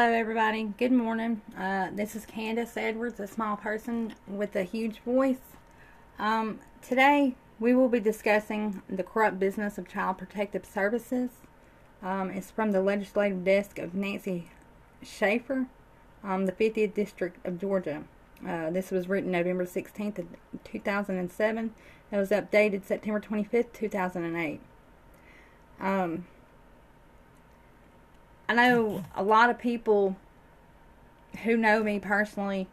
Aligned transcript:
Hello, 0.00 0.12
everybody. 0.12 0.62
Good 0.78 0.92
morning. 0.92 1.42
Uh, 1.58 1.88
this 1.92 2.14
is 2.14 2.24
Candace 2.24 2.76
Edwards, 2.76 3.18
a 3.18 3.26
small 3.26 3.56
person 3.56 4.14
with 4.28 4.54
a 4.54 4.62
huge 4.62 5.00
voice. 5.00 5.56
Um, 6.20 6.60
today, 6.80 7.34
we 7.58 7.74
will 7.74 7.88
be 7.88 7.98
discussing 7.98 8.80
the 8.88 9.02
corrupt 9.02 9.40
business 9.40 9.76
of 9.76 9.88
Child 9.88 10.18
Protective 10.18 10.64
Services. 10.64 11.30
Um, 12.00 12.30
it's 12.30 12.48
from 12.48 12.70
the 12.70 12.80
legislative 12.80 13.44
desk 13.44 13.80
of 13.80 13.92
Nancy 13.92 14.52
Schaefer, 15.02 15.66
um, 16.22 16.46
the 16.46 16.52
50th 16.52 16.94
District 16.94 17.44
of 17.44 17.60
Georgia. 17.60 18.04
Uh, 18.46 18.70
this 18.70 18.92
was 18.92 19.08
written 19.08 19.32
November 19.32 19.66
16th, 19.66 20.24
2007. 20.62 21.74
It 22.12 22.16
was 22.16 22.30
updated 22.30 22.84
September 22.84 23.18
25th, 23.18 23.72
2008. 23.72 24.60
Um, 25.80 26.24
I 28.48 28.54
know 28.54 29.04
a 29.14 29.22
lot 29.22 29.50
of 29.50 29.58
people 29.58 30.16
who 31.44 31.56
know 31.56 31.82
me 31.82 31.98
personally 32.00 32.66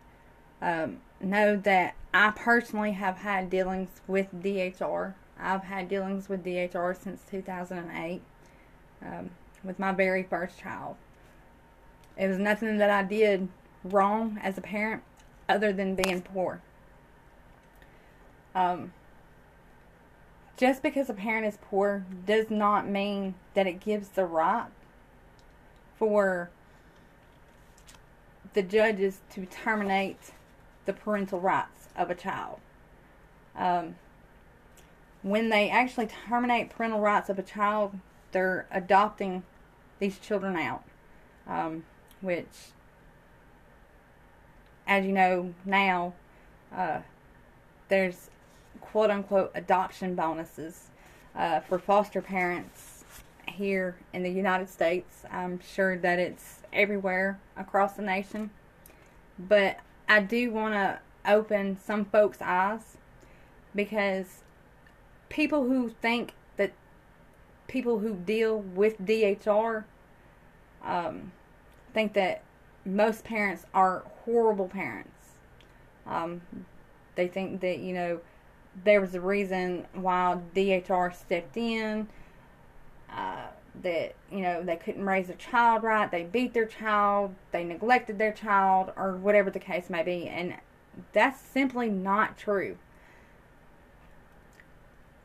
um, 0.62 1.02
know 1.20 1.58
that 1.58 1.96
I 2.14 2.32
personally 2.32 2.94
have 2.94 3.18
had 3.18 3.50
dealings 3.50 4.02
with 4.08 4.28
DHR. 4.34 5.16
I've 5.38 5.64
had 5.64 5.90
dealings 5.90 6.30
with 6.30 6.46
DHR 6.46 6.98
since 6.98 7.22
2008 7.30 8.22
um, 9.06 9.32
with 9.64 9.78
my 9.78 9.92
very 9.92 10.24
first 10.24 10.58
child. 10.58 10.96
It 12.18 12.28
was 12.28 12.38
nothing 12.38 12.78
that 12.78 12.90
I 12.90 13.04
did 13.04 13.50
wrong 13.84 14.40
as 14.42 14.58
a 14.58 14.62
parent 14.62 15.04
other 15.50 15.74
than 15.74 15.96
being 15.96 16.22
poor. 16.22 16.62
Um, 18.56 18.94
just 20.56 20.82
because 20.82 21.10
a 21.10 21.14
parent 21.14 21.46
is 21.46 21.58
poor 21.62 22.06
does 22.26 22.50
not 22.50 22.88
mean 22.88 23.36
that 23.54 23.68
it 23.68 23.82
gives 23.82 24.08
the 24.10 24.24
right 24.24 24.70
for 25.98 26.50
the 28.54 28.64
judges 28.64 29.20
to 29.32 29.46
terminate 29.46 30.32
the 30.86 30.94
parental 30.94 31.40
rights 31.40 31.90
of 31.96 32.10
a 32.10 32.16
child. 32.16 32.60
Um, 33.56 33.96
when 35.22 35.50
they 35.50 35.70
actually 35.70 36.08
terminate 36.28 36.70
parental 36.70 37.00
rights 37.00 37.30
of 37.30 37.40
a 37.40 37.44
child, 37.44 37.98
they're 38.32 38.68
adopting 38.72 39.44
these 40.00 40.20
children 40.20 40.56
out, 40.56 40.84
um, 41.48 41.84
which, 42.22 42.72
as 44.88 45.06
you 45.06 45.12
know 45.12 45.54
now, 45.66 46.14
uh, 46.74 47.00
there's 47.88 48.30
quote 48.82 49.10
unquote 49.10 49.52
adoption 49.56 50.16
bonuses 50.16 50.90
uh, 51.36 51.60
for 51.60 51.80
foster 51.80 52.22
parents 52.22 52.95
here 53.56 53.98
in 54.14 54.24
the 54.24 54.30
United 54.30 54.70
States. 54.70 55.24
I'm 55.32 55.60
sure 55.60 55.98
that 55.98 56.20
it's 56.20 56.62
everywhere 56.72 57.40
across 57.58 57.94
the 57.94 58.02
nation. 58.02 58.52
But 59.38 59.80
I 60.08 60.22
do 60.22 60.52
want 60.52 60.74
to 60.76 61.00
open 61.26 61.78
some 61.84 62.06
folks' 62.06 62.38
eyes 62.42 62.98
because 63.74 64.44
people 65.30 65.66
who 65.66 65.90
think 66.02 66.34
that 66.58 66.72
people 67.68 68.00
who 68.00 68.16
deal 68.16 68.60
with 68.60 69.02
DHR 69.02 69.86
um, 70.84 71.32
think 71.94 72.14
that 72.14 72.44
most 72.86 73.24
parents 73.24 73.66
are 73.74 74.04
horrible 74.24 74.68
parents. 74.68 75.12
Um, 76.06 76.42
they 77.16 77.28
think 77.28 77.62
that, 77.62 77.80
you 77.80 77.94
know, 77.94 78.20
there 78.84 79.02
was 79.02 79.16
a 79.16 79.22
reason 79.22 79.88
why 79.94 80.38
DHR 80.54 81.14
stepped 81.16 81.58
in 81.58 82.08
uh, 83.12 83.48
that 83.82 84.16
you 84.32 84.42
know 84.42 84.64
they 84.64 84.76
couldn't 84.76 85.06
raise 85.06 85.28
their 85.28 85.36
child 85.38 85.84
right, 85.84 86.10
they 86.10 86.24
beat 86.24 86.54
their 86.54 86.66
child, 86.66 87.36
they 87.52 87.64
neglected 87.64 88.18
their 88.18 88.32
child, 88.32 88.92
or 88.96 89.14
whatever 89.18 89.50
the 89.50 89.60
case 89.60 89.90
may 89.90 90.04
be, 90.04 90.28
and 90.28 90.56
that's 91.14 91.40
simply 91.40 91.90
not 91.90 92.38
true. 92.38 92.78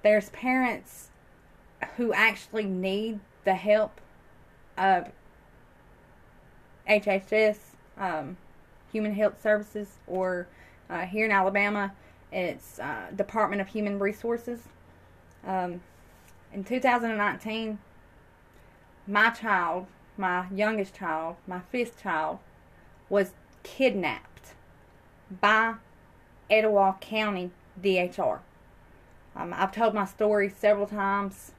There's 0.02 0.30
parents 0.30 1.08
who 1.96 2.12
actually 2.12 2.64
need 2.64 3.20
the 3.44 3.54
help 3.54 4.00
of 4.76 5.08
HHS, 6.88 7.58
um, 7.98 8.36
Human 8.92 9.14
Health 9.14 9.40
Services, 9.42 9.98
or 10.06 10.48
uh, 10.88 11.00
here 11.00 11.24
in 11.24 11.30
Alabama, 11.30 11.92
it's 12.32 12.78
uh, 12.78 13.06
Department 13.14 13.60
of 13.60 13.68
Human 13.68 13.98
Resources. 13.98 14.60
Um, 15.46 15.80
in 16.52 16.64
2019, 16.64 17.78
my 19.06 19.30
child, 19.30 19.86
my 20.16 20.46
youngest 20.54 20.94
child, 20.94 21.36
my 21.46 21.60
fifth 21.70 22.02
child, 22.02 22.38
was 23.08 23.32
kidnapped 23.62 24.54
by 25.40 25.74
Etowah 26.50 26.96
County 27.00 27.50
DHR. 27.80 28.40
Um, 29.36 29.54
I've 29.56 29.72
told 29.72 29.94
my 29.94 30.04
story 30.04 30.48
several 30.48 30.86
times 30.86 31.52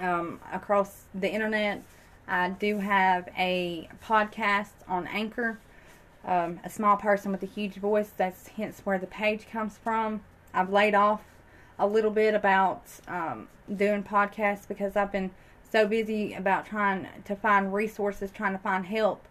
um, 0.00 0.40
across 0.52 1.04
the 1.14 1.32
internet. 1.32 1.82
I 2.28 2.50
do 2.50 2.78
have 2.78 3.28
a 3.38 3.88
podcast 4.04 4.72
on 4.86 5.06
Anchor, 5.06 5.58
um, 6.24 6.60
a 6.64 6.70
small 6.70 6.96
person 6.96 7.32
with 7.32 7.42
a 7.42 7.46
huge 7.46 7.76
voice. 7.76 8.10
That's 8.16 8.48
hence 8.48 8.80
where 8.84 8.98
the 8.98 9.06
page 9.06 9.48
comes 9.50 9.78
from. 9.78 10.22
I've 10.52 10.70
laid 10.70 10.94
off 10.94 11.22
a 11.78 11.86
little 11.86 12.10
bit 12.10 12.34
about 12.34 12.84
um, 13.08 13.48
doing 13.74 14.02
podcasts 14.02 14.66
because 14.66 14.96
I've 14.96 15.12
been 15.12 15.30
so 15.70 15.86
busy 15.86 16.34
about 16.34 16.66
trying 16.66 17.06
to 17.24 17.36
find 17.36 17.72
resources, 17.74 18.30
trying 18.30 18.52
to 18.52 18.58
find 18.58 18.86
help, 18.86 19.24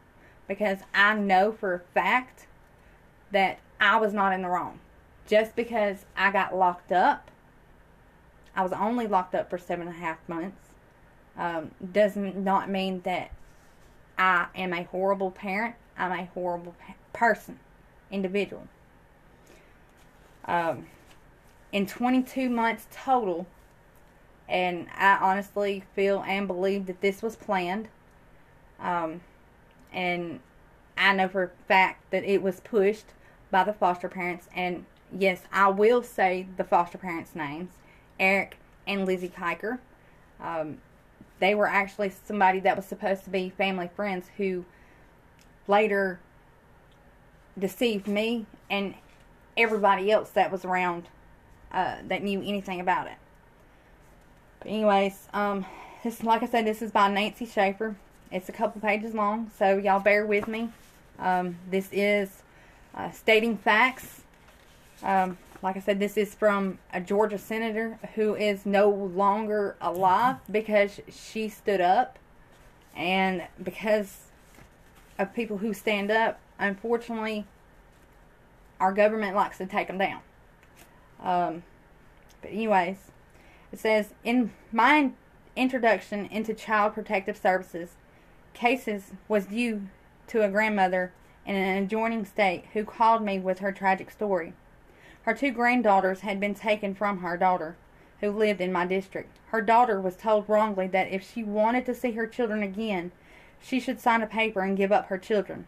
because 0.48 0.80
I 0.94 1.16
know 1.16 1.52
for 1.52 1.74
a 1.74 1.80
fact 1.80 2.48
that 3.32 3.60
I 3.80 3.98
was 3.98 4.14
not 4.14 4.34
in 4.34 4.42
the 4.42 4.50
wrong. 4.50 4.80
Just 5.28 5.56
because 5.56 6.06
I 6.16 6.32
got 6.32 6.56
locked 6.56 6.92
up, 6.92 7.32
I 8.56 8.62
was 8.62 8.72
only 8.74 9.08
locked 9.08 9.34
up 9.34 9.50
for 9.50 9.58
seven 9.58 9.88
and 9.88 9.96
a 9.96 10.00
half 10.00 10.18
months, 10.28 10.70
um, 11.38 11.72
does 11.92 12.16
not 12.16 12.70
mean 12.70 13.02
that 13.02 13.32
I 14.18 14.48
am 14.56 14.72
a 14.72 14.84
horrible 14.84 15.32
parent. 15.32 15.76
I'm 15.98 16.12
a 16.12 16.26
horrible 16.26 16.76
person, 17.12 17.60
individual. 18.12 18.68
Um, 20.46 20.88
in 21.76 21.86
22 21.86 22.50
months 22.50 22.88
total, 22.90 23.46
and 24.48 24.88
I 24.98 25.18
honestly 25.18 25.84
feel 25.94 26.24
and 26.26 26.48
believe 26.48 26.86
that 26.86 27.02
this 27.02 27.22
was 27.22 27.36
planned. 27.36 27.90
Um, 28.80 29.20
and 29.92 30.40
I 30.98 31.14
know 31.14 31.28
for 31.28 31.44
a 31.44 31.50
fact 31.68 32.12
that 32.12 32.24
it 32.24 32.42
was 32.42 32.62
pushed 32.62 33.08
by 33.52 33.66
the 33.66 33.74
foster 33.74 34.08
parents. 34.08 34.48
And 34.56 34.86
yes, 35.12 35.42
I 35.52 35.68
will 35.68 36.02
say 36.02 36.48
the 36.56 36.64
foster 36.64 36.98
parents' 36.98 37.36
names 37.36 37.72
Eric 38.22 38.56
and 38.88 39.06
Lizzie 39.06 39.28
Kiker. 39.28 39.80
Um, 40.40 40.78
they 41.42 41.56
were 41.56 41.68
actually 41.68 42.14
somebody 42.24 42.62
that 42.62 42.78
was 42.78 42.86
supposed 42.86 43.26
to 43.26 43.30
be 43.30 43.50
family 43.50 43.90
friends 43.94 44.28
who 44.38 44.64
later 45.68 46.22
deceived 47.60 48.08
me 48.08 48.46
and 48.70 48.96
everybody 49.58 50.10
else 50.10 50.30
that 50.30 50.54
was 50.54 50.64
around 50.64 51.10
uh, 51.76 51.98
that 52.08 52.24
knew 52.24 52.40
anything 52.40 52.80
about 52.80 53.08
it. 53.08 53.18
But 54.60 54.70
anyways, 54.70 55.28
um, 55.34 55.66
this 56.04 56.24
like 56.24 56.42
I 56.42 56.48
said, 56.48 56.66
this 56.66 56.82
is 56.82 56.90
by 56.90 57.12
Nancy 57.12 57.46
Schaefer. 57.46 57.96
It's 58.32 58.50
a 58.50 58.54
couple 58.54 58.82
pages 58.82 59.14
long, 59.14 59.52
so 59.60 59.78
y'all 59.78 60.00
bear 60.00 60.26
with 60.26 60.48
me. 60.48 60.70
Um, 61.20 61.58
this 61.70 61.90
is 61.92 62.44
uh, 62.96 63.12
stating 63.12 63.58
facts. 63.58 64.22
Um, 65.04 65.38
like 65.62 65.76
I 65.78 65.80
said, 65.80 66.00
this 66.00 66.18
is 66.18 66.34
from 66.34 66.80
a 66.94 67.02
Georgia 67.02 67.38
senator 67.38 68.00
who 68.16 68.36
is 68.36 68.66
no 68.66 68.90
longer 68.90 69.76
alive 69.82 70.38
because 70.50 71.02
she 71.10 71.50
stood 71.50 71.82
up, 71.82 72.18
and 72.96 73.44
because 73.62 74.28
of 75.20 75.34
people 75.34 75.58
who 75.58 75.74
stand 75.74 76.10
up, 76.10 76.40
unfortunately, 76.58 77.46
our 78.80 78.94
government 78.94 79.36
likes 79.36 79.58
to 79.58 79.66
take 79.66 79.88
them 79.88 79.98
down. 79.98 80.22
Um, 81.22 81.64
but 82.42 82.52
anyways, 82.52 82.98
it 83.72 83.80
says, 83.80 84.14
in 84.24 84.52
my 84.72 85.12
introduction 85.56 86.28
into 86.28 86.54
child 86.54 86.94
protective 86.94 87.38
services, 87.38 87.96
cases 88.54 89.12
was 89.28 89.48
due 89.48 89.88
to 90.28 90.44
a 90.44 90.50
grandmother 90.50 91.12
in 91.46 91.56
an 91.56 91.84
adjoining 91.84 92.26
state 92.26 92.66
who 92.74 92.84
called 92.84 93.24
me 93.24 93.40
with 93.40 93.60
her 93.60 93.72
tragic 93.72 94.10
story. 94.12 94.54
Her 95.24 95.34
two 95.34 95.52
granddaughters 95.52 96.22
had 96.22 96.40
been 96.40 96.56
taken 96.56 96.94
from 96.94 97.20
her 97.20 97.38
daughter, 97.38 97.76
who 98.22 98.32
lived 98.32 98.62
in 98.62 98.72
my 98.72 98.86
district. 98.86 99.38
Her 99.48 99.62
daughter 99.62 100.00
was 100.00 100.16
told 100.16 100.48
wrongly 100.48 100.88
that 100.88 101.12
if 101.12 101.30
she 101.30 101.44
wanted 101.44 101.86
to 101.88 101.96
see 101.96 102.12
her 102.12 102.28
children 102.28 102.64
again, 102.64 103.12
she 103.60 103.80
should 103.80 104.00
sign 104.00 104.22
a 104.22 104.28
paper 104.28 104.62
and 104.62 104.78
give 104.78 104.92
up 104.92 105.08
her 105.08 105.18
children. 105.18 105.68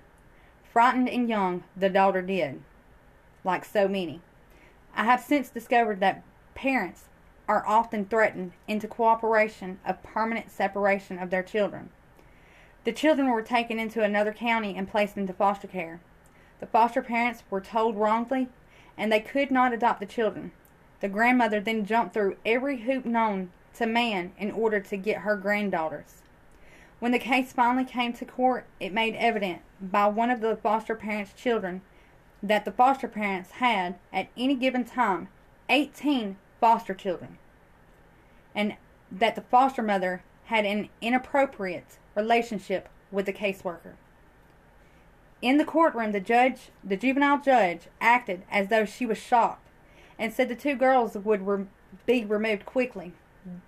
Frightened 0.72 1.10
and 1.10 1.28
young, 1.28 1.64
the 1.76 1.90
daughter 1.90 2.22
did, 2.22 2.62
like 3.44 3.66
so 3.66 3.88
many. 3.88 4.22
I 4.98 5.04
have 5.04 5.22
since 5.22 5.50
discovered 5.50 6.00
that 6.00 6.24
parents 6.56 7.06
are 7.48 7.64
often 7.68 8.06
threatened 8.06 8.54
into 8.68 8.88
cooperation 8.88 9.80
of 9.86 10.02
permanent 10.02 10.50
separation 10.50 11.20
of 11.20 11.30
their 11.30 11.44
children. 11.44 11.92
The 12.84 12.92
children 12.92 13.30
were 13.30 13.44
taken 13.44 13.78
into 13.78 14.02
another 14.02 14.34
county 14.34 14.76
and 14.76 14.90
placed 14.90 15.16
into 15.16 15.34
foster 15.34 15.68
care. 15.68 16.00
The 16.60 16.66
foster 16.66 17.04
parents 17.04 17.44
were 17.52 17.62
told 17.62 17.96
wrongly, 17.96 18.50
and 18.98 19.12
they 19.12 19.20
could 19.20 19.52
not 19.52 19.72
adopt 19.72 20.00
the 20.00 20.08
children. 20.08 20.52
The 21.00 21.10
grandmother 21.10 21.60
then 21.60 21.86
jumped 21.86 22.16
through 22.16 22.38
every 22.44 22.78
hoop 22.78 23.06
known 23.06 23.52
to 23.76 23.86
man 23.86 24.32
in 24.40 24.50
order 24.50 24.80
to 24.80 24.98
get 24.98 25.20
her 25.20 25.36
granddaughters. 25.36 26.24
When 27.00 27.12
the 27.12 27.20
case 27.20 27.54
finally 27.54 27.86
came 27.86 28.14
to 28.14 28.26
court, 28.26 28.66
it 28.80 28.92
made 28.92 29.14
evident 29.14 29.62
by 29.80 30.08
one 30.08 30.32
of 30.32 30.42
the 30.42 30.56
foster 30.56 30.96
parents' 30.96 31.34
children 31.34 31.82
that 32.42 32.66
the 32.66 32.72
foster 32.72 33.08
parents 33.08 33.52
had, 33.52 33.96
at 34.14 34.28
any 34.38 34.56
given 34.56 34.86
time, 34.86 35.30
18 35.70 36.38
foster 36.60 36.94
children, 36.94 37.38
and 38.56 38.76
that 39.12 39.36
the 39.36 39.42
foster 39.42 39.82
mother 39.82 40.24
had 40.46 40.66
an 40.66 40.90
inappropriate 41.02 41.98
relationship 42.16 42.90
with 43.12 43.26
the 43.26 43.34
caseworker. 43.34 43.94
In 45.42 45.58
the 45.58 45.66
courtroom, 45.66 46.12
the 46.12 46.20
judge, 46.20 46.70
the 46.84 46.98
juvenile 46.98 47.40
judge, 47.40 47.82
acted 48.02 48.44
as 48.50 48.70
though 48.70 48.86
she 48.86 49.06
was 49.06 49.18
shocked 49.18 49.68
and 50.18 50.34
said 50.34 50.50
the 50.50 50.56
two 50.56 50.76
girls 50.76 51.16
would 51.16 51.46
re- 51.46 51.66
be 52.06 52.26
removed 52.26 52.66
quickly. 52.66 53.14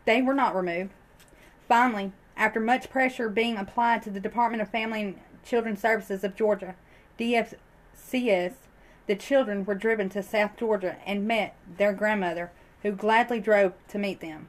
They 0.06 0.21
were 0.21 0.33
not 0.33 0.56
removed. 0.56 0.92
Finally, 1.68 2.12
after 2.36 2.60
much 2.60 2.89
pressure 2.89 3.30
being 3.30 3.57
applied 3.57 4.01
to 4.04 4.10
the 4.10 4.19
Department 4.19 4.62
of 4.62 4.69
Family 4.69 5.01
and 5.01 5.19
Children's 5.44 5.81
Services 5.81 6.24
of 6.24 6.36
Georgia, 6.36 6.75
DFCS, 8.09 8.53
the 9.07 9.15
children 9.15 9.65
were 9.65 9.75
driven 9.75 10.09
to 10.09 10.23
South 10.23 10.57
Georgia 10.57 10.97
and 11.06 11.27
met 11.27 11.56
their 11.77 11.94
grandmother, 11.94 12.51
who 12.81 12.91
gladly 12.91 13.39
drove 13.39 13.73
to 13.88 14.00
meet 14.00 14.19
them. 14.19 14.47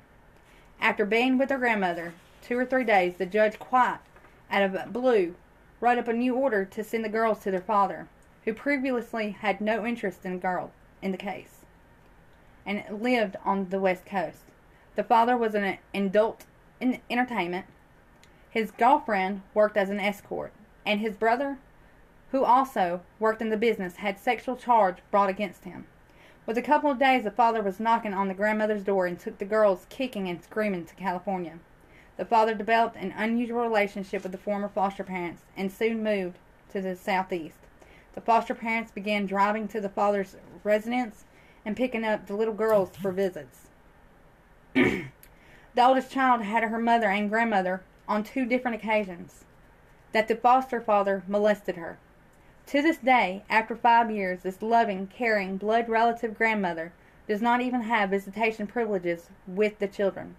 After 0.80 1.04
being 1.04 1.36
with 1.36 1.50
their 1.50 1.58
grandmother 1.58 2.14
two 2.42 2.58
or 2.58 2.64
three 2.64 2.84
days, 2.84 3.16
the 3.16 3.26
judge, 3.26 3.58
quite 3.58 3.98
out 4.50 4.62
of 4.62 4.92
blue, 4.92 5.34
wrote 5.80 5.98
up 5.98 6.08
a 6.08 6.12
new 6.12 6.34
order 6.34 6.64
to 6.64 6.84
send 6.84 7.04
the 7.04 7.08
girls 7.08 7.40
to 7.40 7.50
their 7.50 7.60
father, 7.60 8.08
who 8.44 8.54
previously 8.54 9.30
had 9.30 9.60
no 9.60 9.84
interest 9.84 10.24
in 10.24 10.34
the 10.34 10.38
girl 10.38 10.72
in 11.02 11.12
the 11.12 11.18
case, 11.18 11.64
and 12.64 12.82
lived 13.02 13.36
on 13.44 13.68
the 13.68 13.80
west 13.80 14.06
coast. 14.06 14.42
The 14.96 15.04
father 15.04 15.36
was 15.36 15.54
an 15.54 15.78
adult 15.94 16.44
in 16.80 17.00
entertainment. 17.10 17.66
His 18.50 18.70
girlfriend 18.70 19.42
worked 19.54 19.76
as 19.76 19.90
an 19.90 20.00
escort, 20.00 20.52
and 20.84 21.00
his 21.00 21.14
brother, 21.14 21.58
who 22.32 22.44
also 22.44 23.00
worked 23.18 23.42
in 23.42 23.50
the 23.50 23.56
business, 23.56 23.96
had 23.96 24.18
sexual 24.18 24.56
charge 24.56 24.98
brought 25.10 25.28
against 25.30 25.64
him. 25.64 25.86
With 26.46 26.56
a 26.56 26.62
couple 26.62 26.90
of 26.90 26.98
days, 26.98 27.24
the 27.24 27.30
father 27.30 27.62
was 27.62 27.80
knocking 27.80 28.14
on 28.14 28.28
the 28.28 28.34
grandmother's 28.34 28.84
door 28.84 29.06
and 29.06 29.18
took 29.18 29.38
the 29.38 29.44
girls 29.44 29.86
kicking 29.88 30.28
and 30.28 30.42
screaming 30.42 30.84
to 30.86 30.94
California. 30.94 31.58
The 32.16 32.24
father 32.24 32.54
developed 32.54 32.96
an 32.96 33.14
unusual 33.16 33.62
relationship 33.62 34.22
with 34.22 34.32
the 34.32 34.38
former 34.38 34.68
foster 34.68 35.04
parents 35.04 35.42
and 35.56 35.72
soon 35.72 36.02
moved 36.02 36.38
to 36.70 36.80
the 36.80 36.96
southeast. 36.96 37.56
The 38.14 38.20
foster 38.20 38.54
parents 38.54 38.90
began 38.90 39.26
driving 39.26 39.68
to 39.68 39.80
the 39.80 39.88
father's 39.88 40.36
residence 40.64 41.24
and 41.64 41.76
picking 41.76 42.04
up 42.04 42.26
the 42.26 42.36
little 42.36 42.54
girls 42.54 42.90
for 42.96 43.12
visits. 43.12 43.68
the 44.74 45.04
oldest 45.78 46.10
child 46.10 46.42
had 46.42 46.64
her 46.64 46.78
mother 46.78 47.08
and 47.08 47.30
grandmother 47.30 47.82
on 48.08 48.24
two 48.24 48.44
different 48.44 48.76
occasions 48.76 49.44
that 50.12 50.26
the 50.26 50.36
foster 50.36 50.80
father 50.80 51.22
molested 51.28 51.76
her. 51.76 51.98
To 52.70 52.80
this 52.80 52.98
day, 52.98 53.42
after 53.50 53.74
five 53.74 54.12
years, 54.12 54.42
this 54.42 54.62
loving, 54.62 55.08
caring, 55.08 55.56
blood 55.56 55.88
relative 55.88 56.38
grandmother 56.38 56.92
does 57.26 57.42
not 57.42 57.60
even 57.60 57.80
have 57.80 58.10
visitation 58.10 58.68
privileges 58.68 59.28
with 59.44 59.80
the 59.80 59.88
children. 59.88 60.36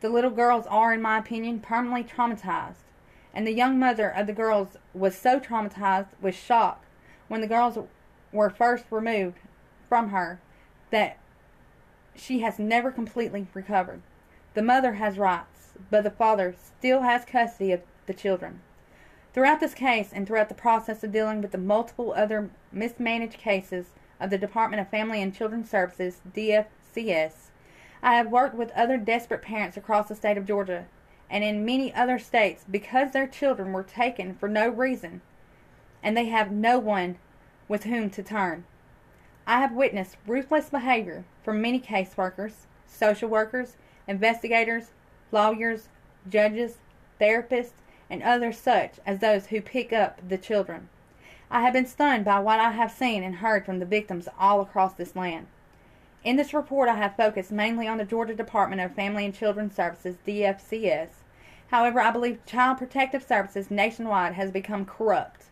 The 0.00 0.08
little 0.08 0.30
girls 0.30 0.66
are, 0.68 0.94
in 0.94 1.02
my 1.02 1.18
opinion, 1.18 1.60
permanently 1.60 2.02
traumatized, 2.02 2.86
and 3.34 3.46
the 3.46 3.52
young 3.52 3.78
mother 3.78 4.08
of 4.08 4.26
the 4.26 4.32
girls 4.32 4.78
was 4.94 5.18
so 5.18 5.38
traumatized 5.38 6.08
with 6.22 6.34
shock 6.34 6.82
when 7.28 7.42
the 7.42 7.46
girls 7.46 7.76
were 8.32 8.48
first 8.48 8.86
removed 8.90 9.36
from 9.86 10.08
her 10.08 10.40
that 10.90 11.18
she 12.14 12.40
has 12.40 12.58
never 12.58 12.90
completely 12.90 13.48
recovered. 13.52 14.00
The 14.54 14.62
mother 14.62 14.94
has 14.94 15.18
rights, 15.18 15.74
but 15.90 16.04
the 16.04 16.10
father 16.10 16.54
still 16.78 17.02
has 17.02 17.26
custody 17.26 17.72
of 17.72 17.82
the 18.06 18.14
children. 18.14 18.62
Throughout 19.36 19.60
this 19.60 19.74
case 19.74 20.14
and 20.14 20.26
throughout 20.26 20.48
the 20.48 20.54
process 20.54 21.04
of 21.04 21.12
dealing 21.12 21.42
with 21.42 21.52
the 21.52 21.58
multiple 21.58 22.14
other 22.16 22.48
mismanaged 22.72 23.36
cases 23.36 23.88
of 24.18 24.30
the 24.30 24.38
Department 24.38 24.80
of 24.80 24.88
Family 24.88 25.20
and 25.20 25.34
Children's 25.34 25.68
Services, 25.68 26.22
DFCS, 26.34 27.50
I 28.02 28.14
have 28.14 28.30
worked 28.30 28.54
with 28.54 28.70
other 28.70 28.96
desperate 28.96 29.42
parents 29.42 29.76
across 29.76 30.08
the 30.08 30.14
state 30.14 30.38
of 30.38 30.46
Georgia 30.46 30.86
and 31.28 31.44
in 31.44 31.66
many 31.66 31.92
other 31.92 32.18
states 32.18 32.64
because 32.70 33.12
their 33.12 33.26
children 33.26 33.74
were 33.74 33.82
taken 33.82 34.34
for 34.36 34.48
no 34.48 34.70
reason 34.70 35.20
and 36.02 36.16
they 36.16 36.28
have 36.28 36.50
no 36.50 36.78
one 36.78 37.18
with 37.68 37.84
whom 37.84 38.08
to 38.08 38.22
turn. 38.22 38.64
I 39.46 39.60
have 39.60 39.72
witnessed 39.72 40.16
ruthless 40.26 40.70
behavior 40.70 41.26
from 41.44 41.60
many 41.60 41.78
caseworkers, 41.78 42.64
social 42.86 43.28
workers, 43.28 43.76
investigators, 44.08 44.92
lawyers, 45.30 45.90
judges, 46.26 46.78
therapists, 47.20 47.82
and 48.08 48.22
others 48.22 48.58
such 48.58 48.94
as 49.04 49.18
those 49.18 49.46
who 49.46 49.60
pick 49.60 49.92
up 49.92 50.20
the 50.26 50.38
children. 50.38 50.88
I 51.50 51.62
have 51.62 51.72
been 51.72 51.86
stunned 51.86 52.24
by 52.24 52.40
what 52.40 52.60
I 52.60 52.72
have 52.72 52.90
seen 52.90 53.22
and 53.22 53.36
heard 53.36 53.64
from 53.64 53.78
the 53.78 53.86
victims 53.86 54.28
all 54.38 54.60
across 54.60 54.94
this 54.94 55.14
land. 55.14 55.46
In 56.24 56.36
this 56.36 56.52
report, 56.52 56.88
I 56.88 56.96
have 56.96 57.16
focused 57.16 57.52
mainly 57.52 57.86
on 57.86 57.98
the 57.98 58.04
Georgia 58.04 58.34
Department 58.34 58.80
of 58.80 58.94
Family 58.94 59.24
and 59.24 59.34
Children's 59.34 59.76
Services, 59.76 60.16
DFCS. 60.26 61.10
However, 61.68 62.00
I 62.00 62.10
believe 62.10 62.44
Child 62.46 62.78
Protective 62.78 63.22
Services 63.22 63.70
nationwide 63.70 64.34
has 64.34 64.50
become 64.50 64.84
corrupt 64.84 65.44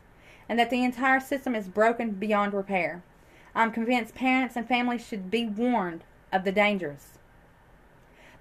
and 0.49 0.59
that 0.59 0.71
the 0.71 0.85
entire 0.85 1.21
system 1.21 1.55
is 1.55 1.69
broken 1.69 2.11
beyond 2.11 2.53
repair. 2.53 3.03
I'm 3.55 3.71
convinced 3.71 4.15
parents 4.15 4.57
and 4.57 4.67
families 4.67 5.07
should 5.07 5.31
be 5.31 5.47
warned 5.47 6.05
of 6.33 6.45
the 6.45 6.53
dangers. 6.53 7.19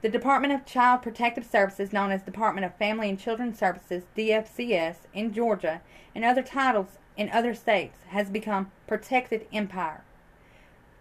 The 0.04 0.10
Department 0.10 0.52
of 0.52 0.66
Child 0.66 1.02
Protective 1.02 1.46
Services, 1.46 1.94
known 1.94 2.12
as 2.12 2.24
Department 2.24 2.66
of 2.66 2.76
Family 2.76 3.08
and 3.08 3.18
Children's 3.18 3.58
Services, 3.58 4.04
DFCS, 4.18 4.98
in 5.14 5.32
Georgia 5.32 5.80
and 6.14 6.26
other 6.26 6.44
titles 6.44 6.98
in 7.16 7.30
other 7.30 7.54
states, 7.54 8.00
has 8.10 8.30
become 8.30 8.70
protected 8.86 9.48
empire, 9.54 10.04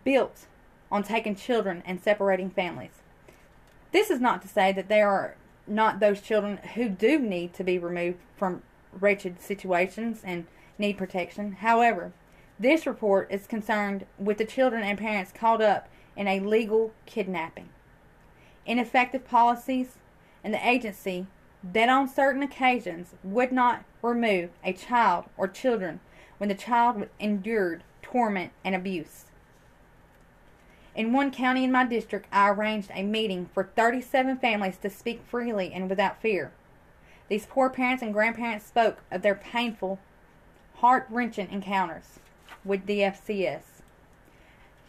built 0.05 0.47
on 0.89 1.03
taking 1.03 1.35
children 1.35 1.83
and 1.85 2.01
separating 2.01 2.49
families. 2.49 3.03
This 3.91 4.09
is 4.09 4.21
not 4.21 4.41
to 4.43 4.47
say 4.47 4.71
that 4.71 4.89
there 4.89 5.09
are 5.09 5.35
not 5.67 5.99
those 5.99 6.21
children 6.21 6.59
who 6.77 6.89
do 6.89 7.19
need 7.19 7.53
to 7.55 7.65
be 7.65 7.81
removed 7.81 8.21
from 8.37 8.63
wretched 8.93 9.41
situations 9.41 10.21
and 10.23 10.47
need 10.79 10.97
protection. 10.97 11.55
However, 11.55 12.13
this 12.57 12.87
report 12.87 13.33
is 13.33 13.49
concerned 13.49 14.07
with 14.17 14.39
the 14.39 14.45
children 14.45 14.85
and 14.85 14.97
parents 14.97 15.33
caught 15.33 15.61
up 15.61 15.89
in 16.15 16.29
a 16.29 16.39
legal 16.39 16.93
kidnapping. 17.05 17.69
Ineffective 18.67 19.27
policies 19.27 19.99
and 20.45 20.55
the 20.55 20.69
agency 20.69 21.27
that 21.65 21.89
on 21.89 22.09
certain 22.09 22.43
occasions 22.43 23.15
would 23.23 23.53
not 23.53 23.85
remove 24.03 24.51
a 24.65 24.73
child 24.73 25.25
or 25.37 25.47
children 25.49 26.01
when 26.39 26.49
the 26.49 26.55
child 26.55 27.07
endured 27.21 27.85
torment 28.03 28.53
and 28.65 28.75
abuse. 28.75 29.27
In 30.95 31.13
one 31.13 31.31
county 31.31 31.65
in 31.65 31.73
my 31.73 31.85
district, 31.85 32.27
I 32.31 32.51
arranged 32.51 32.91
a 32.93 33.03
meeting 33.03 33.49
for 33.55 33.65
37 33.65 34.39
families 34.39 34.77
to 34.79 34.91
speak 34.91 35.23
freely 35.27 35.73
and 35.73 35.89
without 35.89 36.21
fear. 36.21 36.53
These 37.29 37.47
poor 37.47 37.71
parents 37.71 38.03
and 38.03 38.13
grandparents 38.13 38.67
spoke 38.67 38.99
of 39.11 39.23
their 39.23 39.35
painful, 39.35 39.99
heart 40.77 41.07
wrenching 41.09 41.51
encounters 41.51 42.19
with 42.65 42.85
the 42.87 42.99
FCS. 42.99 43.63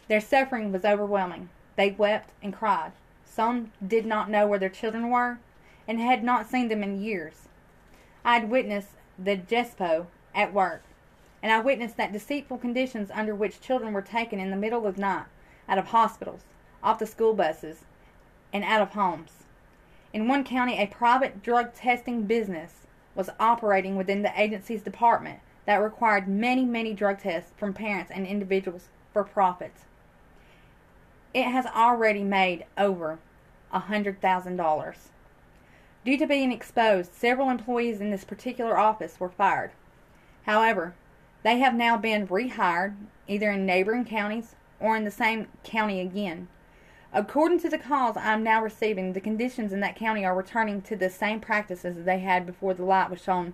Their 0.09 0.19
suffering 0.19 0.71
was 0.71 0.83
overwhelming. 0.83 1.49
They 1.77 1.91
wept 1.91 2.31
and 2.41 2.53
cried. 2.53 2.91
Some 3.35 3.71
did 3.85 4.05
not 4.05 4.29
know 4.29 4.45
where 4.45 4.59
their 4.59 4.69
children 4.69 5.09
were 5.09 5.39
and 5.87 5.99
had 5.99 6.23
not 6.23 6.47
seen 6.47 6.67
them 6.67 6.83
in 6.83 7.01
years. 7.01 7.47
I 8.23 8.35
had 8.35 8.47
witnessed 8.47 8.91
the 9.17 9.35
Gestapo 9.35 10.05
at 10.35 10.53
work, 10.53 10.83
and 11.41 11.51
I 11.51 11.59
witnessed 11.59 11.97
that 11.97 12.13
deceitful 12.13 12.59
conditions 12.59 13.09
under 13.11 13.33
which 13.33 13.59
children 13.59 13.91
were 13.91 14.03
taken 14.03 14.39
in 14.39 14.51
the 14.51 14.55
middle 14.55 14.85
of 14.85 14.97
the 14.97 15.01
night 15.01 15.25
out 15.67 15.79
of 15.79 15.87
hospitals, 15.87 16.41
off 16.83 16.99
the 16.99 17.07
school 17.07 17.33
buses, 17.33 17.85
and 18.53 18.63
out 18.63 18.83
of 18.83 18.91
homes. 18.91 19.45
In 20.13 20.27
one 20.27 20.43
county, 20.43 20.77
a 20.77 20.85
private 20.85 21.41
drug 21.41 21.73
testing 21.73 22.25
business 22.25 22.85
was 23.15 23.31
operating 23.39 23.95
within 23.95 24.21
the 24.21 24.39
agency's 24.39 24.83
department 24.83 25.39
that 25.65 25.77
required 25.77 26.27
many, 26.27 26.65
many 26.65 26.93
drug 26.93 27.17
tests 27.17 27.51
from 27.57 27.73
parents 27.73 28.11
and 28.13 28.27
individuals 28.27 28.89
for 29.11 29.23
profit. 29.23 29.73
It 31.33 31.45
has 31.45 31.65
already 31.65 32.23
made 32.23 32.65
over 32.77 33.19
a 33.71 33.81
$100,000. 33.81 34.95
Due 36.05 36.17
to 36.17 36.27
being 36.27 36.51
exposed, 36.51 37.13
several 37.13 37.49
employees 37.49 38.01
in 38.01 38.11
this 38.11 38.23
particular 38.23 38.77
office 38.77 39.19
were 39.19 39.29
fired. 39.29 39.71
However, 40.45 40.93
they 41.43 41.59
have 41.59 41.73
now 41.73 41.97
been 41.97 42.27
rehired 42.27 42.95
either 43.27 43.51
in 43.51 43.65
neighboring 43.65 44.05
counties 44.05 44.55
or 44.79 44.95
in 44.95 45.05
the 45.05 45.11
same 45.11 45.47
county 45.63 46.01
again. 46.01 46.49
According 47.11 47.59
to 47.61 47.69
the 47.69 47.77
calls 47.77 48.17
I'm 48.17 48.43
now 48.43 48.61
receiving, 48.61 49.13
the 49.13 49.21
conditions 49.21 49.71
in 49.71 49.79
that 49.79 49.95
county 49.95 50.25
are 50.25 50.35
returning 50.35 50.81
to 50.83 50.95
the 50.95 51.09
same 51.09 51.39
practices 51.39 52.05
they 52.05 52.19
had 52.19 52.45
before 52.45 52.73
the 52.73 52.83
light 52.83 53.09
was 53.09 53.21
shown 53.21 53.53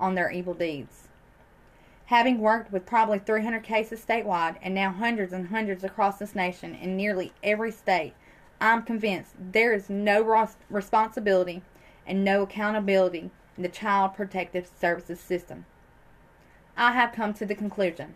on 0.00 0.14
their 0.14 0.30
evil 0.30 0.54
deeds. 0.54 1.05
Having 2.06 2.38
worked 2.38 2.72
with 2.72 2.86
probably 2.86 3.18
300 3.18 3.64
cases 3.64 4.04
statewide 4.04 4.56
and 4.62 4.72
now 4.72 4.92
hundreds 4.92 5.32
and 5.32 5.48
hundreds 5.48 5.82
across 5.82 6.18
this 6.18 6.36
nation 6.36 6.74
in 6.74 6.96
nearly 6.96 7.32
every 7.42 7.72
state, 7.72 8.14
I'm 8.60 8.82
convinced 8.82 9.34
there 9.38 9.72
is 9.72 9.90
no 9.90 10.22
responsibility 10.70 11.62
and 12.06 12.24
no 12.24 12.42
accountability 12.42 13.30
in 13.56 13.62
the 13.64 13.68
Child 13.68 14.14
Protective 14.14 14.70
Services 14.80 15.18
system. 15.18 15.66
I 16.76 16.92
have 16.92 17.10
come 17.10 17.34
to 17.34 17.44
the 17.44 17.56
conclusion 17.56 18.14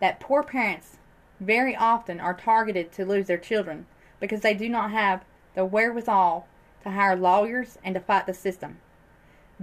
that 0.00 0.18
poor 0.18 0.42
parents 0.42 0.96
very 1.38 1.76
often 1.76 2.18
are 2.18 2.34
targeted 2.34 2.90
to 2.92 3.04
lose 3.04 3.28
their 3.28 3.38
children 3.38 3.86
because 4.18 4.40
they 4.40 4.54
do 4.54 4.68
not 4.68 4.90
have 4.90 5.24
the 5.54 5.64
wherewithal 5.64 6.48
to 6.82 6.90
hire 6.90 7.14
lawyers 7.14 7.78
and 7.84 7.94
to 7.94 8.00
fight 8.00 8.26
the 8.26 8.34
system. 8.34 8.78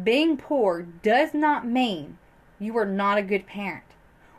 Being 0.02 0.38
poor 0.38 0.82
does 0.82 1.34
not 1.34 1.68
mean 1.68 2.18
you 2.60 2.78
are 2.78 2.86
not 2.86 3.18
a 3.18 3.24
good 3.24 3.46
parent, 3.46 3.86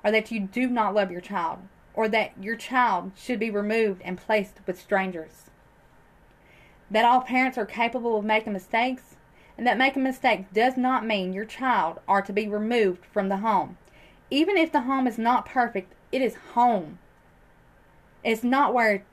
or 0.05 0.11
that 0.11 0.31
you 0.31 0.41
do 0.41 0.69
not 0.69 0.95
love 0.95 1.11
your 1.11 1.21
child, 1.21 1.61
or 1.95 2.09
that 2.09 2.33
your 2.41 2.57
child 2.57 3.13
should 3.17 3.39
be 3.39 3.51
removed 3.51 4.03
and 4.05 4.19
placed 4.19 4.59
with 4.67 4.81
strangers. 4.81 5.51
That 6.91 7.05
all 7.05 7.21
parents 7.21 7.59
are 7.59 7.67
capable 7.67 8.19
of 8.19 8.25
making 8.25 8.53
mistakes, 8.53 9.17
and 9.57 9.67
that 9.67 9.79
making 9.79 10.03
mistakes 10.03 10.49
does 10.53 10.77
not 10.77 11.07
mean 11.07 11.33
your 11.33 11.45
child 11.45 12.01
are 12.09 12.23
to 12.23 12.33
be 12.33 12.49
removed 12.49 13.05
from 13.05 13.29
the 13.29 13.39
home. 13.39 13.77
Even 14.31 14.57
if 14.57 14.71
the 14.71 14.83
home 14.83 15.07
is 15.07 15.19
not 15.19 15.47
perfect, 15.47 15.93
it 16.13 16.23
is 16.23 16.37
home. 16.55 16.99
It's 18.23 18.45
not 18.45 18.75
where, 18.75 19.05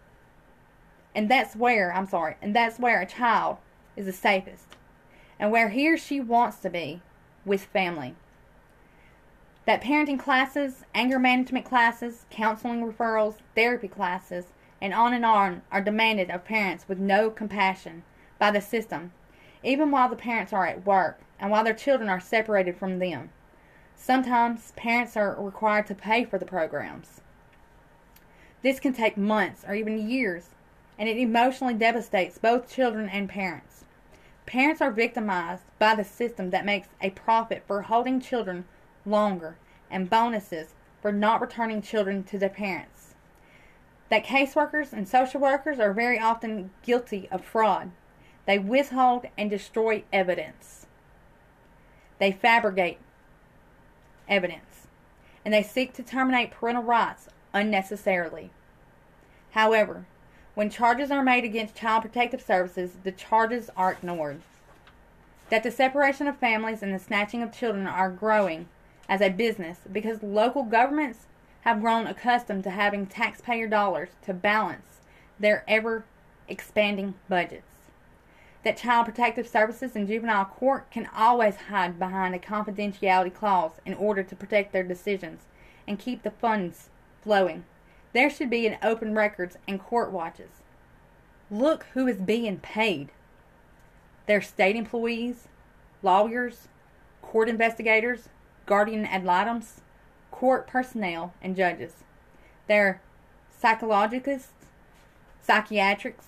and 1.16 1.30
that's 1.30 1.56
where, 1.56 1.94
I'm 1.94 2.08
sorry, 2.08 2.36
and 2.42 2.56
that's 2.56 2.80
where 2.80 3.02
a 3.02 3.06
child 3.06 3.58
is 3.96 4.06
the 4.06 4.14
safest 4.14 4.68
and 5.40 5.52
where 5.52 5.70
he 5.70 5.92
or 5.92 5.98
she 5.98 6.20
wants 6.20 6.58
to 6.58 6.70
be 6.70 7.02
with 7.46 7.66
family. 7.66 8.16
That 9.68 9.84
parenting 9.84 10.18
classes, 10.18 10.86
anger 10.96 11.20
management 11.20 11.66
classes, 11.66 12.26
counseling 12.30 12.90
referrals, 12.90 13.36
therapy 13.54 13.90
classes, 13.90 14.46
and 14.82 14.94
on 14.94 15.14
and 15.14 15.26
on 15.26 15.62
are 15.74 15.82
demanded 15.82 16.32
of 16.32 16.46
parents 16.46 16.88
with 16.88 17.00
no 17.00 17.30
compassion 17.30 18.04
by 18.40 18.50
the 18.50 18.62
system, 18.62 19.12
even 19.64 19.92
while 19.92 20.08
the 20.08 20.16
parents 20.16 20.54
are 20.54 20.66
at 20.66 20.86
work 20.86 21.20
and 21.38 21.52
while 21.52 21.66
their 21.66 21.74
children 21.74 22.08
are 22.08 22.22
separated 22.22 22.78
from 22.78 23.00
them. 23.00 23.30
Sometimes 23.94 24.72
parents 24.78 25.18
are 25.18 25.36
required 25.38 25.86
to 25.88 25.96
pay 25.96 26.24
for 26.24 26.40
the 26.40 26.46
programs. 26.46 27.20
This 28.62 28.80
can 28.80 28.94
take 28.94 29.18
months 29.18 29.66
or 29.68 29.76
even 29.76 30.10
years, 30.10 30.52
and 30.98 31.10
it 31.10 31.18
emotionally 31.18 31.74
devastates 31.74 32.38
both 32.38 32.74
children 32.74 33.10
and 33.10 33.28
parents. 33.28 33.84
Parents 34.46 34.80
are 34.80 34.92
victimized 34.92 35.64
by 35.78 35.94
the 35.94 36.06
system 36.06 36.52
that 36.52 36.64
makes 36.64 36.88
a 37.02 37.10
profit 37.10 37.64
for 37.68 37.82
holding 37.82 38.22
children 38.22 38.64
longer 39.08 39.58
and 39.90 40.10
bonuses 40.10 40.74
for 41.02 41.12
not 41.12 41.42
returning 41.42 41.82
children 41.82 42.24
to 42.24 42.38
their 42.38 42.50
parents. 42.50 43.16
That 44.10 44.26
caseworkers 44.26 44.94
and 44.94 45.08
social 45.08 45.42
workers 45.42 45.80
are 45.80 45.94
very 45.94 46.20
often 46.20 46.72
guilty 46.84 47.28
of 47.32 47.44
fraud. 47.44 47.92
They 48.46 48.60
withhold 48.60 49.26
and 49.38 49.50
destroy 49.50 50.04
evidence. 50.14 50.86
They 52.20 52.32
fabricate 52.32 53.00
evidence. 54.28 54.88
And 55.44 55.54
they 55.54 55.64
seek 55.64 55.94
to 55.94 56.04
terminate 56.04 56.52
parental 56.52 56.84
rights 56.84 57.28
unnecessarily. 57.54 58.50
However, 59.52 60.06
when 60.56 60.70
charges 60.70 61.12
are 61.12 61.24
made 61.24 61.44
against 61.44 61.76
Child 61.76 62.02
Protective 62.02 62.42
Services, 62.42 62.98
the 63.04 63.12
charges 63.12 63.70
are 63.78 63.92
ignored. 63.92 64.42
That 65.50 65.64
the 65.64 65.72
separation 65.72 66.28
of 66.28 66.38
families 66.38 66.82
and 66.82 66.94
the 66.94 67.00
snatching 67.00 67.44
of 67.44 67.54
children 67.54 67.88
are 67.88 68.10
growing 68.10 68.68
as 69.10 69.22
a 69.22 69.30
business 69.30 69.80
because 69.92 70.22
local 70.24 70.64
governments 70.64 71.28
have 71.62 71.82
grown 71.82 72.08
accustomed 72.08 72.64
to 72.64 72.70
having 72.70 73.06
taxpayer 73.06 73.68
dollars 73.68 74.10
to 74.24 74.34
balance 74.34 75.02
their 75.40 75.64
ever 75.68 76.06
expanding 76.48 77.14
budgets. 77.30 77.64
That 78.64 78.78
Child 78.78 79.06
Protective 79.06 79.48
Services 79.48 79.96
and 79.96 80.08
juvenile 80.08 80.46
court 80.46 80.90
can 80.92 81.10
always 81.16 81.56
hide 81.56 82.00
behind 82.00 82.36
a 82.36 82.40
confidentiality 82.40 83.34
clause 83.34 83.74
in 83.86 83.94
order 83.94 84.24
to 84.24 84.36
protect 84.36 84.74
their 84.74 84.84
decisions 84.84 85.42
and 85.88 86.00
keep 86.00 86.24
the 86.24 86.32
funds 86.32 86.90
flowing. 87.24 87.64
There 88.14 88.30
should 88.30 88.50
be 88.50 88.68
an 88.68 88.78
open 88.82 89.14
records 89.14 89.58
and 89.68 89.80
court 89.80 90.12
watches. 90.12 90.64
Look 91.50 91.86
who 91.94 92.08
is 92.08 92.18
being 92.18 92.58
paid. 92.58 93.10
They're 94.26 94.42
state 94.42 94.76
employees, 94.76 95.48
lawyers, 96.04 96.68
court 97.22 97.48
investigators, 97.48 98.28
guardian 98.68 99.06
ad 99.06 99.26
litems, 99.26 99.82
court 100.30 100.68
personnel, 100.68 101.34
and 101.42 101.56
judges. 101.56 102.04
They're 102.68 103.02
psychologists, 103.60 104.52
psychiatrists, 105.42 106.28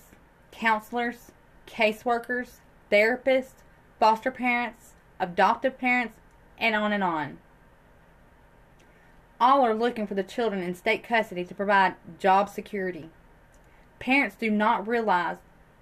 counselors, 0.50 1.30
caseworkers, 1.68 2.56
therapists, 2.90 3.62
foster 4.00 4.32
parents, 4.32 4.94
adoptive 5.20 5.78
parents, 5.78 6.16
and 6.58 6.74
on 6.74 6.92
and 6.92 7.04
on. 7.04 7.38
All 9.40 9.64
are 9.64 9.74
looking 9.74 10.06
for 10.06 10.14
the 10.14 10.22
children 10.22 10.62
in 10.62 10.74
state 10.74 11.02
custody 11.02 11.44
to 11.44 11.54
provide 11.54 11.94
job 12.18 12.48
security. 12.48 13.10
Parents 13.98 14.36
do 14.36 14.50
not 14.50 14.88
realize 14.88 15.36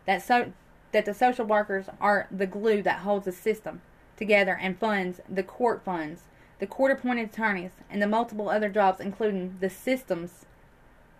that 0.06 0.22
so 0.22 0.52
that 0.92 1.04
the 1.04 1.14
social 1.14 1.44
workers 1.44 1.86
are 2.00 2.26
the 2.30 2.46
glue 2.46 2.82
that 2.82 3.00
holds 3.00 3.24
the 3.24 3.32
system 3.32 3.80
together 4.16 4.58
and 4.60 4.78
funds 4.78 5.20
the 5.28 5.42
court 5.42 5.84
funds, 5.84 6.22
the 6.58 6.66
court 6.66 6.90
appointed 6.90 7.30
attorneys, 7.30 7.70
and 7.88 8.02
the 8.02 8.06
multiple 8.06 8.48
other 8.48 8.68
jobs 8.68 9.00
including 9.00 9.56
the 9.60 9.70
system's 9.70 10.46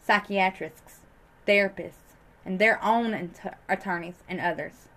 psychiatrists, 0.04 1.00
therapists, 1.47 2.14
and 2.45 2.59
their 2.59 2.83
own 2.83 3.30
attorneys 3.68 4.23
and 4.28 4.40
others. 4.40 4.88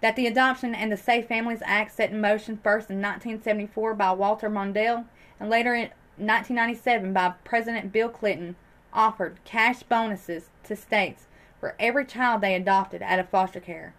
That 0.00 0.16
the 0.16 0.26
Adoption 0.26 0.74
and 0.74 0.92
the 0.92 0.96
Safe 0.96 1.26
Families 1.26 1.62
Act 1.64 1.92
set 1.92 2.10
in 2.10 2.20
motion 2.20 2.58
first 2.62 2.90
in 2.90 2.96
1974 2.98 3.94
by 3.94 4.12
Walter 4.12 4.50
Mondale 4.50 5.06
and 5.40 5.50
later 5.50 5.74
in 5.74 5.90
1997 6.16 7.12
by 7.12 7.34
President 7.42 7.90
Bill 7.90 8.08
Clinton 8.08 8.56
offered 8.92 9.38
cash 9.44 9.82
bonuses 9.82 10.50
to 10.64 10.76
states 10.76 11.26
for 11.58 11.74
every 11.80 12.04
child 12.04 12.40
they 12.40 12.54
adopted 12.54 13.02
out 13.02 13.18
of 13.18 13.28
foster 13.28 13.60
care. 13.60 13.94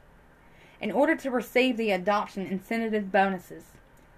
In 0.80 0.92
order 0.92 1.16
to 1.16 1.32
receive 1.32 1.76
the 1.78 1.92
adoption 1.92 2.46
incentive 2.46 3.12
bonuses, 3.12 3.64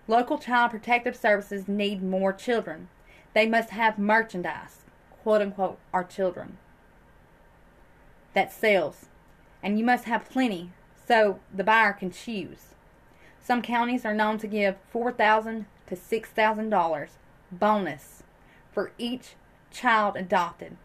local 0.07 0.37
child 0.37 0.71
protective 0.71 1.15
services 1.15 1.67
need 1.67 2.01
more 2.01 2.33
children. 2.33 2.87
They 3.33 3.47
must 3.47 3.71
have 3.71 3.99
merchandise, 3.99 4.83
quote 5.23 5.41
unquote, 5.41 5.79
our 5.93 6.03
children, 6.03 6.57
that 8.33 8.53
sells. 8.53 9.07
And 9.61 9.77
you 9.77 9.85
must 9.85 10.05
have 10.05 10.29
plenty 10.29 10.71
so 11.07 11.39
the 11.53 11.63
buyer 11.63 11.93
can 11.93 12.11
choose. 12.11 12.75
Some 13.43 13.61
counties 13.61 14.05
are 14.05 14.13
known 14.13 14.37
to 14.39 14.47
give 14.47 14.75
$4,000 14.93 15.65
to 15.87 15.95
$6,000 15.95 17.09
bonus 17.51 18.23
for 18.71 18.91
each 18.97 19.35
child 19.71 20.15
adopted 20.15 20.77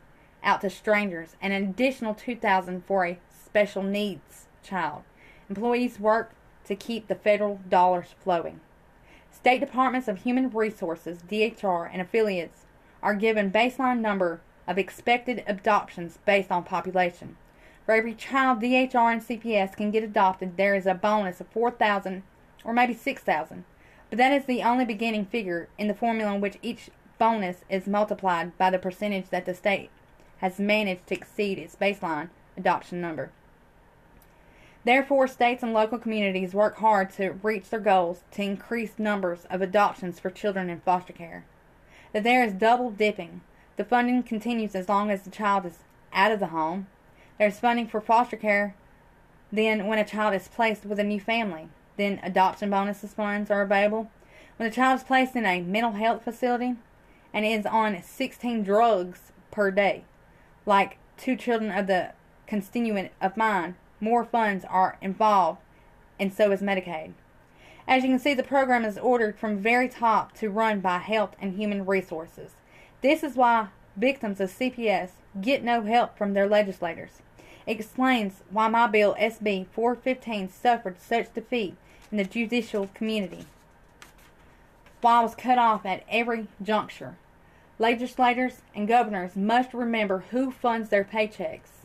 out 0.43 0.61
to 0.61 0.71
strangers 0.71 1.37
and 1.41 1.53
an 1.53 1.65
additional 1.65 2.15
2000 2.15 2.85
for 2.87 3.05
a 3.05 3.19
special 3.45 3.83
needs 3.83 4.47
child. 4.63 5.03
Employees 5.49 6.01
work 6.01 6.33
to 6.65 6.75
keep 6.75 7.09
the 7.09 7.15
federal 7.15 7.61
dollars 7.69 8.15
flowing. 8.23 8.61
State 9.43 9.59
Departments 9.59 10.07
of 10.07 10.19
Human 10.19 10.51
Resources, 10.51 11.19
DHR, 11.29 11.91
and 11.93 12.01
affiliates 12.01 12.61
are 13.03 13.17
given 13.17 13.51
baseline 13.51 13.99
number 13.99 14.41
of 14.69 14.79
expected 14.79 15.43
adoptions 15.49 16.21
based 16.25 16.53
on 16.53 16.63
population. 16.63 17.37
For 17.85 17.93
every 17.93 18.15
child 18.15 18.63
DHR 18.63 19.13
and 19.13 19.21
CPS 19.21 19.77
can 19.77 19.91
get 19.91 20.05
adopted, 20.05 20.57
there 20.57 20.77
is 20.77 20.87
a 20.87 20.95
bonus 20.95 21.41
of 21.41 21.49
4,000 21.49 22.23
or 22.63 22.73
maybe 22.73 22.95
6,000 22.95 23.65
but 24.11 24.19
that 24.19 24.33
is 24.33 24.45
the 24.45 24.63
only 24.63 24.85
beginning 24.85 25.27
figure 25.27 25.69
in 25.77 25.89
the 25.89 25.95
formula 25.95 26.37
in 26.37 26.41
which 26.41 26.59
each 26.63 26.91
bonus 27.19 27.65
is 27.69 27.89
multiplied 27.89 28.57
by 28.59 28.71
the 28.71 28.79
percentage 28.79 29.31
that 29.31 29.45
the 29.45 29.55
state 29.55 29.91
has 30.39 30.61
managed 30.61 31.09
to 31.09 31.17
exceed 31.17 31.59
its 31.59 31.75
baseline 31.75 32.29
adoption 32.57 33.01
number. 33.01 33.33
Therefore, 34.85 35.29
states 35.29 35.63
and 35.63 35.73
local 35.73 35.99
communities 35.99 36.55
work 36.55 36.77
hard 36.79 37.13
to 37.13 37.39
reach 37.43 37.71
their 37.71 37.81
goals 37.81 38.23
to 38.33 38.43
increase 38.43 38.99
numbers 38.99 39.47
of 39.51 39.63
adoptions 39.63 40.19
for 40.19 40.31
children 40.31 40.69
in 40.69 40.81
foster 40.81 41.13
care. 41.13 41.45
That 42.13 42.25
there 42.25 42.45
is 42.45 42.53
double 42.53 42.91
dipping. 42.91 43.43
The 43.77 43.85
funding 43.85 44.23
continues 44.23 44.75
as 44.75 44.89
long 44.89 45.11
as 45.11 45.23
the 45.23 45.31
child 45.31 45.67
is 45.67 45.79
out 46.13 46.33
of 46.33 46.41
the 46.41 46.49
home. 46.49 46.89
There's 47.39 47.61
funding 47.61 47.87
for 47.87 48.01
foster 48.01 48.37
care 48.37 48.75
then 49.53 49.87
when 49.87 49.99
a 49.99 50.05
child 50.05 50.35
is 50.35 50.49
placed 50.49 50.87
with 50.87 50.99
a 50.99 51.05
new 51.05 51.21
family. 51.21 51.69
Then 51.99 52.19
adoption 52.23 52.71
bonuses 52.71 53.13
funds 53.13 53.51
are 53.51 53.61
available. 53.61 54.11
When 54.57 54.69
the 54.69 54.75
child 54.75 55.01
is 55.01 55.05
placed 55.05 55.37
in 55.37 55.45
a 55.45 55.61
mental 55.61 55.93
health 55.93 56.25
facility 56.25 56.77
and 57.35 57.45
is 57.45 57.67
on 57.67 58.03
16 58.03 58.63
drugs 58.63 59.33
per 59.51 59.71
day, 59.71 60.05
like 60.65 60.97
two 61.19 61.37
children 61.37 61.71
of 61.71 61.87
the 61.87 62.13
constituent 62.47 63.13
of 63.21 63.37
mine, 63.37 63.77
more 64.03 64.25
funds 64.25 64.65
are 64.69 64.99
involved, 65.01 65.61
and 66.19 66.35
so 66.35 66.51
is 66.51 66.61
Medicaid. 66.61 67.13
As 67.87 68.03
you 68.03 68.11
can 68.11 68.19
see, 68.19 68.35
the 68.35 68.43
program 68.43 68.85
is 68.85 68.99
ordered 68.99 69.39
from 69.39 69.59
very 69.59 69.89
top 69.89 70.35
to 70.39 70.51
run 70.51 70.81
by 70.81 70.99
Health 70.99 71.35
and 71.41 71.57
Human 71.57 71.87
Resources. 71.87 72.53
This 73.01 73.23
is 73.23 73.37
why 73.37 73.69
victims 73.97 74.41
of 74.41 74.51
CPS 74.51 75.11
get 75.41 75.63
no 75.63 75.83
help 75.83 76.19
from 76.19 76.35
their 76.35 76.49
legislators. 76.49 77.23
It 77.67 77.79
explains 77.79 78.43
why 78.51 78.69
my 78.69 78.87
bill 78.87 79.17
SB 79.19 79.67
415 79.73 80.51
suffered 80.51 81.01
such 81.01 81.33
defeat 81.33 81.77
in 82.11 82.19
the 82.19 82.25
judicial 82.25 82.91
community. 82.95 83.47
Why 85.01 85.21
I 85.21 85.23
was 85.23 85.35
cut 85.35 85.59
off 85.59 85.87
at 85.87 86.05
every 86.09 86.47
juncture. 86.63 87.17
Legislators 87.79 88.63
and 88.75 88.87
governors 88.87 89.35
must 89.35 89.75
remember 89.75 90.25
who 90.31 90.51
funds 90.51 90.89
their 90.89 91.05
paychecks. 91.05 91.82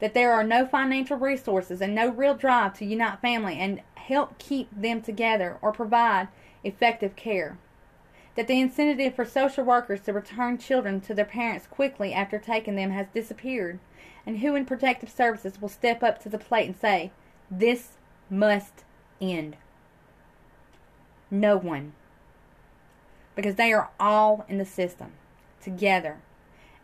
That 0.00 0.14
there 0.14 0.32
are 0.32 0.44
no 0.44 0.66
financial 0.66 1.16
resources 1.16 1.80
and 1.80 1.94
no 1.94 2.08
real 2.08 2.34
drive 2.34 2.78
to 2.78 2.84
unite 2.84 3.20
family 3.20 3.58
and 3.58 3.82
help 3.94 4.38
keep 4.38 4.68
them 4.70 5.02
together 5.02 5.58
or 5.60 5.72
provide 5.72 6.28
effective 6.64 7.16
care. 7.16 7.58
That 8.36 8.46
the 8.46 8.60
incentive 8.60 9.14
for 9.14 9.24
social 9.24 9.64
workers 9.64 10.00
to 10.02 10.12
return 10.12 10.58
children 10.58 11.00
to 11.02 11.14
their 11.14 11.24
parents 11.24 11.66
quickly 11.66 12.12
after 12.12 12.38
taking 12.38 12.76
them 12.76 12.92
has 12.92 13.08
disappeared, 13.12 13.80
and 14.24 14.38
who 14.38 14.54
in 14.54 14.64
protective 14.64 15.10
services 15.10 15.60
will 15.60 15.68
step 15.68 16.02
up 16.02 16.22
to 16.22 16.28
the 16.28 16.38
plate 16.38 16.66
and 16.66 16.76
say, 16.76 17.10
This 17.50 17.98
must 18.30 18.84
end. 19.20 19.56
No 21.30 21.56
one. 21.56 21.92
Because 23.34 23.56
they 23.56 23.72
are 23.72 23.90
all 23.98 24.44
in 24.48 24.58
the 24.58 24.64
system, 24.64 25.12
together. 25.60 26.18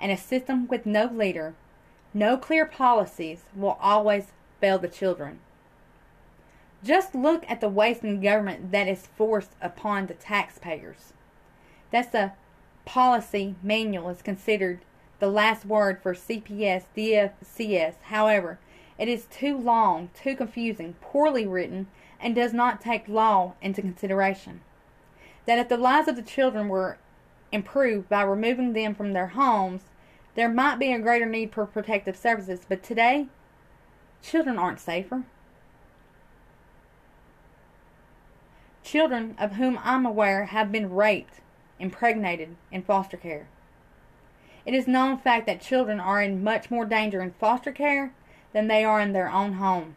And 0.00 0.10
a 0.10 0.16
system 0.16 0.66
with 0.66 0.86
no 0.86 1.06
leader, 1.06 1.54
no 2.14 2.36
clear 2.36 2.64
policies, 2.64 3.42
will 3.54 3.76
always 3.80 4.32
fail 4.60 4.78
the 4.78 4.88
children. 4.88 5.40
Just 6.84 7.14
look 7.14 7.44
at 7.48 7.60
the 7.60 7.68
waste 7.68 8.04
in 8.04 8.20
government 8.20 8.70
that 8.70 8.86
is 8.86 9.08
forced 9.16 9.52
upon 9.60 10.06
the 10.06 10.14
taxpayers. 10.14 11.12
That's 11.90 12.10
the 12.10 12.32
policy 12.84 13.56
manual 13.62 14.10
is 14.10 14.22
considered 14.22 14.80
the 15.18 15.28
last 15.28 15.64
word 15.64 16.02
for 16.02 16.14
CPS 16.14 16.84
DFCS. 16.96 17.94
However, 18.04 18.58
it 18.98 19.08
is 19.08 19.24
too 19.26 19.56
long, 19.56 20.10
too 20.14 20.36
confusing, 20.36 20.94
poorly 21.00 21.46
written, 21.46 21.88
and 22.20 22.34
does 22.34 22.52
not 22.52 22.80
take 22.80 23.08
law 23.08 23.54
into 23.60 23.80
consideration. 23.80 24.60
That 25.46 25.58
if 25.58 25.68
the 25.68 25.76
lives 25.76 26.08
of 26.08 26.16
the 26.16 26.22
children 26.22 26.68
were 26.68 26.98
improved 27.50 28.08
by 28.08 28.22
removing 28.22 28.72
them 28.72 28.94
from 28.94 29.12
their 29.12 29.28
homes, 29.28 29.82
there 30.34 30.48
might 30.48 30.78
be 30.78 30.92
a 30.92 30.98
greater 30.98 31.26
need 31.26 31.52
for 31.52 31.66
protective 31.66 32.16
services, 32.16 32.60
but 32.68 32.82
today, 32.82 33.28
children 34.22 34.58
aren't 34.58 34.80
safer. 34.80 35.24
Children 38.82 39.34
of 39.38 39.52
whom 39.52 39.78
I'm 39.82 40.04
aware 40.04 40.46
have 40.46 40.70
been 40.72 40.92
raped, 40.92 41.40
impregnated 41.78 42.56
in 42.70 42.82
foster 42.82 43.16
care. 43.16 43.48
It 44.66 44.74
is 44.74 44.86
known 44.86 45.18
fact 45.18 45.46
that 45.46 45.60
children 45.60 46.00
are 46.00 46.22
in 46.22 46.42
much 46.42 46.70
more 46.70 46.84
danger 46.84 47.20
in 47.20 47.32
foster 47.32 47.72
care 47.72 48.12
than 48.52 48.68
they 48.68 48.84
are 48.84 49.00
in 49.00 49.12
their 49.12 49.30
own 49.30 49.54
home, 49.54 49.96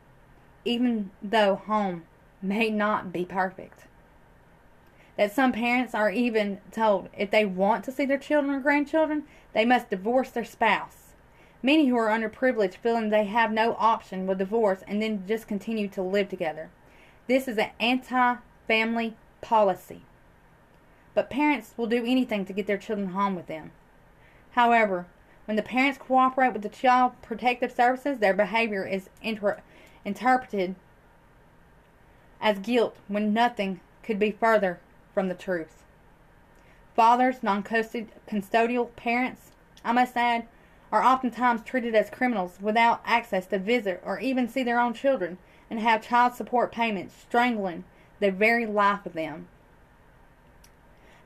even 0.66 1.12
though 1.22 1.56
home 1.56 2.04
may 2.42 2.70
not 2.70 3.14
be 3.14 3.26
perfect. 3.26 3.86
That 5.16 5.32
some 5.32 5.52
parents 5.52 5.96
are 5.96 6.12
even 6.12 6.60
told 6.72 7.10
if 7.18 7.32
they 7.32 7.46
want 7.46 7.84
to 7.86 7.92
see 7.92 8.06
their 8.06 8.18
children 8.18 8.54
or 8.54 8.60
grandchildren, 8.60 9.24
they 9.58 9.66
must 9.66 9.90
divorce 9.90 10.30
their 10.30 10.46
spouse. 10.46 11.16
Many 11.64 11.88
who 11.88 11.98
are 11.98 12.10
underprivileged 12.10 12.76
feeling 12.76 13.10
they 13.10 13.26
have 13.26 13.52
no 13.52 13.76
option 13.80 14.28
will 14.28 14.36
divorce 14.36 14.84
and 14.88 15.02
then 15.02 15.24
just 15.28 15.48
continue 15.48 15.88
to 15.88 16.02
live 16.04 16.30
together. 16.30 16.70
This 17.26 17.48
is 17.48 17.58
an 17.58 17.72
anti 17.80 18.36
family 18.68 19.16
policy. 19.42 20.04
But 21.16 21.32
parents 21.32 21.74
will 21.76 21.88
do 21.88 22.06
anything 22.06 22.46
to 22.46 22.54
get 22.54 22.68
their 22.68 22.78
children 22.78 23.10
home 23.10 23.36
with 23.36 23.48
them. 23.48 23.72
However, 24.52 25.08
when 25.46 25.58
the 25.58 25.64
parents 25.64 25.98
cooperate 25.98 26.54
with 26.54 26.62
the 26.62 26.70
Child 26.70 27.14
Protective 27.24 27.72
Services, 27.72 28.20
their 28.20 28.36
behavior 28.36 28.86
is 28.86 29.10
inter- 29.24 29.62
interpreted 30.06 30.76
as 32.40 32.60
guilt 32.60 32.96
when 33.08 33.34
nothing 33.34 33.80
could 34.04 34.20
be 34.20 34.30
further 34.30 34.80
from 35.16 35.30
the 35.30 35.34
truth. 35.34 35.82
Fathers, 36.98 37.44
non 37.44 37.62
custodial 37.62 38.90
parents, 38.96 39.52
I 39.86 39.92
must 39.92 40.18
add, 40.18 40.48
are 40.92 41.04
oftentimes 41.04 41.62
treated 41.62 41.94
as 41.94 42.10
criminals 42.10 42.58
without 42.60 43.02
access 43.06 43.46
to 43.48 43.60
visit 43.60 44.02
or 44.04 44.20
even 44.20 44.50
see 44.50 44.64
their 44.64 44.80
own 44.80 44.96
children 44.96 45.38
and 45.70 45.80
have 45.80 46.02
child 46.02 46.34
support 46.34 46.72
payments 46.72 47.14
strangling 47.14 47.84
the 48.20 48.32
very 48.32 48.66
life 48.66 49.06
of 49.06 49.14
them. 49.14 49.48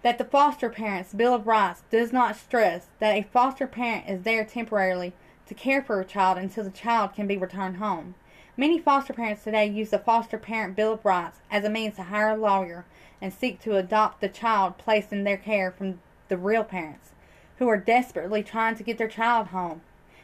That 0.02 0.18
the 0.18 0.26
foster 0.26 0.70
parent's 0.70 1.14
Bill 1.14 1.34
of 1.34 1.48
Rights 1.48 1.84
does 1.90 2.12
not 2.12 2.36
stress 2.36 2.88
that 3.00 3.16
a 3.16 3.22
foster 3.32 3.66
parent 3.66 4.10
is 4.10 4.24
there 4.24 4.44
temporarily 4.44 5.14
to 5.46 5.54
care 5.54 5.82
for 5.82 6.02
a 6.02 6.06
child 6.06 6.38
until 6.38 6.66
the 6.66 6.72
child 6.72 7.14
can 7.14 7.28
be 7.28 7.38
returned 7.38 7.78
home. 7.78 8.16
Many 8.62 8.78
foster 8.78 9.12
parents 9.12 9.43
today 9.43 9.65
use 9.65 9.89
the 9.89 9.97
foster 9.97 10.38
parent 10.38 10.76
Bill 10.76 10.93
of 10.93 11.04
Rights 11.04 11.39
as 11.50 11.63
a 11.63 11.69
means 11.71 11.95
to 11.95 12.04
hire 12.04 12.30
a 12.30 12.38
lawyer 12.38 12.86
and 13.19 13.34
seek 13.34 13.60
to 13.62 13.76
adopt 13.76 14.21
the 14.21 14.30
child 14.30 14.78
placed 14.78 15.12
in 15.12 15.24
their 15.24 15.36
care 15.36 15.71
from 15.71 16.00
the 16.28 16.38
real 16.38 16.63
parents, 16.63 17.10
who 17.58 17.67
are 17.67 17.78
desperately 17.78 18.43
trying 18.43 18.76
to 18.76 18.84
get 18.84 19.00
their 19.00 19.08
child 19.08 19.47
home 19.47 19.82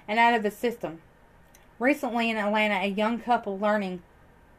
and 0.08 0.20
out 0.20 0.36
of 0.36 0.44
the 0.44 0.52
system. 0.52 1.02
Recently 1.80 2.30
in 2.30 2.38
Atlanta, 2.38 2.76
a 2.76 2.88
young 2.88 3.20
couple 3.20 3.58
learning 3.58 4.04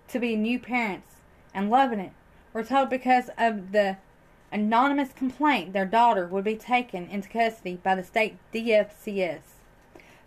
to 0.09 0.19
be 0.19 0.35
new 0.35 0.59
parents 0.59 1.19
and 1.55 1.71
loving 1.71 2.01
it 2.01 2.13
were 2.53 2.65
told 2.65 2.91
because 2.91 3.31
of 3.39 3.71
the 3.71 3.99
anonymous 4.51 5.13
complaint 5.13 5.73
their 5.73 5.87
daughter 5.87 6.27
would 6.27 6.43
be 6.43 6.57
taken 6.57 7.09
into 7.11 7.29
custody 7.29 7.79
by 7.81 7.95
the 7.95 8.03
state 8.03 8.39
DFCS. 8.53 9.43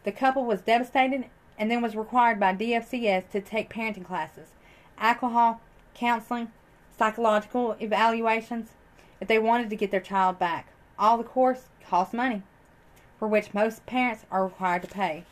The 0.05 0.13
couple 0.13 0.45
was 0.45 0.61
devastated 0.61 1.25
and 1.62 1.69
then 1.69 1.80
was 1.80 1.95
required 1.95 2.39
by 2.39 2.56
DFCS 2.56 3.30
to 3.30 3.39
take 3.39 3.71
parenting 3.71 4.04
classes, 4.04 4.47
alcohol, 4.97 5.62
counseling, 5.93 6.52
psychological 6.97 7.76
evaluations 7.80 8.69
if 9.19 9.28
they 9.28 9.38
wanted 9.38 9.69
to 9.69 9.76
get 9.76 9.91
their 9.91 10.02
child 10.02 10.39
back. 10.39 10.74
All 10.97 11.19
the 11.19 11.24
course 11.24 11.65
costs 11.88 12.15
money, 12.15 12.41
for 13.19 13.28
which 13.28 13.54
most 13.54 13.86
parents 13.86 14.26
are 14.32 14.43
required 14.43 14.82
to 14.82 14.88
pay. 14.88 15.24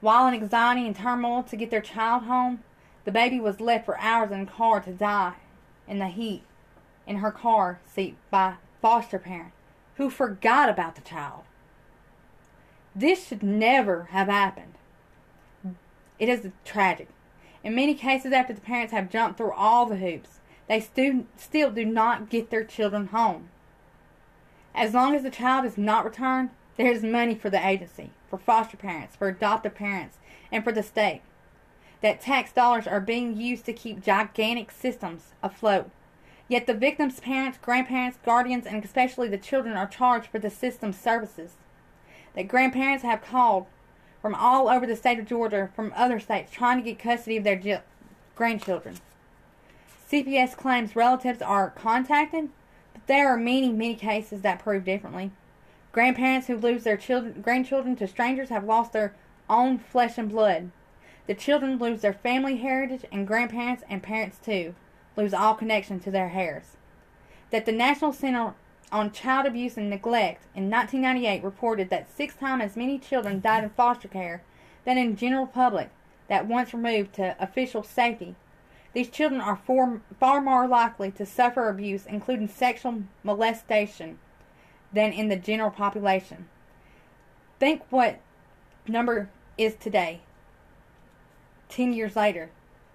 While 0.00 0.26
in 0.26 0.32
anxiety 0.32 0.86
and 0.86 0.96
turmoil 0.96 1.42
to 1.42 1.56
get 1.56 1.68
their 1.68 1.82
child 1.82 2.22
home, 2.22 2.60
the 3.04 3.12
baby 3.12 3.38
was 3.38 3.60
left 3.60 3.84
for 3.84 3.98
hours 3.98 4.30
in 4.30 4.40
a 4.40 4.46
car 4.46 4.80
to 4.80 4.90
die 4.90 5.34
in 5.86 5.98
the 5.98 6.08
heat 6.08 6.44
in 7.06 7.18
her 7.18 7.30
car 7.30 7.78
seat 7.84 8.16
by 8.30 8.54
foster 8.80 9.18
parent 9.18 9.52
who 9.96 10.08
forgot 10.08 10.70
about 10.70 10.94
the 10.94 11.02
child. 11.02 11.42
This 12.96 13.26
should 13.26 13.42
never 13.42 14.04
have 14.10 14.28
happened. 14.28 14.72
It 16.18 16.30
is 16.30 16.48
tragic. 16.64 17.08
In 17.62 17.74
many 17.74 17.94
cases, 17.94 18.32
after 18.32 18.54
the 18.54 18.60
parents 18.60 18.92
have 18.92 19.10
jumped 19.10 19.36
through 19.36 19.52
all 19.52 19.84
the 19.84 19.96
hoops, 19.96 20.40
they 20.66 20.80
stu- 20.80 21.26
still 21.36 21.70
do 21.70 21.84
not 21.84 22.30
get 22.30 22.50
their 22.50 22.64
children 22.64 23.08
home. 23.08 23.50
As 24.74 24.94
long 24.94 25.14
as 25.14 25.22
the 25.22 25.30
child 25.30 25.66
is 25.66 25.76
not 25.76 26.04
returned, 26.04 26.50
there 26.76 26.90
is 26.90 27.02
money 27.02 27.34
for 27.34 27.50
the 27.50 27.64
agency, 27.64 28.12
for 28.30 28.38
foster 28.38 28.78
parents, 28.78 29.14
for 29.14 29.28
adoptive 29.28 29.74
parents, 29.74 30.16
and 30.50 30.64
for 30.64 30.72
the 30.72 30.82
state. 30.82 31.20
That 32.00 32.22
tax 32.22 32.52
dollars 32.52 32.86
are 32.86 33.00
being 33.00 33.36
used 33.36 33.66
to 33.66 33.72
keep 33.72 34.02
gigantic 34.02 34.70
systems 34.70 35.32
afloat 35.42 35.90
Yet 36.48 36.66
the 36.66 36.74
victim's 36.74 37.18
parents, 37.18 37.58
grandparents, 37.60 38.18
guardians, 38.24 38.66
and 38.66 38.84
especially 38.84 39.28
the 39.28 39.38
children 39.38 39.76
are 39.76 39.86
charged 39.86 40.28
for 40.28 40.38
the 40.38 40.50
system's 40.50 40.98
services. 40.98 41.54
That 42.36 42.48
grandparents 42.48 43.02
have 43.02 43.22
called 43.22 43.66
from 44.22 44.34
all 44.34 44.68
over 44.68 44.86
the 44.86 44.94
state 44.94 45.18
of 45.18 45.26
Georgia, 45.26 45.70
from 45.74 45.92
other 45.96 46.20
states, 46.20 46.52
trying 46.52 46.78
to 46.78 46.84
get 46.84 46.98
custody 46.98 47.38
of 47.38 47.44
their 47.44 47.82
grandchildren. 48.34 48.98
CPS 50.10 50.56
claims 50.56 50.94
relatives 50.94 51.42
are 51.42 51.70
contacted, 51.70 52.50
but 52.92 53.06
there 53.06 53.28
are 53.28 53.36
many, 53.36 53.72
many 53.72 53.94
cases 53.94 54.42
that 54.42 54.60
prove 54.60 54.84
differently. 54.84 55.32
Grandparents 55.92 56.46
who 56.46 56.56
lose 56.56 56.84
their 56.84 56.96
children, 56.96 57.40
grandchildren 57.40 57.96
to 57.96 58.06
strangers 58.06 58.50
have 58.50 58.64
lost 58.64 58.92
their 58.92 59.14
own 59.48 59.78
flesh 59.78 60.18
and 60.18 60.28
blood. 60.28 60.70
The 61.26 61.34
children 61.34 61.78
lose 61.78 62.02
their 62.02 62.12
family 62.12 62.58
heritage, 62.58 63.04
and 63.10 63.26
grandparents 63.26 63.82
and 63.88 64.02
parents 64.02 64.38
too 64.38 64.74
lose 65.16 65.32
all 65.32 65.54
connection 65.54 65.98
to 66.00 66.10
their 66.10 66.30
heirs. 66.34 66.76
That 67.50 67.64
the 67.64 67.72
National 67.72 68.12
Center 68.12 68.54
on 68.92 69.12
Child 69.12 69.46
Abuse 69.46 69.76
and 69.76 69.90
Neglect 69.90 70.44
in 70.54 70.70
1998 70.70 71.42
reported 71.42 71.90
that 71.90 72.10
six 72.10 72.34
times 72.34 72.62
as 72.62 72.76
many 72.76 72.98
children 72.98 73.40
died 73.40 73.64
in 73.64 73.70
foster 73.70 74.08
care 74.08 74.42
than 74.84 74.96
in 74.96 75.16
general 75.16 75.46
public 75.46 75.90
that 76.28 76.46
once 76.46 76.72
removed 76.72 77.14
to 77.14 77.36
official 77.40 77.82
safety. 77.82 78.34
These 78.92 79.10
children 79.10 79.40
are 79.40 79.60
far, 79.66 80.00
far 80.18 80.40
more 80.40 80.66
likely 80.66 81.10
to 81.12 81.26
suffer 81.26 81.68
abuse, 81.68 82.06
including 82.06 82.48
sexual 82.48 83.02
molestation, 83.22 84.18
than 84.92 85.12
in 85.12 85.28
the 85.28 85.36
general 85.36 85.70
population. 85.70 86.48
Think 87.58 87.82
what 87.90 88.20
number 88.86 89.28
is 89.58 89.74
today, 89.74 90.20
10 91.68 91.92
years 91.92 92.16
later. 92.16 92.50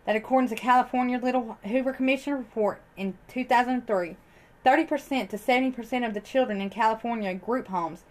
that 0.06 0.16
according 0.16 0.50
to 0.50 0.56
California 0.56 1.20
Little 1.20 1.58
Hoover 1.64 1.94
Commission 1.94 2.34
report 2.34 2.82
in 2.98 3.18
2003, 3.28 4.18
30% 4.66 5.30
to 5.30 5.38
70% 5.38 6.08
of 6.08 6.14
the 6.14 6.20
children 6.20 6.62
in 6.62 6.70
California 6.70 7.34
group 7.34 7.68
homes 7.68 8.04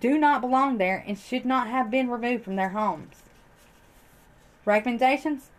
do 0.00 0.18
not 0.18 0.40
belong 0.40 0.78
there 0.78 1.04
and 1.06 1.18
should 1.18 1.44
not 1.44 1.68
have 1.68 1.90
been 1.90 2.10
removed 2.10 2.44
from 2.44 2.56
their 2.56 2.70
homes. 2.70 3.22
Recommendations 4.64 5.50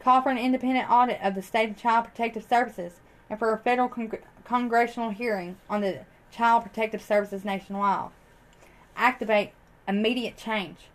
call 0.00 0.22
for 0.22 0.30
an 0.30 0.38
independent 0.38 0.90
audit 0.90 1.20
of 1.22 1.34
the 1.34 1.42
state 1.42 1.70
of 1.70 1.76
child 1.76 2.04
protective 2.04 2.46
services 2.48 3.00
and 3.28 3.38
for 3.38 3.52
a 3.52 3.58
federal 3.58 3.88
con- 3.88 4.18
congressional 4.44 5.10
hearing 5.10 5.56
on 5.68 5.80
the 5.80 6.00
child 6.30 6.62
protective 6.62 7.02
services 7.02 7.44
nationwide. 7.44 8.10
Activate 8.96 9.52
immediate 9.88 10.36
change. 10.36 10.88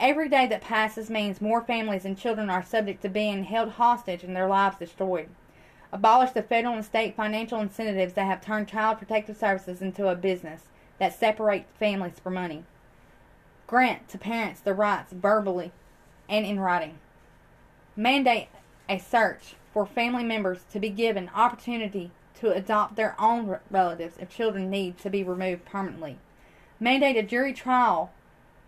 Every 0.00 0.28
day 0.28 0.46
that 0.46 0.60
passes 0.60 1.10
means 1.10 1.40
more 1.40 1.60
families 1.60 2.04
and 2.04 2.16
children 2.16 2.48
are 2.50 2.62
subject 2.62 3.02
to 3.02 3.08
being 3.08 3.44
held 3.44 3.70
hostage 3.70 4.22
and 4.22 4.34
their 4.34 4.46
lives 4.46 4.78
destroyed. 4.78 5.28
Abolish 5.90 6.32
the 6.32 6.42
federal 6.42 6.74
and 6.74 6.84
state 6.84 7.16
financial 7.16 7.60
incentives 7.60 8.12
that 8.12 8.26
have 8.26 8.42
turned 8.42 8.68
child 8.68 8.98
protective 8.98 9.36
services 9.36 9.80
into 9.80 10.08
a 10.08 10.14
business 10.14 10.64
that 10.98 11.18
separates 11.18 11.70
families 11.78 12.18
for 12.22 12.30
money. 12.30 12.64
Grant 13.66 14.08
to 14.08 14.18
parents 14.18 14.60
the 14.60 14.74
rights 14.74 15.12
verbally 15.12 15.72
and 16.28 16.44
in 16.44 16.60
writing. 16.60 16.98
Mandate 17.96 18.48
a 18.88 18.98
search 18.98 19.54
for 19.72 19.86
family 19.86 20.24
members 20.24 20.64
to 20.72 20.80
be 20.80 20.88
given 20.90 21.30
opportunity 21.34 22.10
to 22.40 22.52
adopt 22.52 22.96
their 22.96 23.16
own 23.18 23.58
relatives 23.70 24.16
if 24.18 24.28
children 24.28 24.70
need 24.70 24.98
to 24.98 25.10
be 25.10 25.24
removed 25.24 25.64
permanently. 25.64 26.18
Mandate 26.78 27.16
a 27.16 27.22
jury 27.22 27.52
trial 27.52 28.12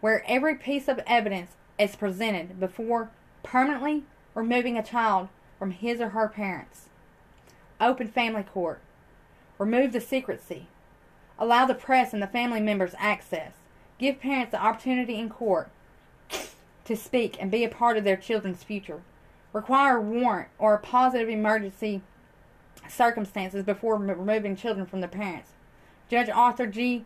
where 0.00 0.24
every 0.26 0.54
piece 0.54 0.88
of 0.88 1.00
evidence 1.06 1.52
is 1.78 1.96
presented 1.96 2.58
before 2.58 3.10
permanently 3.42 4.04
removing 4.34 4.76
a 4.76 4.82
child 4.82 5.28
from 5.58 5.70
his 5.70 6.00
or 6.00 6.10
her 6.10 6.28
parents. 6.28 6.89
Open 7.80 8.08
family 8.08 8.42
court. 8.42 8.80
Remove 9.58 9.92
the 9.92 10.00
secrecy. 10.00 10.66
Allow 11.38 11.66
the 11.66 11.74
press 11.74 12.12
and 12.12 12.22
the 12.22 12.26
family 12.26 12.60
members 12.60 12.94
access. 12.98 13.52
Give 13.98 14.20
parents 14.20 14.52
the 14.52 14.62
opportunity 14.62 15.18
in 15.18 15.28
court 15.28 15.70
to 16.84 16.96
speak 16.96 17.36
and 17.40 17.50
be 17.50 17.64
a 17.64 17.68
part 17.68 17.96
of 17.96 18.04
their 18.04 18.16
children's 18.16 18.62
future. 18.62 19.00
Require 19.52 19.96
a 19.96 20.00
warrant 20.00 20.48
or 20.58 20.74
a 20.74 20.78
positive 20.78 21.28
emergency 21.28 22.02
circumstances 22.88 23.64
before 23.64 23.96
removing 23.96 24.56
children 24.56 24.86
from 24.86 25.00
their 25.00 25.08
parents. 25.08 25.50
Judge 26.08 26.28
Arthur 26.28 26.66
G. 26.66 27.04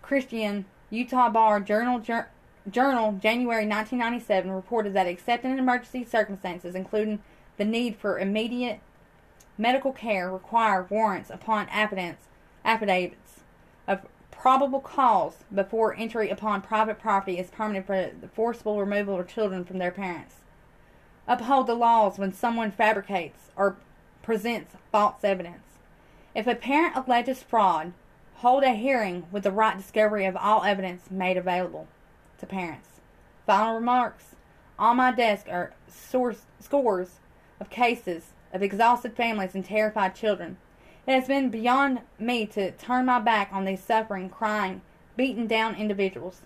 Christean, 0.00 0.64
Utah 0.90 1.30
Bar 1.30 1.60
Journal, 1.60 2.00
Journal, 2.00 3.12
January 3.20 3.66
1997, 3.66 4.50
reported 4.50 4.94
that 4.94 5.06
except 5.06 5.44
in 5.44 5.58
emergency 5.58 6.04
circumstances, 6.04 6.74
including 6.74 7.20
the 7.56 7.64
need 7.64 7.96
for 7.96 8.18
immediate 8.18 8.80
medical 9.58 9.92
care, 9.92 10.30
require 10.30 10.86
warrants 10.88 11.30
upon 11.30 11.68
affidavits, 11.68 12.26
affidavits 12.64 13.40
of 13.86 14.00
probable 14.30 14.80
cause 14.80 15.44
before 15.54 15.94
entry 15.94 16.28
upon 16.28 16.62
private 16.62 16.98
property 16.98 17.38
is 17.38 17.50
permanent 17.50 17.86
for 17.86 18.10
the 18.20 18.28
forcible 18.28 18.80
removal 18.80 19.20
of 19.20 19.28
children 19.28 19.64
from 19.64 19.78
their 19.78 19.90
parents. 19.90 20.36
Uphold 21.28 21.66
the 21.66 21.74
laws 21.74 22.18
when 22.18 22.32
someone 22.32 22.72
fabricates 22.72 23.50
or 23.56 23.76
presents 24.22 24.74
false 24.90 25.22
evidence. 25.22 25.78
If 26.34 26.46
a 26.46 26.54
parent 26.54 26.96
alleges 26.96 27.42
fraud, 27.42 27.92
hold 28.36 28.64
a 28.64 28.74
hearing 28.74 29.26
with 29.30 29.44
the 29.44 29.52
right 29.52 29.76
discovery 29.76 30.24
of 30.24 30.36
all 30.36 30.64
evidence 30.64 31.10
made 31.10 31.36
available 31.36 31.86
to 32.38 32.46
parents. 32.46 32.88
Final 33.46 33.74
remarks. 33.74 34.34
On 34.78 34.96
my 34.96 35.12
desk 35.12 35.46
are 35.48 35.74
source, 35.86 36.42
scores 36.58 37.20
of 37.60 37.70
cases 37.70 38.32
of 38.52 38.62
exhausted 38.62 39.16
families 39.16 39.54
and 39.54 39.64
terrified 39.64 40.14
children. 40.14 40.56
It 41.06 41.12
has 41.12 41.26
been 41.26 41.50
beyond 41.50 42.00
me 42.18 42.46
to 42.46 42.70
turn 42.72 43.06
my 43.06 43.18
back 43.18 43.50
on 43.52 43.64
these 43.64 43.82
suffering, 43.82 44.28
crying, 44.28 44.82
beaten 45.16 45.46
down 45.46 45.74
individuals. 45.74 46.42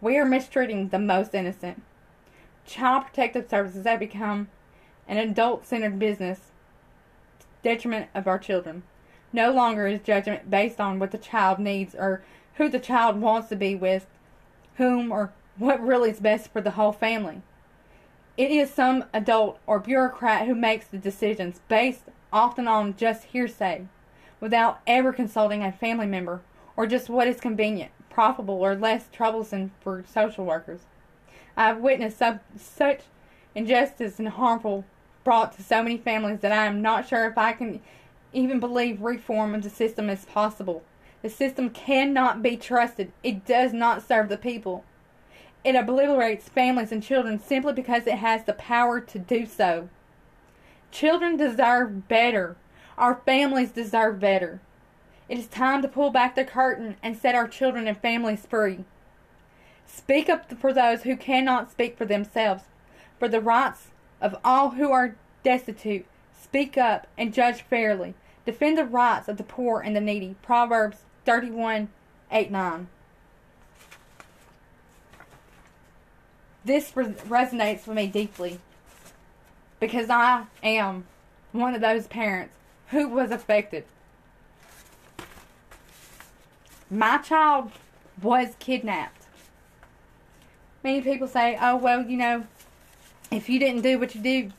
We 0.00 0.18
are 0.18 0.24
mistreating 0.24 0.88
the 0.88 0.98
most 0.98 1.34
innocent. 1.34 1.82
Child 2.64 3.06
protective 3.06 3.48
services 3.48 3.86
have 3.86 4.00
become 4.00 4.48
an 5.08 5.18
adult 5.18 5.66
centered 5.66 5.98
business 5.98 6.52
detriment 7.62 8.08
of 8.14 8.26
our 8.26 8.38
children. 8.38 8.82
No 9.32 9.50
longer 9.50 9.86
is 9.86 10.00
judgment 10.00 10.50
based 10.50 10.80
on 10.80 10.98
what 10.98 11.10
the 11.10 11.18
child 11.18 11.58
needs 11.58 11.94
or 11.94 12.22
who 12.54 12.68
the 12.68 12.78
child 12.78 13.20
wants 13.20 13.48
to 13.48 13.56
be 13.56 13.74
with, 13.74 14.06
whom 14.76 15.10
or 15.10 15.32
what 15.58 15.80
really 15.80 16.10
is 16.10 16.20
best 16.20 16.52
for 16.52 16.60
the 16.60 16.72
whole 16.72 16.92
family. 16.92 17.42
It 18.36 18.50
is 18.50 18.70
some 18.70 19.04
adult 19.14 19.58
or 19.66 19.78
bureaucrat 19.78 20.46
who 20.46 20.54
makes 20.54 20.86
the 20.86 20.98
decisions 20.98 21.60
based 21.68 22.02
often 22.32 22.68
on 22.68 22.94
just 22.96 23.24
hearsay, 23.24 23.86
without 24.40 24.80
ever 24.86 25.12
consulting 25.12 25.62
a 25.62 25.72
family 25.72 26.06
member 26.06 26.42
or 26.76 26.86
just 26.86 27.08
what 27.08 27.28
is 27.28 27.40
convenient, 27.40 27.92
profitable, 28.10 28.56
or 28.56 28.74
less 28.74 29.08
troublesome 29.10 29.72
for 29.80 30.04
social 30.06 30.44
workers. 30.44 30.80
I 31.56 31.68
have 31.68 31.80
witnessed 31.80 32.18
some, 32.18 32.40
such 32.58 33.02
injustice 33.54 34.18
and 34.18 34.28
harmful 34.28 34.84
brought 35.24 35.52
to 35.56 35.62
so 35.62 35.82
many 35.82 35.96
families 35.96 36.40
that 36.40 36.52
I 36.52 36.66
am 36.66 36.82
not 36.82 37.08
sure 37.08 37.26
if 37.26 37.38
I 37.38 37.52
can 37.52 37.80
even 38.34 38.60
believe 38.60 39.00
reform 39.00 39.54
of 39.54 39.62
the 39.62 39.70
system 39.70 40.10
is 40.10 40.26
possible. 40.26 40.84
The 41.22 41.30
system 41.30 41.70
cannot 41.70 42.42
be 42.42 42.58
trusted. 42.58 43.10
It 43.22 43.46
does 43.46 43.72
not 43.72 44.06
serve 44.06 44.28
the 44.28 44.36
people. 44.36 44.84
It 45.66 45.74
obliterates 45.74 46.48
families 46.48 46.92
and 46.92 47.02
children 47.02 47.40
simply 47.40 47.72
because 47.72 48.06
it 48.06 48.18
has 48.18 48.44
the 48.44 48.52
power 48.52 49.00
to 49.00 49.18
do 49.18 49.46
so. 49.46 49.88
Children 50.92 51.36
deserve 51.36 52.06
better. 52.06 52.54
Our 52.96 53.16
families 53.26 53.72
deserve 53.72 54.20
better. 54.20 54.60
It 55.28 55.38
is 55.38 55.48
time 55.48 55.82
to 55.82 55.88
pull 55.88 56.10
back 56.10 56.36
the 56.36 56.44
curtain 56.44 56.94
and 57.02 57.16
set 57.16 57.34
our 57.34 57.48
children 57.48 57.88
and 57.88 57.98
families 57.98 58.46
free. 58.46 58.84
Speak 59.84 60.28
up 60.28 60.52
for 60.56 60.72
those 60.72 61.02
who 61.02 61.16
cannot 61.16 61.72
speak 61.72 61.98
for 61.98 62.04
themselves, 62.04 62.62
for 63.18 63.26
the 63.26 63.40
rights 63.40 63.88
of 64.20 64.36
all 64.44 64.70
who 64.70 64.92
are 64.92 65.16
destitute. 65.42 66.06
Speak 66.40 66.78
up 66.78 67.08
and 67.18 67.34
judge 67.34 67.62
fairly. 67.62 68.14
Defend 68.44 68.78
the 68.78 68.84
rights 68.84 69.26
of 69.26 69.36
the 69.36 69.42
poor 69.42 69.80
and 69.80 69.96
the 69.96 70.00
needy. 70.00 70.36
Proverbs 70.42 70.98
31 71.24 71.88
8 72.30 72.52
9. 72.52 72.86
This 76.66 76.90
resonates 76.90 77.86
with 77.86 77.96
me 77.96 78.08
deeply 78.08 78.58
because 79.78 80.10
I 80.10 80.46
am 80.64 81.04
one 81.52 81.76
of 81.76 81.80
those 81.80 82.08
parents 82.08 82.56
who 82.88 83.06
was 83.06 83.30
affected. 83.30 83.84
My 86.90 87.18
child 87.18 87.70
was 88.20 88.56
kidnapped. 88.58 89.26
Many 90.82 91.02
people 91.02 91.28
say, 91.28 91.56
oh, 91.60 91.76
well, 91.76 92.02
you 92.04 92.16
know, 92.16 92.48
if 93.30 93.48
you 93.48 93.60
didn't 93.60 93.82
do 93.82 94.00
what 94.00 94.16
you 94.16 94.20
do 94.20 94.50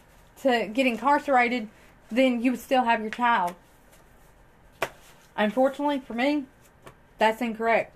to 0.44 0.70
get 0.72 0.88
incarcerated, 0.88 1.68
then 2.10 2.42
you 2.42 2.52
would 2.52 2.62
still 2.62 2.86
have 2.86 3.02
your 3.02 3.10
child. 3.10 3.54
Unfortunately 5.36 6.00
for 6.00 6.14
me, 6.14 6.46
that's 7.18 7.42
incorrect. 7.42 7.94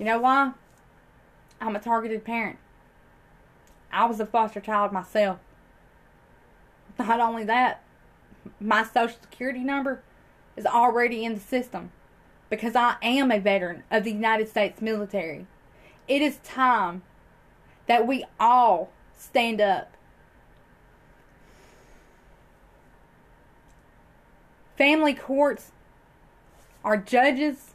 You 0.00 0.04
know 0.04 0.18
why? 0.18 0.50
I'm 1.60 1.76
a 1.76 1.80
targeted 1.80 2.24
parent. 2.24 2.58
I 3.92 4.06
was 4.06 4.20
a 4.20 4.26
foster 4.26 4.60
child 4.60 4.92
myself. 4.92 5.38
Not 6.98 7.20
only 7.20 7.44
that, 7.44 7.82
my 8.60 8.82
social 8.82 9.18
security 9.20 9.60
number 9.60 10.02
is 10.56 10.66
already 10.66 11.24
in 11.24 11.34
the 11.34 11.40
system 11.40 11.92
because 12.50 12.74
I 12.74 12.96
am 13.02 13.30
a 13.30 13.38
veteran 13.38 13.84
of 13.90 14.04
the 14.04 14.12
United 14.12 14.48
States 14.48 14.80
military. 14.80 15.46
It 16.06 16.22
is 16.22 16.38
time 16.38 17.02
that 17.86 18.06
we 18.06 18.24
all 18.40 18.90
stand 19.16 19.60
up. 19.60 19.92
Family 24.76 25.14
courts, 25.14 25.72
our 26.84 26.96
judges, 26.96 27.74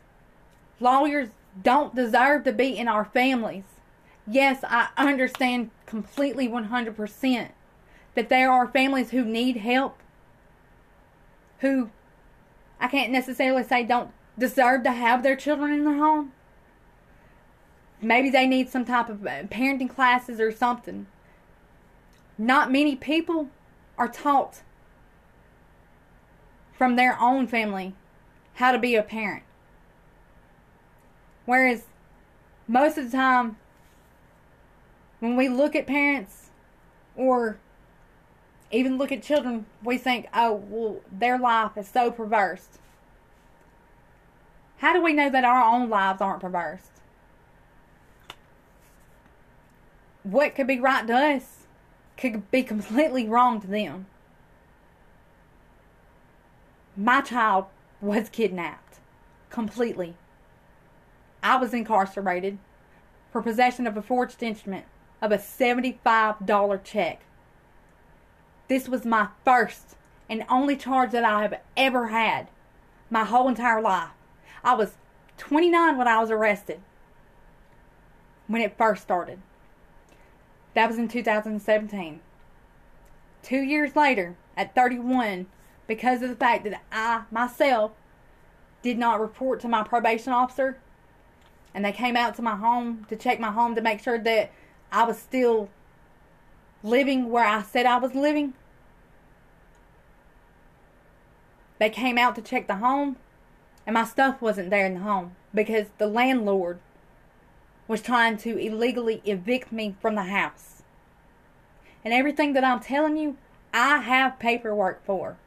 lawyers 0.79 1.29
don't 1.61 1.95
deserve 1.95 2.43
to 2.45 2.51
be 2.51 2.77
in 2.77 2.87
our 2.87 3.05
families. 3.05 3.65
Yes, 4.25 4.63
I 4.63 4.89
understand 4.97 5.69
completely 5.93 6.49
100% 6.49 7.49
that 8.15 8.29
there 8.29 8.51
are 8.51 8.67
families 8.67 9.11
who 9.11 9.23
need 9.23 9.57
help, 9.57 9.99
who 11.59 11.91
I 12.79 12.87
can't 12.87 13.11
necessarily 13.11 13.63
say 13.63 13.83
don't 13.83 14.09
deserve 14.35 14.81
to 14.85 14.91
have 14.91 15.21
their 15.21 15.35
children 15.35 15.71
in 15.71 15.85
their 15.85 15.99
home. 15.99 16.31
Maybe 18.01 18.31
they 18.31 18.47
need 18.47 18.69
some 18.69 18.85
type 18.85 19.07
of 19.07 19.23
uh, 19.23 19.43
parenting 19.43 19.87
classes 19.87 20.39
or 20.39 20.51
something. 20.51 21.05
Not 22.39 22.71
many 22.71 22.95
people 22.95 23.49
are 23.95 24.07
taught 24.07 24.63
from 26.75 26.95
their 26.95 27.21
own 27.21 27.45
family 27.45 27.93
how 28.55 28.71
to 28.71 28.79
be 28.79 28.95
a 28.95 29.03
parent. 29.03 29.43
Whereas 31.45 31.83
most 32.67 32.97
of 32.97 33.11
the 33.11 33.15
time, 33.15 33.57
when 35.23 35.37
we 35.37 35.47
look 35.47 35.73
at 35.73 35.87
parents 35.87 36.49
or 37.15 37.57
even 38.71 38.97
look 38.97 39.09
at 39.09 39.23
children, 39.23 39.65
we 39.81 39.97
think, 39.97 40.27
oh, 40.33 40.61
well, 40.67 40.99
their 41.09 41.39
life 41.39 41.77
is 41.77 41.87
so 41.87 42.11
perverse. 42.11 42.67
How 44.79 44.91
do 44.91 45.01
we 45.01 45.13
know 45.13 45.29
that 45.29 45.45
our 45.45 45.63
own 45.63 45.89
lives 45.89 46.19
aren't 46.19 46.41
perverse? 46.41 46.89
What 50.23 50.55
could 50.55 50.67
be 50.67 50.77
right 50.77 51.07
to 51.07 51.13
us 51.13 51.67
could 52.17 52.51
be 52.51 52.61
completely 52.61 53.25
wrong 53.25 53.61
to 53.61 53.67
them. 53.67 54.07
My 56.97 57.21
child 57.21 57.67
was 58.01 58.27
kidnapped. 58.27 58.99
Completely. 59.49 60.15
I 61.41 61.55
was 61.55 61.73
incarcerated 61.73 62.57
for 63.31 63.41
possession 63.41 63.87
of 63.87 63.95
a 63.95 64.01
forged 64.01 64.43
instrument 64.43 64.83
of 65.23 65.31
a 65.31 65.37
$75 65.37 66.83
check. 66.83 67.21
This 68.67 68.89
was 68.89 69.05
my 69.05 69.29
first 69.45 69.95
and 70.29 70.45
only 70.49 70.75
charge 70.75 71.11
that 71.11 71.23
I 71.23 71.43
have 71.43 71.61
ever 71.77 72.07
had 72.09 72.49
my 73.09 73.23
whole 73.23 73.47
entire 73.47 73.81
life. 73.81 74.09
I 74.65 74.73
was 74.73 74.97
29 75.37 75.97
when 75.97 76.09
I 76.09 76.19
was 76.19 76.29
arrested 76.29 76.81
when 78.47 78.61
it 78.61 78.77
first 78.77 79.01
started. 79.01 79.39
That 80.73 80.89
was 80.89 80.97
in 80.97 81.07
2017. 81.07 82.19
Two 83.43 83.61
years 83.61 83.95
later, 83.95 84.35
at 84.57 84.75
31, 84.75 85.45
because 85.87 86.21
of 86.21 86.29
the 86.29 86.35
fact 86.35 86.65
that 86.65 86.81
I 86.91 87.23
myself 87.31 87.91
did 88.81 88.97
not 88.97 89.21
report 89.21 89.61
to 89.61 89.69
my 89.69 89.83
probation 89.83 90.33
officer, 90.33 90.79
and 91.73 91.85
they 91.85 91.93
came 91.93 92.17
out 92.17 92.35
to 92.35 92.41
my 92.41 92.57
home 92.57 93.05
to 93.07 93.15
check 93.15 93.39
my 93.39 93.51
home 93.51 93.73
to 93.75 93.81
make 93.81 94.01
sure 94.01 94.19
that 94.19 94.51
I 94.93 95.03
was 95.05 95.17
still 95.17 95.69
living 96.83 97.31
where 97.31 97.45
I 97.45 97.63
said 97.63 97.87
I 97.87 97.97
was 97.97 98.13
living. 98.13 98.53
They 101.79 101.89
came 101.89 102.19
out 102.19 102.35
to 102.35 102.43
check 102.43 102.67
the 102.67 102.75
home, 102.75 103.17
and 103.87 103.95
my 103.95 104.05
stuff 104.05 104.39
wasn't 104.39 104.69
there 104.69 104.85
in 104.85 104.93
the 104.93 104.99
home 104.99 105.35
because 105.51 105.87
the 105.97 106.05
landlord 106.05 106.79
was 107.87 108.03
trying 108.03 108.37
to 108.37 108.55
illegally 108.55 109.23
evict 109.25 109.71
me 109.71 109.95
from 109.99 110.13
the 110.13 110.25
house. 110.25 110.83
And 112.05 112.13
everything 112.13 112.53
that 112.53 112.63
I'm 112.63 112.79
telling 112.79 113.17
you, 113.17 113.37
I 113.73 113.97
have 113.97 114.37
paperwork 114.37 115.03
for. 115.03 115.37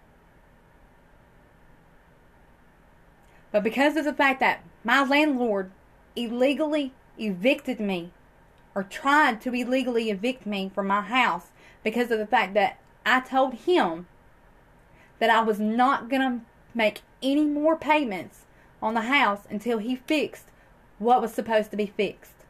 But 3.52 3.62
because 3.62 3.96
of 3.96 4.04
the 4.04 4.12
fact 4.12 4.40
that 4.40 4.64
my 4.82 5.04
landlord 5.04 5.70
illegally 6.16 6.92
evicted 7.16 7.78
me 7.78 8.10
or 8.76 8.82
tried 8.82 9.40
to 9.40 9.54
illegally 9.54 10.10
evict 10.10 10.44
me 10.44 10.70
from 10.72 10.86
my 10.86 11.00
house 11.00 11.46
because 11.82 12.10
of 12.10 12.18
the 12.18 12.26
fact 12.26 12.52
that 12.52 12.78
I 13.06 13.20
told 13.20 13.54
him 13.54 14.06
that 15.18 15.30
I 15.30 15.40
was 15.40 15.58
not 15.58 16.10
going 16.10 16.20
to 16.20 16.44
make 16.74 17.00
any 17.22 17.46
more 17.46 17.76
payments 17.76 18.44
on 18.82 18.92
the 18.92 19.00
house 19.02 19.44
until 19.48 19.78
he 19.78 19.96
fixed 19.96 20.44
what 20.98 21.22
was 21.22 21.32
supposed 21.32 21.70
to 21.70 21.76
be 21.76 21.86
fixed. 21.86 22.44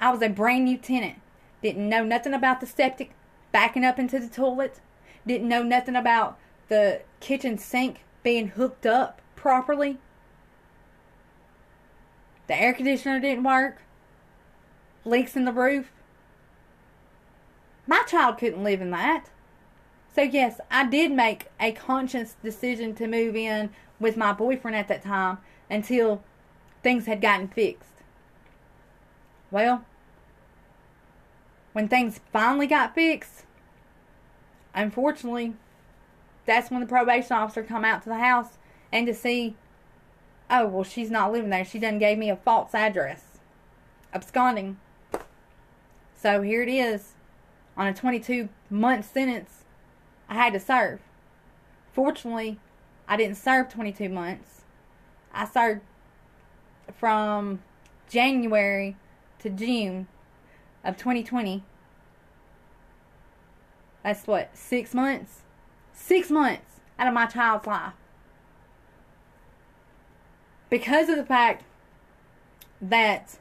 I 0.00 0.12
was 0.12 0.22
a 0.22 0.28
brand 0.28 0.66
new 0.66 0.78
tenant. 0.78 1.18
Didn't 1.62 1.88
know 1.88 2.04
nothing 2.04 2.32
about 2.32 2.60
the 2.60 2.66
septic 2.66 3.10
backing 3.50 3.84
up 3.84 3.98
into 3.98 4.20
the 4.20 4.28
toilet. 4.28 4.80
Didn't 5.26 5.48
know 5.48 5.64
nothing 5.64 5.96
about 5.96 6.38
the 6.68 7.02
kitchen 7.18 7.58
sink 7.58 8.04
being 8.22 8.48
hooked 8.48 8.86
up 8.86 9.20
properly. 9.34 9.98
The 12.46 12.54
air 12.54 12.72
conditioner 12.72 13.18
didn't 13.18 13.42
work. 13.42 13.82
Leaks 15.04 15.36
in 15.36 15.44
the 15.44 15.52
roof. 15.52 15.90
My 17.86 18.02
child 18.06 18.38
couldn't 18.38 18.62
live 18.62 18.80
in 18.80 18.90
that. 18.90 19.30
So, 20.14 20.22
yes, 20.22 20.60
I 20.70 20.86
did 20.86 21.12
make 21.12 21.46
a 21.60 21.72
conscious 21.72 22.36
decision 22.42 22.94
to 22.96 23.06
move 23.06 23.36
in 23.36 23.70
with 23.98 24.16
my 24.16 24.32
boyfriend 24.32 24.76
at 24.76 24.88
that 24.88 25.02
time 25.02 25.38
until 25.68 26.22
things 26.82 27.06
had 27.06 27.20
gotten 27.20 27.48
fixed. 27.48 27.90
Well, 29.50 29.84
when 31.72 31.88
things 31.88 32.20
finally 32.32 32.66
got 32.66 32.94
fixed, 32.94 33.44
unfortunately, 34.74 35.54
that's 36.46 36.70
when 36.70 36.80
the 36.80 36.86
probation 36.86 37.36
officer 37.36 37.62
come 37.62 37.84
out 37.84 38.02
to 38.02 38.08
the 38.08 38.18
house 38.18 38.58
and 38.92 39.06
to 39.06 39.14
see, 39.14 39.56
oh, 40.50 40.66
well, 40.66 40.84
she's 40.84 41.10
not 41.10 41.32
living 41.32 41.50
there. 41.50 41.64
She 41.64 41.78
done 41.78 41.98
gave 41.98 42.18
me 42.18 42.30
a 42.30 42.36
false 42.36 42.74
address. 42.74 43.38
Absconding. 44.12 44.78
So 46.20 46.42
here 46.42 46.62
it 46.62 46.68
is 46.68 47.14
on 47.78 47.86
a 47.86 47.94
22 47.94 48.50
month 48.68 49.10
sentence 49.10 49.64
I 50.28 50.34
had 50.34 50.52
to 50.52 50.60
serve. 50.60 51.00
Fortunately, 51.92 52.58
I 53.08 53.16
didn't 53.16 53.36
serve 53.36 53.70
22 53.70 54.10
months. 54.10 54.62
I 55.32 55.46
served 55.46 55.80
from 56.92 57.62
January 58.10 58.96
to 59.38 59.48
June 59.48 60.08
of 60.84 60.98
2020. 60.98 61.64
That's 64.02 64.26
what, 64.26 64.50
six 64.54 64.92
months? 64.92 65.40
Six 65.94 66.30
months 66.30 66.80
out 66.98 67.08
of 67.08 67.14
my 67.14 67.26
child's 67.26 67.66
life. 67.66 67.94
Because 70.68 71.08
of 71.08 71.16
the 71.16 71.24
fact 71.24 71.64
that 72.82 73.38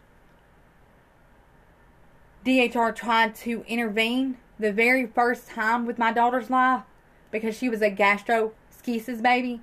DHR 2.45 2.95
tried 2.95 3.35
to 3.35 3.65
intervene 3.67 4.37
the 4.57 4.71
very 4.71 5.05
first 5.05 5.47
time 5.47 5.85
with 5.85 5.97
my 5.97 6.13
daughter's 6.13 6.49
life 6.49 6.83
because 7.31 7.57
she 7.57 7.67
was 7.67 7.81
a 7.81 7.91
gastroschisis 7.91 9.21
baby. 9.21 9.61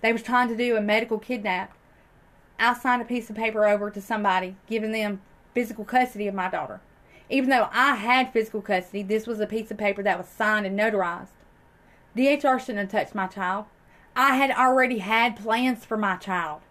They 0.00 0.12
was 0.12 0.22
trying 0.22 0.48
to 0.48 0.56
do 0.56 0.76
a 0.76 0.80
medical 0.80 1.18
kidnap. 1.18 1.76
I 2.58 2.74
signed 2.74 3.02
a 3.02 3.06
piece 3.06 3.28
of 3.28 3.36
paper 3.36 3.66
over 3.66 3.90
to 3.90 4.00
somebody 4.00 4.56
giving 4.66 4.92
them 4.92 5.20
physical 5.54 5.84
custody 5.84 6.26
of 6.26 6.34
my 6.34 6.48
daughter. 6.48 6.80
Even 7.28 7.50
though 7.50 7.68
I 7.70 7.96
had 7.96 8.32
physical 8.32 8.62
custody, 8.62 9.02
this 9.02 9.26
was 9.26 9.38
a 9.38 9.46
piece 9.46 9.70
of 9.70 9.76
paper 9.76 10.02
that 10.02 10.18
was 10.18 10.26
signed 10.26 10.66
and 10.66 10.78
notarized. 10.78 11.28
DHR 12.16 12.58
shouldn't 12.58 12.78
have 12.78 12.90
touched 12.90 13.14
my 13.14 13.26
child. 13.26 13.66
I 14.16 14.36
had 14.36 14.50
already 14.50 14.98
had 14.98 15.36
plans 15.36 15.84
for 15.84 15.96
my 15.96 16.16
child. 16.16 16.62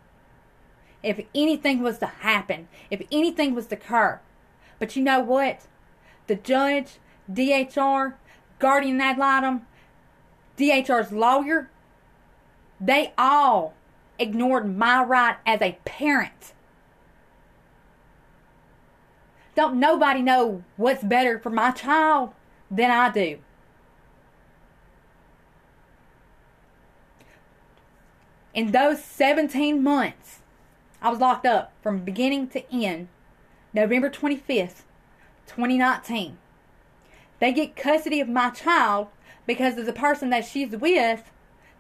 If 1.02 1.22
anything 1.34 1.82
was 1.82 2.00
to 2.00 2.08
happen, 2.08 2.68
if 2.90 3.02
anything 3.12 3.56
was 3.56 3.68
to 3.68 3.76
occur. 3.76 4.20
But 4.80 4.96
you 4.96 5.04
know 5.04 5.20
what? 5.20 5.68
The 6.28 6.36
judge, 6.36 7.00
DHR, 7.32 8.14
guardian 8.58 9.02
ad 9.02 9.18
litem, 9.18 9.68
DHR's 10.58 11.12
lawyer, 11.12 11.70
they 12.80 13.14
all 13.18 13.74
ignored 14.18 14.76
my 14.78 15.04
right 15.04 15.38
as 15.46 15.62
a 15.62 15.78
parent. 15.86 16.54
Don't 19.56 19.80
nobody 19.80 20.22
know 20.22 20.64
what's 20.78 21.04
better 21.04 21.38
for 21.40 21.50
my 21.50 21.72
child 21.72 22.34
than 22.72 22.92
I 22.92 23.10
do. 23.10 23.40
In 28.54 28.72
those 28.72 29.04
17 29.04 29.84
months, 29.84 30.40
I 31.02 31.10
was 31.10 31.20
locked 31.20 31.46
up 31.46 31.72
from 31.82 32.00
beginning 32.00 32.48
to 32.50 32.74
end, 32.74 33.08
November 33.74 34.10
25th, 34.10 34.84
2019. 35.48 36.38
They 37.40 37.54
get 37.54 37.76
custody 37.76 38.20
of 38.20 38.28
my 38.28 38.50
child 38.50 39.08
because 39.46 39.78
of 39.78 39.86
the 39.86 39.94
person 39.94 40.30
that 40.30 40.46
she's 40.46 40.76
with, 40.76 41.32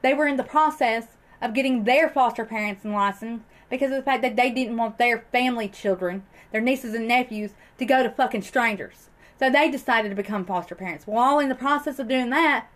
they 0.02 0.14
were 0.14 0.28
in 0.28 0.38
the 0.38 0.44
process 0.44 1.08
of 1.42 1.54
getting 1.54 1.84
their 1.84 2.10
foster 2.10 2.46
parents 2.46 2.86
license 2.86 3.44
because 3.70 3.92
of 3.92 3.98
the 3.98 4.04
fact 4.04 4.22
that 4.22 4.36
they 4.36 4.50
didn't 4.50 4.78
want 4.78 4.98
their 4.98 5.26
family 5.32 5.68
children, 5.68 6.24
their 6.52 6.62
nieces 6.62 6.94
and 6.94 7.08
nephews, 7.08 7.52
to 7.78 7.86
go 7.86 8.02
to 8.02 8.10
fucking 8.10 8.42
strangers. 8.42 9.10
So 9.38 9.50
they 9.50 9.70
decided 9.70 10.10
to 10.10 10.16
become 10.16 10.46
foster 10.46 10.76
parents. 10.76 11.08
While 11.08 11.40
in 11.40 11.50
the 11.50 11.56
process 11.56 12.00
of 12.00 12.08
doing 12.08 12.30
that, 12.32 12.68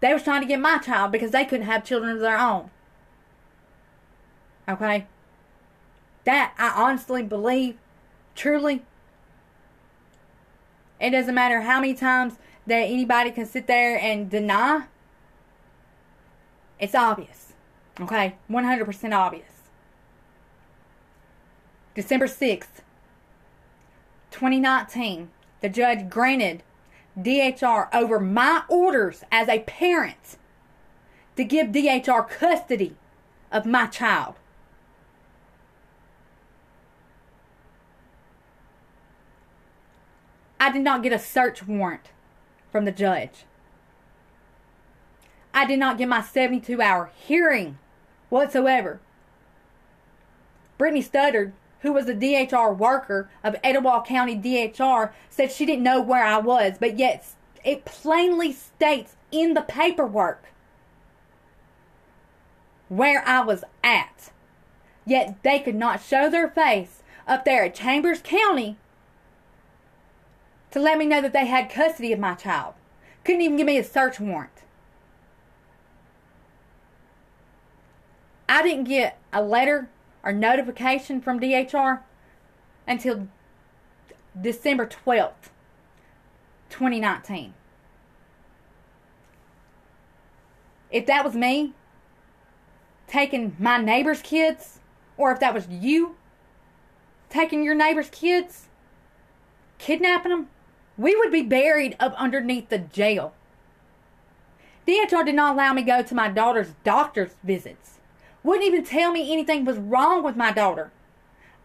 they 0.00 0.12
was 0.12 0.22
trying 0.22 0.42
to 0.42 0.48
get 0.48 0.60
my 0.60 0.78
child 0.78 1.12
because 1.12 1.30
they 1.30 1.44
couldn't 1.44 1.66
have 1.66 1.84
children 1.84 2.12
of 2.12 2.20
their 2.20 2.38
own. 2.38 2.70
Okay? 4.68 5.06
That 6.24 6.54
I 6.58 6.70
honestly 6.70 7.22
believe, 7.22 7.76
truly, 8.34 8.82
it 11.00 11.10
doesn't 11.10 11.34
matter 11.34 11.62
how 11.62 11.80
many 11.80 11.94
times 11.94 12.34
that 12.66 12.76
anybody 12.76 13.30
can 13.30 13.46
sit 13.46 13.66
there 13.66 13.98
and 13.98 14.30
deny. 14.30 14.84
It's 16.78 16.94
obvious. 16.94 17.52
Okay? 18.00 18.36
100% 18.50 19.16
obvious. 19.16 19.44
December 21.94 22.26
6th, 22.26 22.80
2019, 24.30 25.30
the 25.60 25.68
judge 25.68 26.08
granted 26.08 26.62
DHR 27.18 27.88
over 27.92 28.18
my 28.18 28.62
orders 28.68 29.24
as 29.30 29.48
a 29.48 29.60
parent 29.60 30.38
to 31.36 31.44
give 31.44 31.68
DHR 31.68 32.28
custody 32.28 32.96
of 33.50 33.66
my 33.66 33.86
child. 33.86 34.36
I 40.62 40.70
did 40.70 40.82
not 40.82 41.02
get 41.02 41.12
a 41.12 41.18
search 41.18 41.66
warrant 41.66 42.10
from 42.70 42.84
the 42.84 42.92
judge. 42.92 43.46
I 45.52 45.66
did 45.66 45.80
not 45.80 45.98
get 45.98 46.06
my 46.06 46.22
72 46.22 46.80
hour 46.80 47.10
hearing 47.16 47.80
whatsoever. 48.28 49.00
Brittany 50.78 51.02
Studdard, 51.02 51.50
who 51.80 51.92
was 51.92 52.08
a 52.08 52.14
DHR 52.14 52.78
worker 52.78 53.28
of 53.42 53.56
Etowah 53.64 54.04
County 54.06 54.36
DHR, 54.36 55.10
said 55.28 55.50
she 55.50 55.66
didn't 55.66 55.82
know 55.82 56.00
where 56.00 56.24
I 56.24 56.38
was, 56.38 56.74
but 56.78 56.96
yet 56.96 57.26
it 57.64 57.84
plainly 57.84 58.52
states 58.52 59.16
in 59.32 59.54
the 59.54 59.62
paperwork 59.62 60.44
where 62.88 63.26
I 63.26 63.40
was 63.40 63.64
at. 63.82 64.30
Yet 65.04 65.42
they 65.42 65.58
could 65.58 65.74
not 65.74 66.00
show 66.00 66.30
their 66.30 66.48
face 66.48 67.02
up 67.26 67.44
there 67.44 67.64
at 67.64 67.74
Chambers 67.74 68.20
County 68.22 68.76
to 70.72 70.80
let 70.80 70.98
me 70.98 71.06
know 71.06 71.20
that 71.20 71.32
they 71.32 71.46
had 71.46 71.70
custody 71.70 72.12
of 72.12 72.18
my 72.18 72.34
child. 72.34 72.74
Couldn't 73.24 73.42
even 73.42 73.56
give 73.56 73.66
me 73.66 73.78
a 73.78 73.84
search 73.84 74.18
warrant. 74.18 74.50
I 78.48 78.62
didn't 78.62 78.84
get 78.84 79.18
a 79.32 79.42
letter 79.42 79.88
or 80.22 80.32
notification 80.32 81.20
from 81.20 81.40
DHR 81.40 82.00
until 82.86 83.28
December 84.38 84.86
12th, 84.86 85.50
2019. 86.70 87.54
If 90.90 91.06
that 91.06 91.24
was 91.24 91.34
me 91.34 91.72
taking 93.06 93.56
my 93.58 93.78
neighbor's 93.78 94.22
kids, 94.22 94.80
or 95.16 95.32
if 95.32 95.40
that 95.40 95.54
was 95.54 95.68
you 95.68 96.16
taking 97.30 97.62
your 97.62 97.74
neighbor's 97.74 98.10
kids, 98.10 98.68
kidnapping 99.78 100.30
them, 100.30 100.48
we 100.96 101.16
would 101.16 101.32
be 101.32 101.42
buried 101.42 101.96
up 101.98 102.14
underneath 102.16 102.68
the 102.68 102.78
jail. 102.78 103.34
DHR 104.86 105.24
did 105.24 105.34
not 105.34 105.54
allow 105.54 105.72
me 105.72 105.82
go 105.82 106.02
to 106.02 106.14
my 106.14 106.28
daughter's 106.28 106.74
doctor's 106.84 107.36
visits. 107.44 107.98
Wouldn't 108.42 108.66
even 108.66 108.84
tell 108.84 109.12
me 109.12 109.32
anything 109.32 109.64
was 109.64 109.78
wrong 109.78 110.22
with 110.22 110.36
my 110.36 110.52
daughter. 110.52 110.90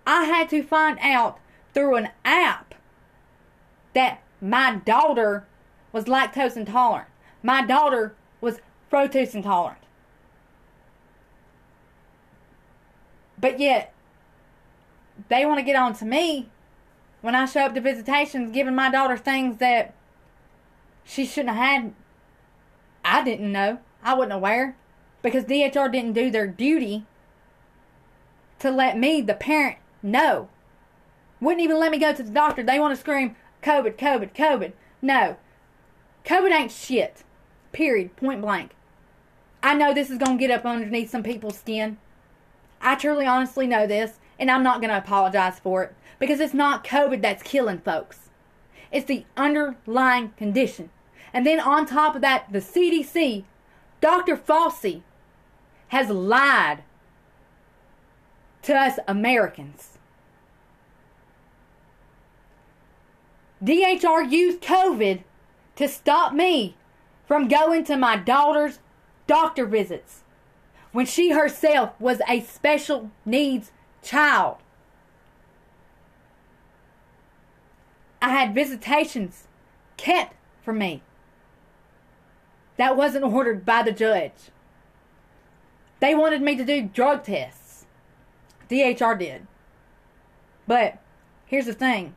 I 0.05 0.25
had 0.25 0.49
to 0.49 0.63
find 0.63 0.99
out 1.01 1.39
through 1.73 1.95
an 1.95 2.09
app 2.23 2.75
that 3.93 4.21
my 4.39 4.75
daughter 4.75 5.45
was 5.91 6.05
lactose 6.05 6.55
intolerant. 6.55 7.09
My 7.41 7.65
daughter 7.65 8.13
was 8.39 8.59
fructose 8.91 9.33
intolerant. 9.33 9.81
But 13.39 13.59
yet, 13.59 13.93
they 15.29 15.45
want 15.45 15.59
to 15.59 15.63
get 15.63 15.75
on 15.75 15.93
to 15.95 16.05
me 16.05 16.49
when 17.21 17.35
I 17.35 17.45
show 17.45 17.61
up 17.61 17.73
to 17.75 17.81
visitations 17.81 18.51
giving 18.51 18.75
my 18.75 18.89
daughter 18.89 19.17
things 19.17 19.57
that 19.57 19.93
she 21.03 21.25
shouldn't 21.25 21.55
have 21.55 21.65
had. 21.65 21.93
I 23.03 23.23
didn't 23.23 23.51
know. 23.51 23.79
I 24.03 24.13
wasn't 24.13 24.33
aware 24.33 24.75
because 25.21 25.45
DHR 25.45 25.91
didn't 25.91 26.13
do 26.13 26.29
their 26.29 26.47
duty 26.47 27.05
to 28.59 28.71
let 28.71 28.97
me, 28.97 29.21
the 29.21 29.33
parent, 29.33 29.77
know. 30.03 30.49
Wouldn't 31.39 31.63
even 31.63 31.79
let 31.79 31.91
me 31.91 31.99
go 31.99 32.13
to 32.13 32.23
the 32.23 32.31
doctor. 32.31 32.63
They 32.63 32.79
want 32.79 32.95
to 32.95 32.99
scream, 32.99 33.35
COVID, 33.63 33.95
COVID, 33.95 34.33
COVID. 34.33 34.73
No. 35.01 35.37
COVID 36.25 36.51
ain't 36.51 36.71
shit. 36.71 37.23
Period. 37.71 38.15
Point 38.15 38.41
blank. 38.41 38.71
I 39.61 39.73
know 39.75 39.93
this 39.93 40.09
is 40.09 40.17
going 40.17 40.37
to 40.37 40.41
get 40.41 40.51
up 40.51 40.65
underneath 40.65 41.09
some 41.09 41.23
people's 41.23 41.59
skin. 41.59 41.97
I 42.81 42.95
truly 42.95 43.25
honestly 43.25 43.67
know 43.67 43.87
this, 43.87 44.19
and 44.39 44.51
I'm 44.51 44.63
not 44.63 44.81
going 44.81 44.89
to 44.89 44.97
apologize 44.97 45.59
for 45.59 45.83
it 45.83 45.95
because 46.19 46.39
it's 46.39 46.53
not 46.53 46.83
COVID 46.83 47.21
that's 47.21 47.43
killing 47.43 47.79
folks. 47.79 48.29
It's 48.91 49.05
the 49.05 49.25
underlying 49.35 50.29
condition. 50.37 50.89
And 51.33 51.45
then 51.45 51.59
on 51.59 51.85
top 51.85 52.15
of 52.15 52.21
that, 52.21 52.51
the 52.51 52.59
CDC, 52.59 53.43
Dr. 54.01 54.37
Fauci, 54.37 55.01
has 55.89 56.09
lied 56.09 56.83
to 58.63 58.73
us 58.73 58.99
Americans. 59.07 59.97
DHR 63.63 64.29
used 64.31 64.61
COVID 64.61 65.23
to 65.75 65.87
stop 65.87 66.33
me 66.33 66.75
from 67.25 67.47
going 67.47 67.83
to 67.85 67.97
my 67.97 68.15
daughter's 68.15 68.79
doctor 69.25 69.65
visits 69.65 70.23
when 70.91 71.05
she 71.05 71.31
herself 71.31 71.99
was 71.99 72.21
a 72.27 72.41
special 72.41 73.11
needs 73.25 73.71
child. 74.01 74.57
I 78.21 78.29
had 78.29 78.55
visitations 78.55 79.47
kept 79.95 80.35
from 80.63 80.79
me. 80.79 81.01
That 82.77 82.97
wasn't 82.97 83.25
ordered 83.25 83.65
by 83.65 83.83
the 83.83 83.91
judge. 83.91 84.51
They 85.99 86.13
wanted 86.13 86.41
me 86.41 86.55
to 86.55 86.65
do 86.65 86.83
drug 86.83 87.23
tests. 87.23 87.85
DHR 88.69 89.17
did. 89.17 89.47
But 90.67 90.99
here's 91.45 91.65
the 91.65 91.73
thing. 91.73 92.15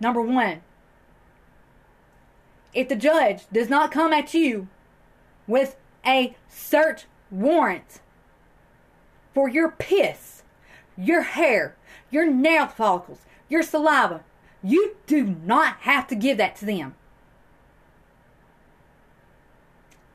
Number 0.00 0.20
one, 0.20 0.62
if 2.72 2.88
the 2.88 2.96
judge 2.96 3.42
does 3.52 3.68
not 3.68 3.90
come 3.90 4.12
at 4.12 4.34
you 4.34 4.68
with 5.46 5.76
a 6.06 6.36
search 6.48 7.06
warrant 7.30 8.00
for 9.34 9.48
your 9.48 9.70
piss, 9.70 10.35
your 10.96 11.22
hair, 11.22 11.76
your 12.10 12.30
nail 12.30 12.66
follicles, 12.66 13.20
your 13.48 13.62
saliva, 13.62 14.24
you 14.62 14.96
do 15.06 15.24
not 15.24 15.76
have 15.80 16.06
to 16.08 16.14
give 16.14 16.38
that 16.38 16.56
to 16.56 16.64
them. 16.64 16.94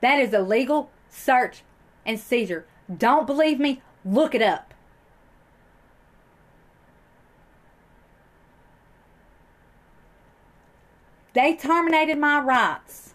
That 0.02 0.20
is 0.20 0.34
a 0.34 0.41
legal 0.41 0.89
search 1.10 1.62
and 2.06 2.20
seizure. 2.20 2.65
Don't 2.96 3.28
believe 3.28 3.60
me? 3.60 3.82
Look 4.04 4.34
it 4.34 4.41
up. 4.41 4.74
They 11.34 11.56
terminated 11.56 12.17
my 12.17 12.39
rights 12.39 13.13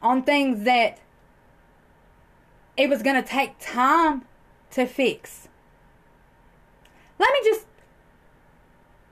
on 0.00 0.22
things 0.22 0.64
that 0.64 0.98
it 2.76 2.88
was 2.88 3.02
going 3.02 3.22
to 3.22 3.28
take 3.28 3.58
time 3.58 4.22
to 4.74 4.86
fix. 4.86 5.48
Let 7.18 7.32
me 7.32 7.40
just 7.44 7.66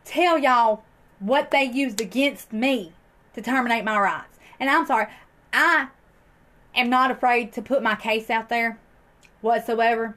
tell 0.04 0.38
y'all 0.38 0.82
what 1.20 1.52
they 1.52 1.62
used 1.62 2.00
against 2.00 2.52
me 2.52 2.92
to 3.34 3.40
terminate 3.40 3.84
my 3.84 3.98
rights. 3.98 4.38
And 4.58 4.68
I'm 4.68 4.86
sorry, 4.86 5.06
I 5.52 5.88
am 6.74 6.90
not 6.90 7.12
afraid 7.12 7.52
to 7.52 7.62
put 7.62 7.82
my 7.82 7.94
case 7.94 8.28
out 8.28 8.48
there 8.48 8.78
whatsoever. 9.40 10.16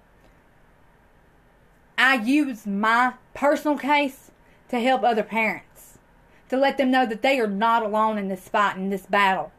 I 1.97 2.15
use 2.15 2.65
my 2.65 3.13
personal 3.33 3.77
case 3.77 4.31
to 4.69 4.79
help 4.79 5.03
other 5.03 5.23
parents, 5.23 5.99
to 6.49 6.57
let 6.57 6.77
them 6.77 6.89
know 6.89 7.05
that 7.05 7.21
they 7.21 7.39
are 7.39 7.47
not 7.47 7.83
alone 7.83 8.17
in 8.17 8.27
this 8.29 8.49
fight, 8.49 8.77
in 8.77 8.89
this 8.89 9.05
battle. 9.05 9.51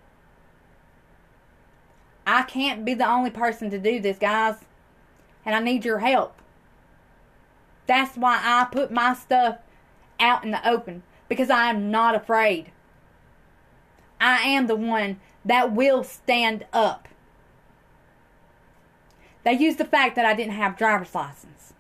I 2.27 2.43
can't 2.43 2.85
be 2.85 2.95
the 2.95 3.09
only 3.09 3.31
person 3.31 3.71
to 3.71 3.79
do 3.79 4.01
this, 4.01 4.19
guys, 4.19 4.57
and 5.47 5.55
I 5.55 5.61
need 5.61 5.85
your 5.85 6.01
help. 6.01 6.43
That's 7.87 8.17
why 8.17 8.41
I 8.43 8.67
put 8.71 8.91
my 8.91 9.15
stuff 9.15 9.59
out 10.19 10.45
in 10.45 10.51
the 10.51 10.69
open 10.69 11.05
because 11.29 11.49
I 11.49 11.71
am 11.71 11.91
not 11.91 12.17
afraid. 12.17 12.73
I 14.21 14.41
am 14.41 14.67
the 14.67 14.77
one 14.77 15.21
that 15.45 15.73
will 15.73 16.03
stand 16.03 16.67
up. 16.73 17.07
They 19.45 19.53
used 19.53 19.79
the 19.79 19.85
fact 19.85 20.17
that 20.17 20.27
I 20.27 20.35
didn't 20.35 20.55
have 20.55 20.77
driver's 20.77 21.15
license. 21.15 21.73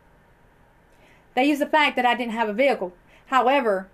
They 1.34 1.44
used 1.44 1.60
the 1.60 1.66
fact 1.66 1.96
that 1.96 2.06
I 2.06 2.14
didn't 2.14 2.32
have 2.32 2.48
a 2.48 2.52
vehicle. 2.52 2.94
However, 3.26 3.88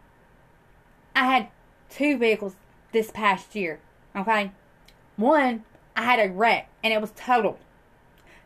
I 1.17 1.25
had 1.25 1.49
two 1.89 2.19
vehicles 2.19 2.57
this 2.93 3.11
past 3.11 3.55
year. 3.55 3.81
Okay? 4.15 4.53
One, 5.17 5.65
I 5.97 6.03
had 6.03 6.19
a 6.19 6.31
wreck 6.31 6.69
and 6.85 6.93
it 6.93 7.01
was 7.01 7.13
totaled. 7.13 7.59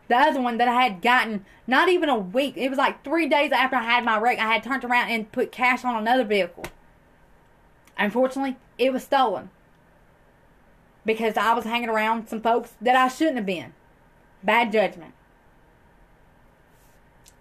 The 0.08 0.16
other 0.16 0.40
one 0.40 0.58
that 0.58 0.68
I 0.68 0.82
had 0.82 1.02
gotten 1.02 1.44
not 1.66 1.88
even 1.88 2.08
a 2.08 2.18
week, 2.18 2.56
it 2.56 2.68
was 2.68 2.78
like 2.78 3.02
three 3.02 3.28
days 3.28 3.50
after 3.52 3.76
I 3.76 3.82
had 3.82 4.04
my 4.04 4.18
wreck, 4.18 4.38
I 4.38 4.52
had 4.52 4.62
turned 4.62 4.84
around 4.84 5.10
and 5.10 5.30
put 5.32 5.50
cash 5.50 5.84
on 5.84 5.96
another 5.96 6.24
vehicle. 6.24 6.64
Unfortunately, 7.98 8.56
it 8.78 8.92
was 8.92 9.02
stolen 9.02 9.50
because 11.04 11.36
I 11.36 11.54
was 11.54 11.64
hanging 11.64 11.88
around 11.88 12.28
some 12.28 12.40
folks 12.40 12.74
that 12.80 12.94
I 12.94 13.08
shouldn't 13.08 13.36
have 13.36 13.46
been. 13.46 13.72
Bad 14.42 14.70
judgment. 14.70 15.14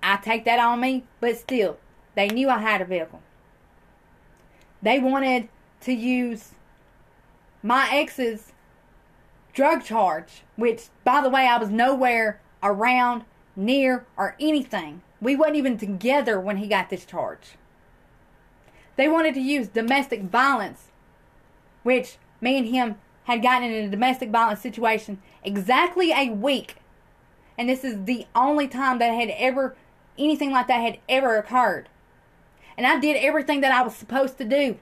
I 0.01 0.18
take 0.18 0.45
that 0.45 0.59
on 0.59 0.80
me, 0.80 1.03
but 1.20 1.38
still, 1.38 1.78
they 2.16 2.28
knew 2.28 2.49
I 2.49 2.59
had 2.59 2.82
a 2.82 2.86
vehicle. 2.86 3.22
They 4.82 4.99
wanted 4.99 5.49
to 5.82 5.93
use 5.93 6.51
my 7.63 7.89
ex's 7.91 8.53
drug 9.53 9.84
charge, 9.84 10.43
which, 10.55 10.88
by 11.03 11.22
the 11.22 11.30
way, 11.30 11.47
I 11.47 11.57
was 11.57 11.70
nowhere 11.70 12.39
around, 12.66 13.24
near, 13.55 14.05
or 14.18 14.36
anything. 14.39 15.01
We 15.22 15.36
wasn't 15.36 15.57
even 15.57 15.78
together 15.78 16.39
when 16.39 16.57
he 16.57 16.68
got 16.68 16.89
this 16.89 17.05
charge. 17.05 17.55
They 18.95 19.07
wanted 19.07 19.34
to 19.36 19.41
use 19.41 19.68
domestic 19.68 20.24
violence, 20.24 20.89
which 21.84 22.18
me 22.41 22.57
and 22.57 22.68
him 22.68 22.95
had 23.26 23.41
gotten 23.41 23.70
in 23.70 23.86
a 23.86 23.89
domestic 23.89 24.30
violence 24.30 24.61
situation 24.61 25.22
exactly 25.43 26.11
a 26.11 26.30
week. 26.30 26.78
And 27.57 27.70
this 27.70 27.84
is 27.84 28.05
the 28.05 28.26
only 28.36 28.68
time 28.68 28.99
that 28.99 29.13
had 29.13 29.30
ever, 29.38 29.76
anything 30.18 30.51
like 30.51 30.68
that 30.68 30.82
had 30.82 30.99
ever 31.07 31.38
occurred. 31.38 31.89
And 32.78 32.86
I 32.86 32.99
did 32.99 33.18
everything 33.18 33.61
that 33.61 33.72
I 33.72 33.82
was 33.82 33.95
supposed 33.95 34.38
to 34.38 34.45
do. 34.45 34.78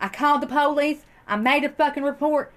I 0.00 0.08
called 0.08 0.42
the 0.42 0.46
police. 0.46 1.04
I 1.28 1.36
made 1.36 1.64
a 1.64 1.68
fucking 1.68 2.02
report. 2.02 2.52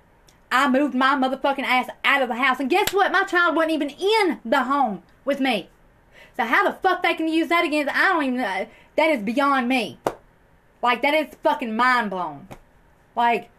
I 0.54 0.70
moved 0.70 0.94
my 0.94 1.16
motherfucking 1.16 1.64
ass 1.64 1.90
out 2.06 2.22
of 2.22 2.30
the 2.30 2.36
house. 2.36 2.60
And 2.60 2.70
guess 2.70 2.94
what? 2.94 3.12
My 3.12 3.24
child 3.24 3.56
wasn't 3.56 3.74
even 3.74 3.90
in 3.90 4.40
the 4.46 4.66
home 4.66 5.02
with 5.26 5.40
me. 5.40 5.68
So 6.38 6.44
how 6.44 6.64
the 6.64 6.78
fuck 6.78 7.02
they 7.02 7.16
can 7.16 7.28
use 7.28 7.48
that 7.48 7.66
against? 7.66 7.94
I 7.94 8.14
don't 8.14 8.24
even 8.24 8.38
know. 8.38 8.68
That 8.96 9.10
is 9.10 9.24
beyond 9.24 9.68
me. 9.68 9.98
Like 10.84 11.02
that 11.02 11.16
is 11.16 11.36
fucking 11.42 11.76
mind 11.76 12.12
blown. 12.12 12.48
Like 13.16 13.50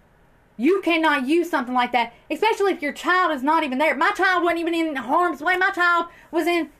you 0.56 0.82
cannot 0.82 1.26
use 1.26 1.50
something 1.50 1.74
like 1.74 1.90
that, 1.90 2.12
especially 2.30 2.70
if 2.70 2.80
your 2.80 2.92
child 2.92 3.34
is 3.34 3.42
not 3.42 3.64
even 3.64 3.78
there. 3.78 3.96
My 3.96 4.12
child 4.12 4.44
wasn't 4.44 4.60
even 4.60 4.74
in 4.74 4.94
harm's 4.94 5.40
way. 5.40 5.56
My 5.56 5.70
child 5.70 6.06
was 6.30 6.46
in 6.46 6.70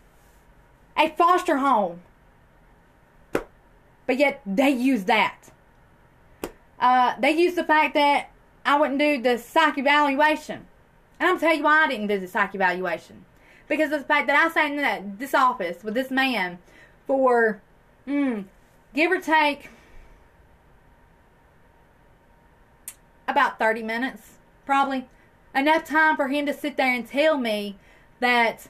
a 0.97 1.09
foster 1.09 1.57
home. 1.57 2.03
But 4.07 4.19
yet 4.19 4.43
they 4.47 4.71
use 4.71 5.05
that. 5.05 5.51
Uh, 6.79 7.15
they 7.19 7.33
use 7.33 7.57
the 7.57 7.65
fact 7.65 7.95
that 7.95 8.29
I 8.65 8.79
wouldn't 8.79 8.99
do 8.99 9.21
the 9.21 9.39
psych 9.39 9.79
evaluation. 9.79 10.67
And 11.21 11.29
I'm 11.29 11.39
tell 11.39 11.55
you 11.55 11.65
why 11.65 11.85
I 11.85 11.89
didn't 11.89 12.09
do 12.09 12.19
the 12.19 12.29
psych 12.29 12.55
evaluation. 12.55 13.25
Because 13.69 13.93
of 13.93 14.01
the 14.01 14.07
fact 14.07 14.27
that 14.27 14.37
I 14.37 14.53
sat 14.53 14.71
in 14.71 14.77
that, 14.77 15.19
this 15.19 15.35
office 15.35 15.83
with 15.83 15.95
this 15.95 16.11
man 16.11 16.59
for, 17.07 17.61
mm, 18.07 18.45
give 18.95 19.11
or 19.11 19.21
take, 19.21 19.71
about 23.27 23.59
30 23.59 23.83
minutes, 23.83 24.35
probably. 24.67 25.07
Enough 25.55 25.85
time 25.85 26.17
for 26.17 26.29
him 26.29 26.47
to 26.47 26.53
sit 26.53 26.77
there 26.77 26.93
and 26.93 27.07
tell 27.07 27.39
me 27.39 27.77
that 28.21 28.69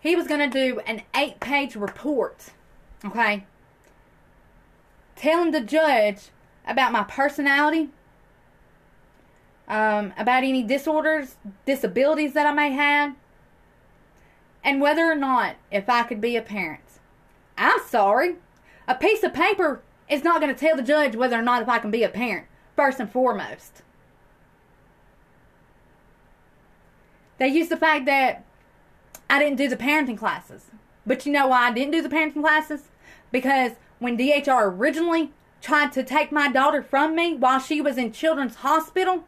he 0.00 0.16
was 0.16 0.26
going 0.26 0.50
to 0.50 0.58
do 0.58 0.80
an 0.80 1.02
eight 1.16 1.40
page 1.40 1.76
report. 1.76 2.50
Okay? 3.04 3.44
Telling 5.16 5.50
the 5.50 5.60
judge 5.60 6.28
about 6.66 6.92
my 6.92 7.02
personality, 7.02 7.90
um, 9.68 10.12
about 10.18 10.44
any 10.44 10.62
disorders, 10.62 11.36
disabilities 11.66 12.32
that 12.34 12.46
I 12.46 12.52
may 12.52 12.72
have, 12.72 13.14
and 14.64 14.80
whether 14.80 15.10
or 15.10 15.14
not 15.14 15.56
if 15.70 15.88
I 15.88 16.02
could 16.02 16.20
be 16.20 16.36
a 16.36 16.42
parent. 16.42 16.82
I'm 17.56 17.80
sorry. 17.86 18.36
A 18.88 18.94
piece 18.94 19.22
of 19.22 19.32
paper 19.32 19.82
is 20.08 20.24
not 20.24 20.40
going 20.40 20.54
to 20.54 20.58
tell 20.58 20.76
the 20.76 20.82
judge 20.82 21.16
whether 21.16 21.38
or 21.38 21.42
not 21.42 21.62
if 21.62 21.68
I 21.68 21.78
can 21.78 21.90
be 21.90 22.02
a 22.02 22.08
parent, 22.08 22.46
first 22.76 23.00
and 23.00 23.10
foremost. 23.10 23.82
They 27.38 27.48
use 27.48 27.68
the 27.68 27.76
fact 27.76 28.04
that 28.06 28.44
I 29.28 29.38
didn't 29.38 29.56
do 29.56 29.68
the 29.68 29.76
parenting 29.76 30.18
classes. 30.18 30.66
But 31.06 31.26
you 31.26 31.32
know 31.32 31.48
why 31.48 31.68
I 31.68 31.72
didn't 31.72 31.92
do 31.92 32.02
the 32.02 32.08
parenting 32.08 32.42
classes? 32.42 32.82
Because 33.30 33.72
when 33.98 34.16
DHR 34.16 34.64
originally 34.66 35.32
tried 35.60 35.92
to 35.92 36.02
take 36.02 36.30
my 36.30 36.50
daughter 36.50 36.82
from 36.82 37.16
me 37.16 37.34
while 37.34 37.58
she 37.58 37.80
was 37.80 37.96
in 37.96 38.12
children's 38.12 38.56
hospital, 38.56 39.24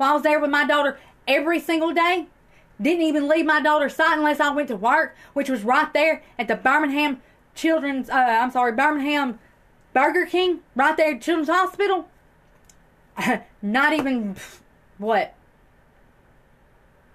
while 0.00 0.12
I 0.12 0.14
was 0.14 0.22
there 0.22 0.40
with 0.40 0.50
my 0.50 0.66
daughter 0.66 0.98
every 1.28 1.60
single 1.60 1.92
day, 1.92 2.26
didn't 2.80 3.02
even 3.02 3.28
leave 3.28 3.44
my 3.44 3.60
daughter's 3.60 3.94
sight 3.94 4.16
unless 4.16 4.40
I 4.40 4.50
went 4.50 4.68
to 4.68 4.76
work, 4.76 5.14
which 5.34 5.50
was 5.50 5.62
right 5.62 5.92
there 5.92 6.22
at 6.38 6.48
the 6.48 6.56
Birmingham 6.56 7.20
Children's, 7.54 8.08
uh, 8.08 8.14
I'm 8.14 8.50
sorry, 8.50 8.72
Birmingham 8.72 9.38
Burger 9.92 10.24
King, 10.24 10.60
right 10.74 10.96
there 10.96 11.14
at 11.16 11.20
Children's 11.20 11.50
Hospital. 11.50 12.08
Not 13.62 13.92
even, 13.92 14.36
what, 14.96 15.34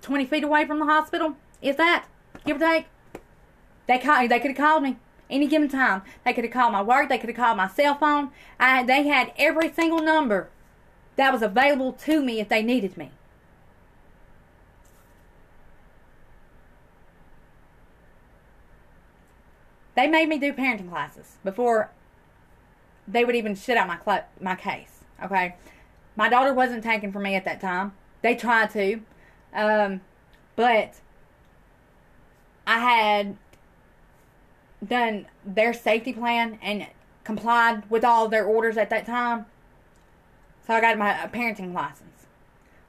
20 0.04 0.28
feet 0.28 0.44
away 0.44 0.68
from 0.68 0.78
the 0.78 0.86
hospital? 0.86 1.38
Is 1.64 1.78
that, 1.78 2.06
give 2.46 2.58
or 2.58 2.60
take? 2.60 2.86
They, 3.88 3.98
call, 3.98 4.28
they 4.28 4.40
could 4.40 4.52
have 4.52 4.58
called 4.58 4.84
me 4.84 4.98
any 5.28 5.48
given 5.48 5.70
time. 5.70 6.04
They 6.24 6.34
could 6.34 6.44
have 6.44 6.54
called 6.54 6.74
my 6.74 6.84
work. 6.84 7.10
They 7.10 7.18
could 7.18 7.30
have 7.30 7.36
called 7.36 7.58
my 7.58 7.68
cell 7.68 7.96
phone. 7.96 8.30
I, 8.60 8.84
they 8.84 9.08
had 9.08 9.34
every 9.38 9.74
single 9.74 10.04
number 10.04 10.52
that 11.16 11.32
was 11.32 11.42
available 11.42 11.94
to 11.94 12.22
me 12.22 12.40
if 12.40 12.50
they 12.50 12.62
needed 12.62 12.98
me. 12.98 13.12
They 19.96 20.08
made 20.08 20.28
me 20.28 20.38
do 20.38 20.52
parenting 20.52 20.90
classes 20.90 21.38
before 21.44 21.90
they 23.08 23.24
would 23.24 23.36
even 23.36 23.56
shit 23.56 23.78
out 23.78 23.88
my 23.88 23.98
cl- 24.04 24.26
my 24.42 24.56
case. 24.56 25.00
Okay, 25.24 25.56
my 26.18 26.28
daughter 26.28 26.54
wasn't 26.54 26.84
taken 26.84 27.12
from 27.12 27.24
me 27.24 27.36
at 27.36 27.46
that 27.46 27.62
time. 27.62 27.94
They 28.22 28.36
tried 28.36 28.72
to, 28.72 29.02
um, 29.54 30.02
but 30.56 30.96
I 32.68 32.80
had 32.80 33.38
done 34.86 35.28
their 35.46 35.74
safety 35.74 36.12
plan 36.12 36.60
and 36.62 36.88
complied 37.24 37.90
with 37.90 38.04
all 38.04 38.28
their 38.28 38.46
orders 38.46 38.78
at 38.78 38.90
that 38.90 39.06
time. 39.06 39.46
So 40.66 40.74
I 40.74 40.82
got 40.82 40.98
my 40.98 41.12
uh, 41.12 41.28
parenting 41.28 41.74
license. 41.74 42.26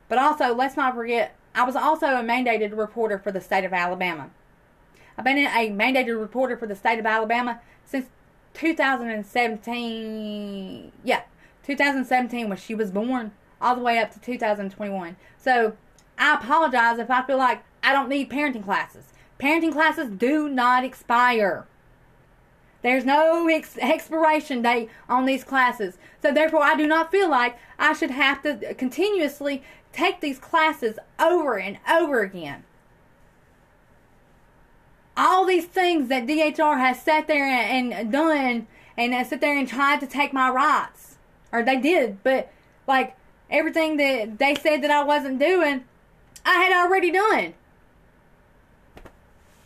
But 0.09 0.18
also, 0.18 0.55
let's 0.55 0.77
not 0.77 0.95
forget, 0.95 1.35
I 1.55 1.64
was 1.64 1.77
also 1.77 2.07
a 2.07 2.22
mandated 2.22 2.74
reporter 2.77 3.18
for 3.18 3.33
the 3.33 3.41
state 3.41 3.64
of 3.64 3.72
Alabama. 3.72 4.31
I've 5.18 5.24
been 5.24 5.39
a 5.39 5.70
mandated 5.70 6.20
reporter 6.20 6.57
for 6.57 6.66
the 6.66 6.74
state 6.74 6.99
of 6.99 7.07
Alabama 7.07 7.61
since 7.85 8.07
2017. 8.55 10.93
Yeah, 11.05 11.22
2017 11.64 12.49
when 12.49 12.59
she 12.59 12.74
was 12.74 12.91
born, 12.91 13.33
all 13.61 13.74
the 13.74 13.83
way 13.83 13.99
up 13.99 14.11
to 14.12 14.20
2021. 14.20 15.16
So 15.39 15.77
I 16.18 16.35
apologize 16.35 16.99
if 16.99 17.11
I 17.11 17.22
feel 17.22 17.39
like 17.39 17.64
I 17.83 17.93
don't 17.93 18.09
need 18.09 18.31
parenting 18.31 18.64
classes. 18.64 19.12
Parenting 19.39 19.72
classes 19.72 20.09
do 20.09 20.49
not 20.49 20.83
expire. 20.85 21.66
There's 22.87 23.05
no 23.05 23.49
ex- 23.49 23.78
expiration 23.78 24.62
date 24.62 24.89
on 25.09 25.26
these 25.26 25.43
classes. 25.43 25.99
So 26.22 26.32
therefore, 26.32 26.62
I 26.62 26.76
do 26.76 26.87
not 26.87 27.11
feel 27.11 27.28
like 27.28 27.59
I 27.78 27.93
should 27.93 28.12
have 28.12 28.43
to 28.43 28.74
continuously 28.74 29.64
take 29.93 30.20
these 30.20 30.39
classes 30.39 30.99
over 31.18 31.59
and 31.59 31.78
over 31.91 32.20
again 32.20 32.62
all 35.16 35.47
these 35.47 35.64
things 35.64 36.09
that 36.09 36.26
DHR 36.26 36.78
has 36.78 37.01
sat 37.01 37.26
there 37.26 37.47
and, 37.47 37.93
and 37.93 38.12
done 38.12 38.66
and 38.97 39.14
uh, 39.14 39.24
sit 39.24 39.41
there 39.41 39.59
and 39.59 39.66
tried 39.66 40.01
to 40.01 40.07
take 40.07 40.32
my 40.32 40.51
rights. 40.51 41.16
Or 41.53 41.62
they 41.62 41.80
did, 41.80 42.22
but 42.22 42.53
like 42.87 43.16
everything 43.51 43.97
that 43.97 44.39
they 44.39 44.55
said 44.55 44.82
that 44.82 44.91
I 44.91 45.03
wasn't 45.03 45.39
doing, 45.39 45.84
I 46.45 46.62
had 46.64 46.72
already 46.72 47.11
done. 47.11 47.55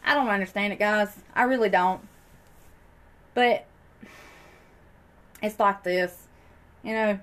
I 0.05 0.15
don't 0.15 0.29
understand 0.29 0.73
it, 0.73 0.79
guys. 0.79 1.09
I 1.35 1.43
really 1.43 1.69
don't. 1.69 2.01
But 3.35 3.67
it's 5.43 5.59
like 5.59 5.83
this. 5.83 6.29
You 6.83 6.93
know, 6.93 7.21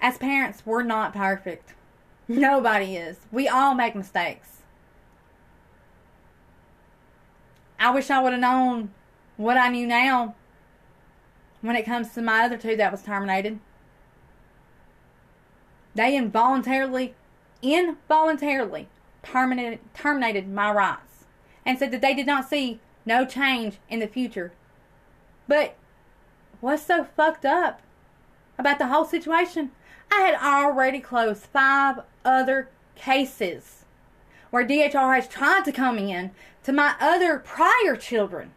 as 0.00 0.18
parents, 0.18 0.62
we're 0.64 0.82
not 0.82 1.12
perfect. 1.12 1.74
Nobody 2.28 2.96
is. 2.96 3.18
We 3.30 3.48
all 3.48 3.74
make 3.74 3.94
mistakes. 3.94 4.62
I 7.78 7.90
wish 7.90 8.10
I 8.10 8.22
would 8.22 8.32
have 8.32 8.40
known 8.40 8.92
what 9.36 9.58
I 9.58 9.68
knew 9.68 9.86
now 9.86 10.34
when 11.60 11.76
it 11.76 11.84
comes 11.84 12.14
to 12.14 12.22
my 12.22 12.44
other 12.44 12.56
two 12.56 12.76
that 12.76 12.92
was 12.92 13.02
terminated. 13.02 13.58
They 15.94 16.16
involuntarily, 16.16 17.14
involuntarily 17.62 18.88
terminated, 19.22 19.80
terminated 19.94 20.48
my 20.48 20.70
rights 20.72 21.24
and 21.64 21.78
said 21.78 21.90
that 21.92 22.00
they 22.00 22.14
did 22.14 22.26
not 22.26 22.48
see 22.48 22.80
no 23.06 23.24
change 23.24 23.78
in 23.88 24.00
the 24.00 24.06
future. 24.06 24.52
But 25.46 25.76
what's 26.60 26.82
so 26.82 27.04
fucked 27.04 27.44
up 27.44 27.82
about 28.58 28.78
the 28.78 28.88
whole 28.88 29.04
situation? 29.04 29.72
I 30.10 30.20
had 30.20 30.34
already 30.34 31.00
closed 31.00 31.44
five 31.44 32.00
other 32.24 32.68
cases 32.94 33.84
where 34.50 34.66
DHR 34.66 35.16
has 35.16 35.28
tried 35.28 35.64
to 35.64 35.72
come 35.72 35.98
in 35.98 36.30
to 36.62 36.72
my 36.72 36.94
other 37.00 37.38
prior 37.38 37.96
children. 37.96 38.52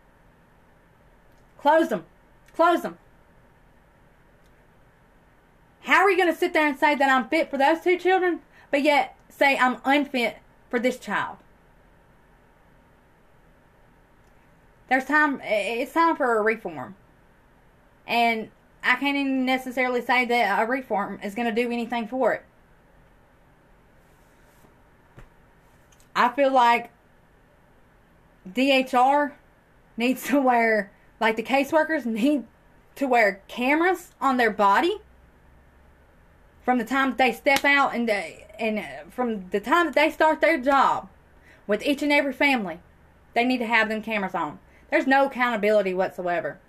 Close 1.57 1.89
them. 1.89 2.05
Close 2.55 2.83
them. 2.83 2.97
How 5.81 6.03
are 6.03 6.11
you 6.11 6.17
going 6.17 6.31
to 6.31 6.37
sit 6.37 6.53
there 6.53 6.67
and 6.67 6.77
say 6.77 6.95
that 6.95 7.09
I'm 7.09 7.29
fit 7.29 7.49
for 7.49 7.57
those 7.57 7.81
two 7.81 7.97
children, 7.97 8.41
but 8.71 8.83
yet 8.83 9.15
say 9.29 9.57
I'm 9.57 9.77
unfit 9.85 10.37
for 10.69 10.79
this 10.79 10.99
child? 10.99 11.37
There's 14.89 15.05
time, 15.05 15.41
it's 15.43 15.93
time 15.93 16.15
for 16.15 16.37
a 16.37 16.41
reform. 16.41 16.95
And 18.07 18.49
I 18.83 18.95
can't 18.95 19.17
even 19.17 19.45
necessarily 19.45 20.01
say 20.01 20.25
that 20.25 20.63
a 20.63 20.65
reform 20.65 21.19
is 21.23 21.35
going 21.35 21.53
to 21.53 21.61
do 21.61 21.71
anything 21.71 22.07
for 22.07 22.33
it. 22.33 22.43
I 26.15 26.29
feel 26.29 26.51
like 26.51 26.89
DHR 28.49 29.33
needs 29.97 30.23
to 30.27 30.41
wear, 30.41 30.91
like 31.19 31.35
the 31.35 31.43
caseworkers 31.43 32.05
need 32.05 32.45
to 32.95 33.07
wear 33.07 33.41
cameras 33.47 34.11
on 34.21 34.37
their 34.37 34.51
body 34.51 34.97
from 36.63 36.77
the 36.77 36.85
time 36.85 37.09
that 37.09 37.17
they 37.17 37.31
step 37.31 37.63
out 37.63 37.93
and 37.93 38.07
the, 38.09 38.59
and 38.59 38.79
uh, 38.79 39.09
from 39.09 39.49
the 39.49 39.59
time 39.59 39.85
that 39.85 39.95
they 39.95 40.09
start 40.09 40.41
their 40.41 40.57
job 40.57 41.09
with 41.67 41.85
each 41.85 42.01
and 42.01 42.11
every 42.11 42.33
family, 42.33 42.79
they 43.33 43.43
need 43.43 43.59
to 43.59 43.67
have 43.67 43.89
them 43.89 44.01
cameras 44.01 44.33
on. 44.33 44.59
There's 44.89 45.07
no 45.07 45.25
accountability 45.25 45.93
whatsoever. 45.93 46.59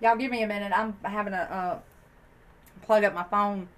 Y'all 0.00 0.16
give 0.16 0.30
me 0.30 0.42
a 0.42 0.46
minute. 0.46 0.72
I'm 0.76 0.96
having 1.04 1.32
to 1.32 1.38
uh, 1.38 1.78
plug 2.82 3.04
up 3.04 3.14
my 3.14 3.22
phone 3.24 3.68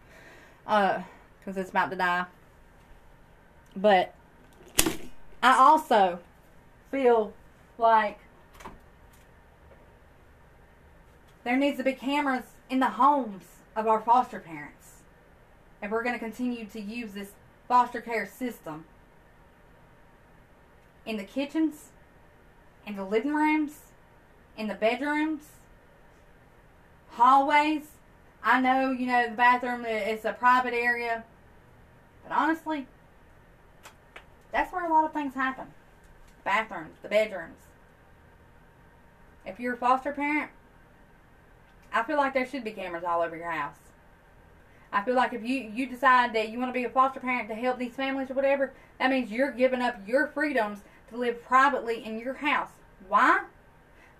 because 0.64 1.56
uh, 1.56 1.60
it's 1.60 1.70
about 1.70 1.90
to 1.90 1.96
die. 1.96 2.24
But 3.76 4.14
I 5.42 5.58
also 5.58 6.20
feel 6.90 7.32
like 7.76 8.18
there 11.44 11.56
needs 11.56 11.76
to 11.76 11.84
be 11.84 11.92
cameras 11.92 12.44
in 12.70 12.80
the 12.80 12.90
homes 12.90 13.44
of 13.76 13.86
our 13.86 14.00
foster 14.00 14.40
parents. 14.40 14.83
If 15.84 15.90
we're 15.90 16.02
going 16.02 16.14
to 16.14 16.18
continue 16.18 16.64
to 16.64 16.80
use 16.80 17.12
this 17.12 17.32
foster 17.68 18.00
care 18.00 18.26
system 18.26 18.86
in 21.04 21.18
the 21.18 21.24
kitchens, 21.24 21.90
in 22.86 22.96
the 22.96 23.04
living 23.04 23.34
rooms, 23.34 23.72
in 24.56 24.66
the 24.66 24.74
bedrooms, 24.74 25.42
hallways. 27.10 27.82
I 28.42 28.62
know, 28.62 28.92
you 28.92 29.06
know, 29.06 29.28
the 29.28 29.36
bathroom 29.36 29.84
is 29.84 30.24
a 30.24 30.32
private 30.32 30.72
area, 30.72 31.22
but 32.26 32.34
honestly, 32.34 32.86
that's 34.52 34.72
where 34.72 34.86
a 34.86 34.88
lot 34.90 35.04
of 35.04 35.12
things 35.12 35.34
happen. 35.34 35.66
Bathrooms, 36.44 36.96
the 37.02 37.10
bedrooms. 37.10 37.60
If 39.44 39.60
you're 39.60 39.74
a 39.74 39.76
foster 39.76 40.12
parent, 40.12 40.50
I 41.92 42.02
feel 42.04 42.16
like 42.16 42.32
there 42.32 42.46
should 42.46 42.64
be 42.64 42.70
cameras 42.70 43.04
all 43.04 43.20
over 43.20 43.36
your 43.36 43.50
house. 43.50 43.83
I 44.94 45.02
feel 45.02 45.16
like 45.16 45.32
if 45.32 45.42
you, 45.42 45.72
you 45.74 45.86
decide 45.86 46.32
that 46.34 46.50
you 46.50 46.58
want 46.60 46.68
to 46.68 46.72
be 46.72 46.84
a 46.84 46.88
foster 46.88 47.18
parent 47.18 47.48
to 47.48 47.56
help 47.56 47.80
these 47.80 47.94
families 47.94 48.30
or 48.30 48.34
whatever, 48.34 48.72
that 49.00 49.10
means 49.10 49.32
you're 49.32 49.50
giving 49.50 49.82
up 49.82 49.96
your 50.06 50.28
freedoms 50.28 50.82
to 51.10 51.16
live 51.16 51.42
privately 51.44 52.04
in 52.04 52.20
your 52.20 52.34
house. 52.34 52.70
Why? 53.08 53.42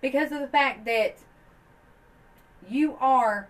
Because 0.01 0.33
of 0.33 0.41
the 0.41 0.49
fact 0.49 0.85
that 0.85 1.19
you 2.69 2.97
are 2.99 3.47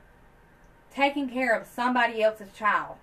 taking 0.95 1.31
care 1.31 1.59
of 1.59 1.67
somebody 1.67 2.23
else's 2.23 2.53
child. 2.53 2.97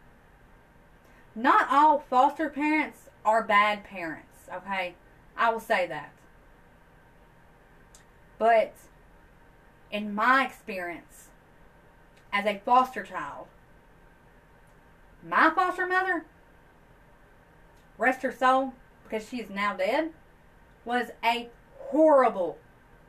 Not 1.34 1.68
all 1.72 2.04
foster 2.08 2.48
parents 2.48 3.10
are 3.26 3.44
bad 3.44 3.84
parents, 3.84 4.48
okay? 4.54 4.94
I 5.36 5.52
will 5.52 5.60
say 5.60 5.88
that. 5.88 6.12
But 8.38 8.74
in 9.92 10.14
my 10.14 10.46
experience 10.46 11.30
as 12.32 12.46
a 12.46 12.62
foster 12.64 13.02
child, 13.02 13.48
my 15.28 15.52
foster 15.54 15.88
mother, 15.88 16.26
rest 17.98 18.22
her 18.22 18.32
soul, 18.32 18.74
because 19.04 19.28
she 19.28 19.38
is 19.38 19.50
now 19.50 19.76
dead, 19.76 20.12
was 20.86 21.08
a 21.24 21.50
horrible, 21.78 22.58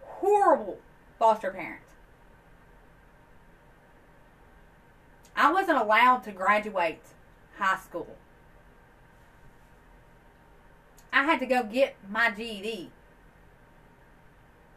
horrible 0.02 0.78
foster 1.18 1.50
parent. 1.50 1.80
I 5.34 5.52
wasn't 5.52 5.78
allowed 5.78 6.24
to 6.24 6.32
graduate 6.32 7.00
high 7.58 7.78
school. 7.78 8.16
I 11.12 11.24
had 11.24 11.40
to 11.40 11.46
go 11.46 11.62
get 11.62 11.96
my 12.08 12.30
GED. 12.30 12.90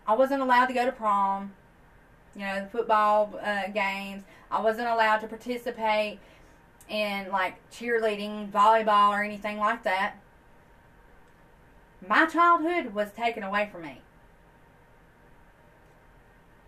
I 0.07 0.15
wasn't 0.15 0.41
allowed 0.41 0.67
to 0.67 0.73
go 0.73 0.85
to 0.85 0.91
prom, 0.91 1.53
you 2.35 2.41
know, 2.41 2.61
the 2.61 2.67
football 2.67 3.39
uh, 3.41 3.69
games. 3.69 4.23
I 4.51 4.61
wasn't 4.61 4.87
allowed 4.87 5.19
to 5.19 5.27
participate 5.27 6.19
in 6.89 7.31
like 7.31 7.55
cheerleading, 7.71 8.51
volleyball, 8.51 9.09
or 9.09 9.23
anything 9.23 9.57
like 9.57 9.83
that. 9.83 10.15
My 12.07 12.25
childhood 12.25 12.93
was 12.93 13.11
taken 13.11 13.43
away 13.43 13.69
from 13.71 13.83
me. 13.83 14.01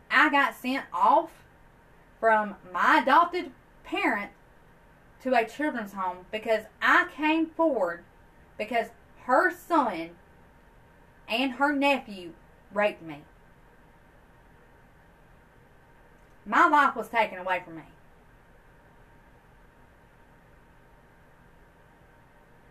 I 0.10 0.30
got 0.30 0.56
sent 0.56 0.86
off 0.94 1.32
from 2.20 2.56
my 2.74 3.02
adopted 3.02 3.52
parent 3.84 4.32
to 5.22 5.34
a 5.34 5.46
children's 5.46 5.94
home 5.94 6.26
because 6.32 6.64
I 6.82 7.08
came 7.16 7.48
forward 7.48 8.04
because 8.58 8.88
her 9.26 9.52
son 9.52 10.12
and 11.28 11.54
her 11.54 11.74
nephew 11.74 12.32
raped 12.74 13.02
me. 13.02 13.24
My 16.46 16.68
life 16.68 16.96
was 16.96 17.10
taken 17.10 17.38
away 17.38 17.62
from 17.64 17.76
me. 17.76 17.84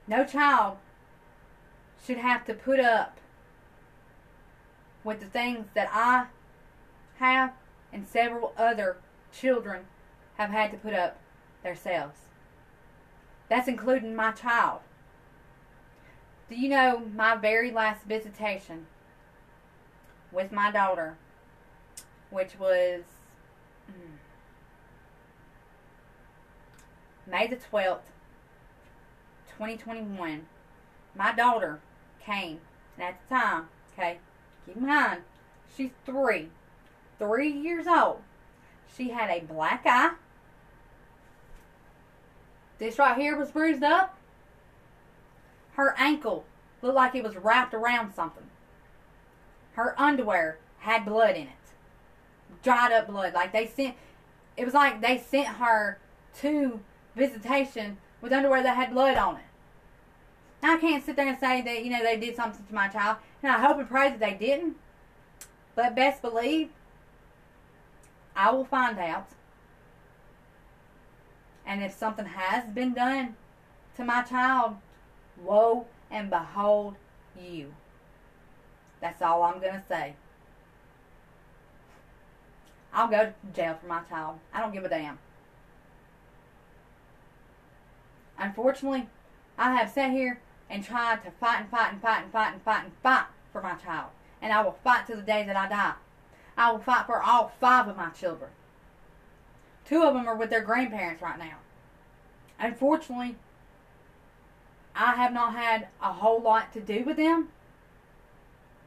No 0.09 0.25
child 0.25 0.79
should 2.05 2.19
have 2.19 2.45
to 2.47 2.55
put 2.55 2.79
up 2.79 3.19
with 5.03 5.21
the 5.21 5.27
things 5.27 5.67
that 5.75 5.89
I 5.93 6.27
have 7.19 7.53
and 7.93 8.07
several 8.07 8.53
other 8.57 8.99
children 9.33 9.85
have 10.37 10.51
had 10.51 10.71
to 10.73 10.77
put 10.77 10.95
up 10.95 11.19
themselves. 11.63 12.19
That's 13.49 13.69
including 13.69 14.15
my 14.15 14.33
child. 14.33 14.81
Do 16.49 16.57
you 16.57 16.69
know 16.69 17.03
my 17.15 17.35
very 17.35 17.71
last 17.71 18.05
visitation 18.05 18.87
with 20.31 20.53
my 20.53 20.71
daughter, 20.71 21.17
which 22.31 22.59
was 22.59 23.03
mm, 23.91 24.17
May 27.27 27.49
the 27.49 27.57
12th, 27.57 28.01
2021, 29.59 30.47
my 31.15 31.33
daughter 31.33 31.81
came, 32.25 32.61
and 32.97 33.09
at 33.09 33.21
the 33.29 33.35
time, 33.35 33.69
okay, 33.93 34.19
keep 34.65 34.77
in 34.77 34.87
mind, 34.87 35.23
she's 35.77 35.91
three, 36.05 36.49
three 37.19 37.51
years 37.51 37.87
old. 37.87 38.21
She 38.97 39.11
had 39.11 39.31
a 39.31 39.41
black 39.41 39.83
eye, 39.87 40.13
this 42.79 42.99
right 42.99 43.17
here 43.17 43.37
was 43.37 43.51
bruised 43.51 43.83
up. 43.83 44.17
Her 45.73 45.95
ankle 45.99 46.45
looked 46.83 46.95
like 46.95 47.15
it 47.15 47.25
was 47.25 47.37
wrapped 47.37 47.75
around 47.75 48.15
something. 48.15 48.45
Her 49.73 49.95
underwear 50.01 50.59
had 50.81 51.05
blood 51.05 51.37
in 51.37 51.43
it. 51.43 51.53
Dried 52.63 52.93
up 52.93 53.09
blood. 53.09 53.35
Like 53.35 53.53
they 53.53 53.67
sent, 53.67 53.95
it 54.57 54.65
was 54.65 54.75
like 54.75 55.01
they 55.01 55.19
sent 55.19 55.49
her 55.57 55.99
to 56.41 56.81
visitation 57.15 57.99
with 58.21 58.33
underwear 58.33 58.63
that 58.63 58.77
had 58.77 58.93
blood 58.93 59.17
on 59.17 59.37
it. 59.37 59.43
I 60.63 60.79
can't 60.79 61.05
sit 61.05 61.17
there 61.17 61.29
and 61.29 61.39
say 61.39 61.63
that, 61.63 61.85
you 61.85 61.91
know, 61.91 62.03
they 62.03 62.17
did 62.17 62.37
something 62.37 62.65
to 62.67 62.75
my 62.75 62.89
child. 62.89 63.19
And 63.43 63.53
I 63.53 63.61
hope 63.61 63.79
and 63.79 63.89
pray 63.89 64.11
that 64.11 64.21
they 64.21 64.35
didn't. 64.35 64.77
But 65.75 65.95
best 65.95 66.23
believe, 66.23 66.71
I 68.35 68.51
will 68.51 68.65
find 68.65 68.99
out 68.99 69.29
and 71.67 71.83
if 71.83 71.93
something 71.93 72.27
has 72.27 72.65
been 72.73 72.95
done 72.95 73.35
to 73.97 74.05
my 74.05 74.23
child, 74.23 74.77
woe 75.43 75.87
and 76.11 76.31
behold 76.31 76.95
you. 77.39 77.75
That's 79.01 79.21
all 79.21 79.43
I'm 79.43 79.61
going 79.61 79.75
to 79.75 79.83
say. 79.89 80.15
I'll 82.93 83.09
go 83.09 83.27
to 83.27 83.35
jail 83.53 83.77
for 83.81 83.89
my 83.89 84.01
child. 84.09 84.39
I 84.55 84.61
don't 84.61 84.73
give 84.73 84.85
a 84.85 84.89
damn. 84.89 85.19
Unfortunately, 88.39 89.09
I 89.59 89.75
have 89.75 89.91
sat 89.91 90.13
here 90.13 90.41
and 90.69 90.85
tried 90.85 91.23
to 91.25 91.31
fight 91.31 91.61
and 91.61 91.71
fight 91.71 91.93
and 91.93 92.03
fight 92.03 92.23
and 92.23 92.33
fight 92.33 92.53
and 92.53 92.63
fight 92.63 92.85
and 92.85 92.93
fight 93.03 93.27
for 93.53 93.63
my 93.63 93.75
child. 93.75 94.11
And 94.43 94.53
I 94.53 94.63
will 94.63 94.79
fight 94.85 95.07
to 95.07 95.17
the 95.17 95.23
day 95.23 95.45
that 95.45 95.57
I 95.57 95.69
die. 95.69 95.95
I 96.57 96.73
will 96.73 96.79
fight 96.79 97.07
for 97.07 97.23
all 97.23 97.53
five 97.61 97.89
of 97.89 97.97
my 97.97 98.11
children. 98.11 98.51
Two 99.85 100.03
of 100.03 100.15
them 100.15 100.27
are 100.27 100.37
with 100.37 100.51
their 100.51 100.63
grandparents 100.63 101.23
right 101.23 101.39
now. 101.39 101.59
Unfortunately, 102.59 103.37
I 104.95 105.15
have 105.15 105.33
not 105.33 105.55
had 105.55 105.89
a 106.03 106.13
whole 106.13 106.41
lot 106.41 106.73
to 106.73 106.81
do 106.81 107.05
with 107.05 107.17
them 107.17 107.49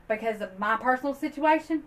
because 0.08 0.42
of 0.42 0.60
my 0.60 0.76
personal 0.76 1.14
situation. 1.14 1.84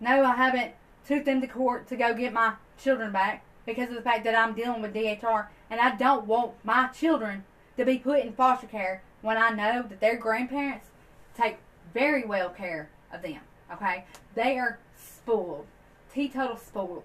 No, 0.00 0.24
I 0.24 0.34
haven't 0.34 0.72
took 1.06 1.24
them 1.24 1.40
to 1.40 1.46
court 1.46 1.86
to 1.88 1.96
go 1.96 2.12
get 2.14 2.32
my 2.32 2.54
children 2.76 3.12
back 3.12 3.44
because 3.64 3.88
of 3.88 3.94
the 3.94 4.02
fact 4.02 4.24
that 4.24 4.34
I'm 4.34 4.54
dealing 4.54 4.82
with 4.82 4.92
DHR 4.92 5.46
and 5.72 5.80
I 5.80 5.96
don't 5.96 6.26
want 6.26 6.52
my 6.64 6.88
children 6.88 7.44
to 7.78 7.86
be 7.86 7.96
put 7.96 8.20
in 8.20 8.34
foster 8.34 8.66
care 8.66 9.02
when 9.22 9.38
I 9.38 9.48
know 9.48 9.82
that 9.88 10.00
their 10.00 10.18
grandparents 10.18 10.88
take 11.34 11.56
very 11.94 12.26
well 12.26 12.50
care 12.50 12.90
of 13.10 13.22
them. 13.22 13.40
Okay? 13.72 14.04
They 14.34 14.58
are 14.58 14.78
spoiled. 14.94 15.64
Teetotal 16.12 16.58
spoiled. 16.58 17.04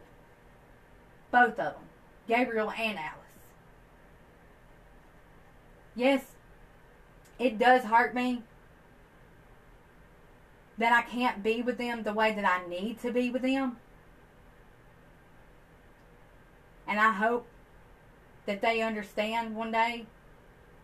Both 1.32 1.52
of 1.52 1.76
them. 1.76 1.84
Gabriel 2.28 2.70
and 2.72 3.00
Alice. 3.00 3.14
Yes, 5.96 6.24
it 7.40 7.58
does 7.58 7.84
hurt 7.84 8.14
me 8.14 8.44
that 10.78 10.92
I 10.92 11.10
can't 11.10 11.42
be 11.42 11.62
with 11.62 11.78
them 11.78 12.04
the 12.04 12.14
way 12.14 12.34
that 12.34 12.44
I 12.44 12.68
need 12.68 13.00
to 13.02 13.14
be 13.14 13.30
with 13.30 13.44
them. 13.44 13.78
And 16.86 17.00
I 17.00 17.14
hope 17.14 17.48
that 18.48 18.62
they 18.62 18.82
understand 18.82 19.56
one 19.56 19.72
day. 19.72 20.08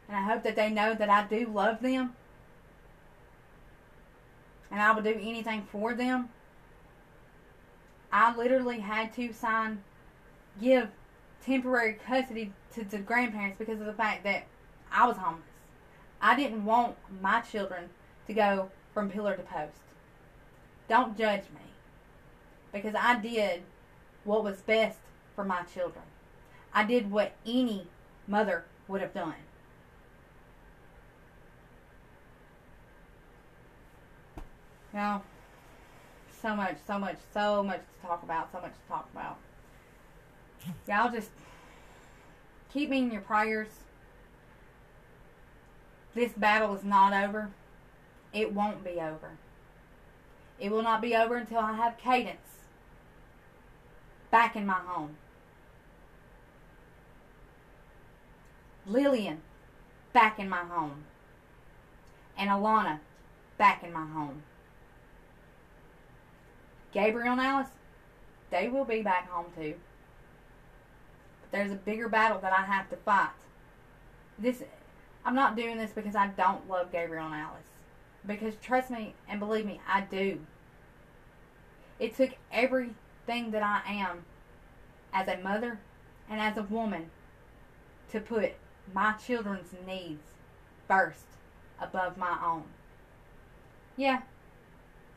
And 0.08 0.16
I 0.16 0.22
hope 0.22 0.44
that 0.44 0.56
they 0.56 0.70
know 0.70 0.94
that 0.94 1.10
I 1.10 1.26
do 1.26 1.48
love 1.48 1.82
them. 1.82 2.14
And 4.70 4.82
I 4.82 4.92
will 4.92 5.02
do 5.02 5.18
anything 5.20 5.66
for 5.72 5.94
them. 5.94 6.30
I 8.12 8.36
literally 8.36 8.80
had 8.80 9.14
to 9.16 9.34
sign, 9.34 9.82
give 10.62 10.90
temporary 11.44 11.94
custody 11.94 12.54
to 12.76 12.84
the 12.84 13.00
grandparents 13.00 13.58
because 13.58 13.80
of 13.80 13.88
the 13.88 13.94
fact 13.94 14.24
that 14.24 14.44
I 14.92 15.08
was 15.08 15.18
homeless. 15.18 15.44
I 16.22 16.36
didn't 16.36 16.66
want 16.66 16.96
my 17.22 17.42
children 17.42 17.90
to 18.28 18.34
go 18.34 18.70
from 18.94 19.10
pillar 19.10 19.36
to 19.36 19.44
post. 19.44 19.80
Don't 20.88 21.18
judge 21.18 21.44
me. 21.44 21.62
Because 22.72 22.96
I 22.96 23.20
did 23.20 23.62
what 24.24 24.44
was 24.44 24.62
best 24.62 25.00
for 25.36 25.44
my 25.44 25.64
children. 25.64 26.04
I 26.74 26.84
did 26.84 27.12
what 27.12 27.34
any 27.46 27.88
mother 28.28 28.66
would 28.88 29.02
have 29.02 29.14
done. 29.14 29.36
Now, 34.94 35.24
so 36.42 36.56
much, 36.56 36.78
so 36.86 37.00
much, 37.00 37.18
so 37.34 37.64
much 37.64 37.80
to 37.80 38.08
talk 38.08 38.24
about, 38.24 38.52
so 38.52 38.62
much 38.62 38.74
to 38.74 38.88
talk 38.88 39.08
about. 39.14 39.38
Y'all 40.88 41.12
just 41.12 41.30
keep 42.72 42.90
me 42.90 43.00
in 43.00 43.12
your 43.12 43.22
prayers. 43.22 43.70
This 46.14 46.32
battle 46.34 46.76
is 46.76 46.84
not 46.84 47.14
over. 47.14 47.50
It 48.34 48.54
won't 48.54 48.84
be 48.84 49.00
over. 49.00 49.32
It 50.60 50.72
will 50.72 50.84
not 50.84 51.02
be 51.02 51.16
over 51.16 51.36
until 51.36 51.60
I 51.60 51.74
have 51.74 51.98
Cadence 51.98 52.38
back 54.30 54.56
in 54.56 54.66
my 54.66 54.74
home. 54.74 55.18
Lillian 58.86 59.42
back 60.12 60.40
in 60.40 60.50
my 60.50 60.64
home. 60.64 61.04
And 62.38 62.50
Alana 62.50 63.00
back 63.58 63.84
in 63.84 63.94
my 63.94 64.06
home. 64.06 64.44
Gabriel 66.92 67.34
and 67.34 67.42
Alice, 67.42 67.70
they 68.52 68.68
will 68.68 68.86
be 68.86 69.02
back 69.02 69.30
home 69.30 69.48
too. 69.56 69.76
But 71.42 71.52
there's 71.52 71.72
a 71.72 71.76
bigger 71.76 72.08
battle 72.08 72.40
that 72.40 72.54
I 72.54 72.64
have 72.64 72.90
to 72.90 72.96
fight. 72.98 73.30
This 74.38 74.64
I'm 75.26 75.36
not 75.36 75.56
doing 75.56 75.78
this 75.78 75.92
because 75.92 76.16
I 76.16 76.28
don't 76.28 76.70
love 76.70 76.92
Gabriel 76.92 77.26
and 77.26 77.36
Alice. 77.36 77.64
Because 78.26 78.56
trust 78.62 78.90
me 78.90 79.16
and 79.28 79.40
believe 79.40 79.66
me, 79.66 79.80
I 79.88 80.02
do. 80.02 80.40
It 82.00 82.16
took 82.16 82.32
everything 82.52 83.52
that 83.52 83.64
I 83.64 83.82
am 83.92 84.26
as 85.14 85.28
a 85.28 85.38
mother 85.38 85.80
and 86.30 86.40
as 86.40 86.58
a 86.58 86.64
woman 86.64 87.10
to 88.12 88.20
put 88.20 88.54
my 88.92 89.14
children's 89.14 89.74
needs 89.86 90.32
first 90.88 91.26
above 91.80 92.18
my 92.18 92.38
own. 92.44 92.64
Yeah, 93.96 94.22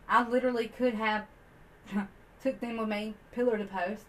I 0.09 0.29
literally 0.29 0.69
could 0.69 0.95
have 0.95 1.27
took 2.43 2.61
them 2.61 2.77
with 2.77 2.89
me 2.89 3.15
pillar 3.33 3.59
to 3.59 3.65
post. 3.65 4.05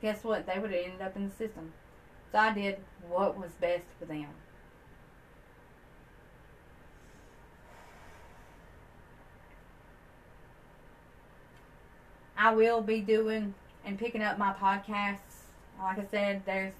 Guess 0.00 0.24
what? 0.24 0.46
They 0.46 0.58
would 0.58 0.70
have 0.70 0.84
ended 0.84 1.02
up 1.02 1.16
in 1.16 1.28
the 1.28 1.34
system. 1.34 1.72
So 2.32 2.38
I 2.38 2.52
did 2.52 2.78
what 3.08 3.38
was 3.38 3.52
best 3.52 3.84
for 3.98 4.04
them. 4.04 4.28
I 12.36 12.54
will 12.54 12.80
be 12.80 13.00
doing 13.00 13.54
and 13.84 13.98
picking 13.98 14.22
up 14.22 14.38
my 14.38 14.52
podcasts. 14.52 15.46
Like 15.80 15.98
I 15.98 16.04
said, 16.10 16.42
there's 16.46 16.74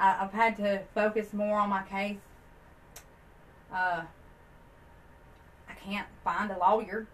I, 0.00 0.14
have 0.14 0.32
had 0.32 0.56
to 0.56 0.82
focus 0.94 1.32
more 1.32 1.58
on 1.58 1.68
my 1.68 1.82
case. 1.82 2.18
Uh, 3.72 4.02
I 5.68 5.74
can't 5.84 6.08
find 6.24 6.50
a 6.50 6.58
lawyer 6.58 7.06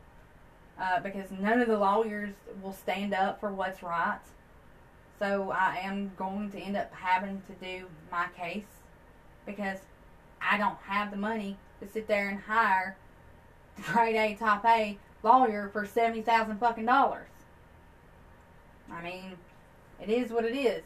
uh, 0.80 1.00
because 1.00 1.30
none 1.30 1.60
of 1.60 1.68
the 1.68 1.78
lawyers 1.78 2.34
will 2.62 2.72
stand 2.72 3.12
up 3.12 3.40
for 3.40 3.52
what's 3.52 3.82
right. 3.82 4.20
So 5.18 5.50
I 5.50 5.78
am 5.82 6.12
going 6.16 6.50
to 6.52 6.58
end 6.58 6.76
up 6.76 6.92
having 6.94 7.42
to 7.48 7.52
do 7.64 7.86
my 8.12 8.26
case 8.38 8.64
because 9.46 9.78
I 10.40 10.56
don't 10.56 10.78
have 10.86 11.10
the 11.10 11.16
money 11.16 11.56
to 11.80 11.88
sit 11.88 12.06
there 12.06 12.28
and 12.28 12.38
hire 12.38 12.96
grade 13.82 14.16
A, 14.16 14.34
top 14.36 14.64
A 14.64 14.98
lawyer 15.22 15.70
for 15.72 15.84
seventy 15.86 16.22
thousand 16.22 16.58
fucking 16.58 16.86
dollars. 16.86 17.28
I 18.92 19.02
mean, 19.02 19.32
it 20.00 20.08
is 20.08 20.30
what 20.30 20.44
it 20.44 20.54
is. 20.54 20.84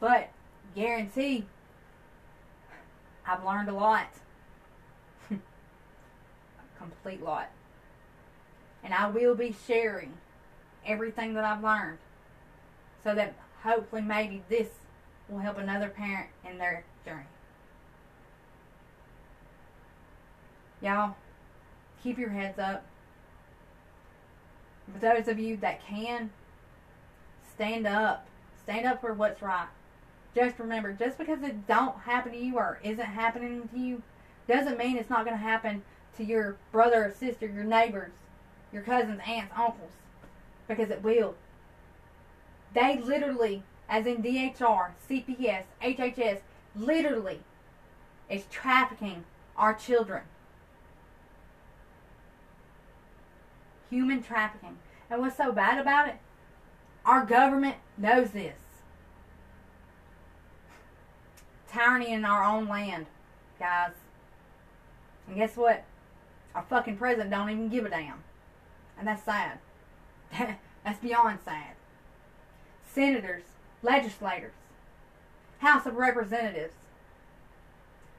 But 0.00 0.30
guarantee 0.76 1.46
I've 3.26 3.44
learned 3.44 3.68
a 3.68 3.72
lot. 3.72 4.08
a 5.30 5.36
complete 6.78 7.22
lot. 7.22 7.50
And 8.84 8.94
I 8.94 9.08
will 9.08 9.34
be 9.34 9.56
sharing 9.66 10.12
everything 10.86 11.34
that 11.34 11.44
I've 11.44 11.64
learned 11.64 11.98
so 13.02 13.14
that 13.16 13.34
hopefully 13.64 14.02
maybe 14.02 14.42
this 14.48 14.68
will 15.28 15.38
help 15.38 15.58
another 15.58 15.88
parent 15.88 16.28
in 16.48 16.58
their 16.58 16.84
journey. 17.04 17.24
Y'all, 20.80 21.16
keep 22.02 22.18
your 22.18 22.28
heads 22.28 22.60
up. 22.60 22.84
For 24.92 25.00
those 25.00 25.26
of 25.26 25.40
you 25.40 25.56
that 25.56 25.84
can, 25.84 26.30
stand 27.52 27.88
up. 27.88 28.28
Stand 28.62 28.86
up 28.86 29.00
for 29.00 29.12
what's 29.12 29.42
right. 29.42 29.66
Just 30.36 30.58
remember, 30.58 30.92
just 30.92 31.16
because 31.16 31.42
it 31.42 31.66
don't 31.66 31.96
happen 32.00 32.32
to 32.32 32.38
you 32.38 32.58
or 32.58 32.78
isn't 32.82 33.00
happening 33.00 33.66
to 33.72 33.78
you, 33.78 34.02
doesn't 34.46 34.76
mean 34.76 34.98
it's 34.98 35.08
not 35.08 35.24
going 35.24 35.36
to 35.36 35.42
happen 35.42 35.82
to 36.18 36.24
your 36.24 36.56
brother 36.72 37.06
or 37.06 37.10
sister, 37.10 37.46
your 37.46 37.64
neighbors, 37.64 38.12
your 38.70 38.82
cousins, 38.82 39.18
aunts, 39.26 39.54
uncles, 39.56 39.92
because 40.68 40.90
it 40.90 41.02
will. 41.02 41.36
They 42.74 42.98
literally, 42.98 43.62
as 43.88 44.04
in 44.04 44.22
DHR, 44.22 44.90
CPS, 45.08 45.62
HHS, 45.82 46.40
literally 46.76 47.40
is 48.28 48.44
trafficking 48.50 49.24
our 49.56 49.72
children. 49.72 50.24
Human 53.88 54.22
trafficking. 54.22 54.76
And 55.08 55.22
what's 55.22 55.38
so 55.38 55.50
bad 55.50 55.78
about 55.78 56.08
it? 56.08 56.16
Our 57.06 57.24
government 57.24 57.76
knows 57.96 58.32
this. 58.32 58.56
Tyranny 61.72 62.12
in 62.12 62.24
our 62.24 62.44
own 62.44 62.68
land, 62.68 63.06
guys. 63.58 63.92
And 65.26 65.36
guess 65.36 65.56
what? 65.56 65.84
Our 66.54 66.64
fucking 66.68 66.96
president 66.96 67.30
don't 67.30 67.50
even 67.50 67.68
give 67.68 67.84
a 67.84 67.90
damn. 67.90 68.22
And 68.98 69.06
that's 69.06 69.24
sad. 69.24 69.58
that's 70.84 71.00
beyond 71.00 71.38
sad. 71.44 71.74
Senators, 72.86 73.42
legislators, 73.82 74.52
House 75.58 75.86
of 75.86 75.96
Representatives. 75.96 76.74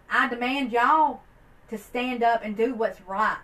I 0.10 0.28
demand 0.28 0.72
y'all 0.72 1.22
to 1.70 1.78
stand 1.78 2.24
up 2.24 2.42
and 2.44 2.56
do 2.56 2.74
what's 2.74 3.02
right. 3.02 3.38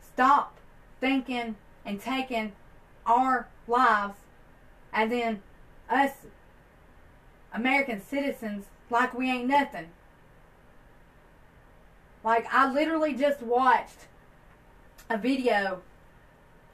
Stop 0.00 0.56
thinking 1.00 1.56
and 1.84 2.00
taking 2.00 2.52
our 3.06 3.48
lives 3.66 4.16
and 4.92 5.12
then 5.12 5.42
us 5.88 6.12
American 7.52 8.00
citizens 8.00 8.66
like 8.90 9.14
we 9.14 9.30
ain't 9.30 9.48
nothing. 9.48 9.88
Like 12.24 12.46
I 12.52 12.70
literally 12.72 13.14
just 13.14 13.42
watched 13.42 14.06
a 15.08 15.16
video 15.16 15.82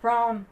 from 0.00 0.46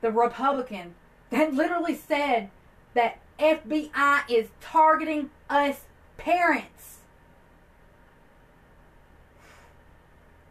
the 0.00 0.10
Republican 0.10 0.94
that 1.30 1.54
literally 1.54 1.94
said 1.94 2.50
that 2.94 3.18
FBI 3.38 4.22
is 4.28 4.48
targeting 4.60 5.30
us 5.48 5.82
parents. 6.16 6.98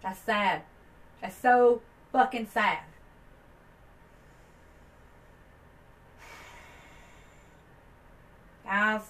That's 0.01 0.19
sad. 0.19 0.63
That's 1.21 1.37
so 1.37 1.81
fucking 2.11 2.47
sad. 2.51 2.79
Guys, 8.71 9.01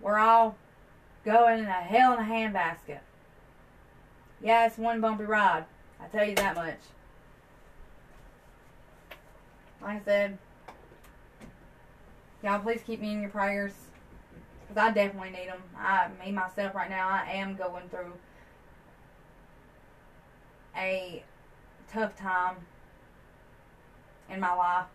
we're 0.00 0.18
all 0.18 0.56
going 1.22 1.58
in 1.58 1.66
a 1.66 1.70
hell 1.70 2.14
in 2.14 2.20
a 2.20 2.22
handbasket. 2.22 3.00
Yeah, 4.42 4.66
it's 4.66 4.78
one 4.78 5.02
bumpy 5.02 5.24
ride. 5.24 5.66
I 6.00 6.06
tell 6.06 6.26
you 6.26 6.34
that 6.36 6.54
much. 6.54 6.78
Like 9.82 10.00
I 10.00 10.04
said, 10.06 10.38
y'all 12.42 12.60
please 12.60 12.80
keep 12.86 13.02
me 13.02 13.12
in 13.12 13.20
your 13.20 13.28
prayers. 13.28 13.74
because 14.66 14.82
I 14.82 14.90
definitely 14.90 15.32
need 15.32 15.48
them. 15.48 15.60
I, 15.76 16.08
me 16.24 16.32
myself, 16.32 16.74
right 16.74 16.88
now, 16.88 17.06
I 17.06 17.32
am 17.32 17.54
going 17.54 17.86
through 17.90 18.14
a 20.74 21.22
tough 21.92 22.16
time 22.16 22.56
in 24.30 24.40
my 24.40 24.54
life, 24.54 24.86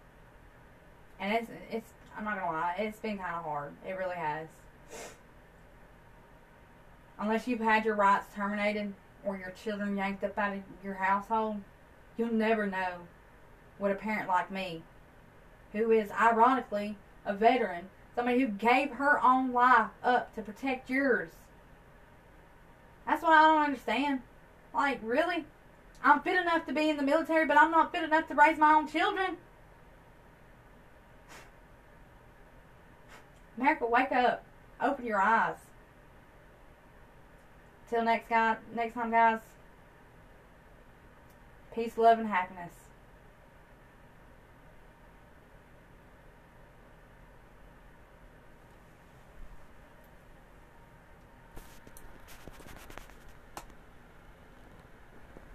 and 1.23 1.33
it's 1.33 1.49
it's. 1.71 1.93
I'm 2.15 2.25
not 2.25 2.37
gonna 2.37 2.51
lie, 2.51 2.75
it's 2.77 2.99
been 2.99 3.17
kind 3.17 3.35
of 3.35 3.43
hard. 3.43 3.71
It 3.87 3.93
really 3.93 4.15
has. 4.15 4.47
Unless 7.17 7.47
you've 7.47 7.59
had 7.59 7.85
your 7.85 7.95
rights 7.95 8.27
terminated 8.35 8.93
or 9.25 9.37
your 9.37 9.51
children 9.51 9.97
yanked 9.97 10.23
up 10.23 10.37
out 10.37 10.53
of 10.53 10.61
your 10.83 10.95
household, 10.95 11.57
you'll 12.17 12.33
never 12.33 12.67
know 12.67 13.07
what 13.79 13.91
a 13.91 13.95
parent 13.95 14.27
like 14.27 14.51
me, 14.51 14.83
who 15.71 15.91
is 15.91 16.11
ironically 16.11 16.97
a 17.25 17.33
veteran, 17.33 17.89
somebody 18.13 18.41
who 18.41 18.47
gave 18.47 18.91
her 18.91 19.23
own 19.23 19.51
life 19.51 19.87
up 20.03 20.35
to 20.35 20.41
protect 20.41 20.89
yours. 20.89 21.29
That's 23.07 23.23
what 23.23 23.31
I 23.31 23.41
don't 23.41 23.63
understand. 23.63 24.21
Like, 24.73 24.99
really? 25.01 25.45
I'm 26.03 26.21
fit 26.21 26.39
enough 26.39 26.65
to 26.67 26.73
be 26.73 26.89
in 26.89 26.97
the 26.97 27.03
military, 27.03 27.45
but 27.45 27.57
I'm 27.57 27.71
not 27.71 27.91
fit 27.91 28.03
enough 28.03 28.27
to 28.27 28.35
raise 28.35 28.57
my 28.57 28.73
own 28.73 28.87
children? 28.87 29.37
America, 33.57 33.85
wake 33.85 34.11
up. 34.11 34.43
Open 34.81 35.05
your 35.05 35.21
eyes. 35.21 35.55
Till 37.89 38.03
next 38.03 38.29
guy, 38.29 38.57
next 38.75 38.93
time, 38.95 39.11
guys. 39.11 39.39
Peace, 41.73 41.97
love, 41.97 42.19
and 42.19 42.27
happiness. 42.27 42.82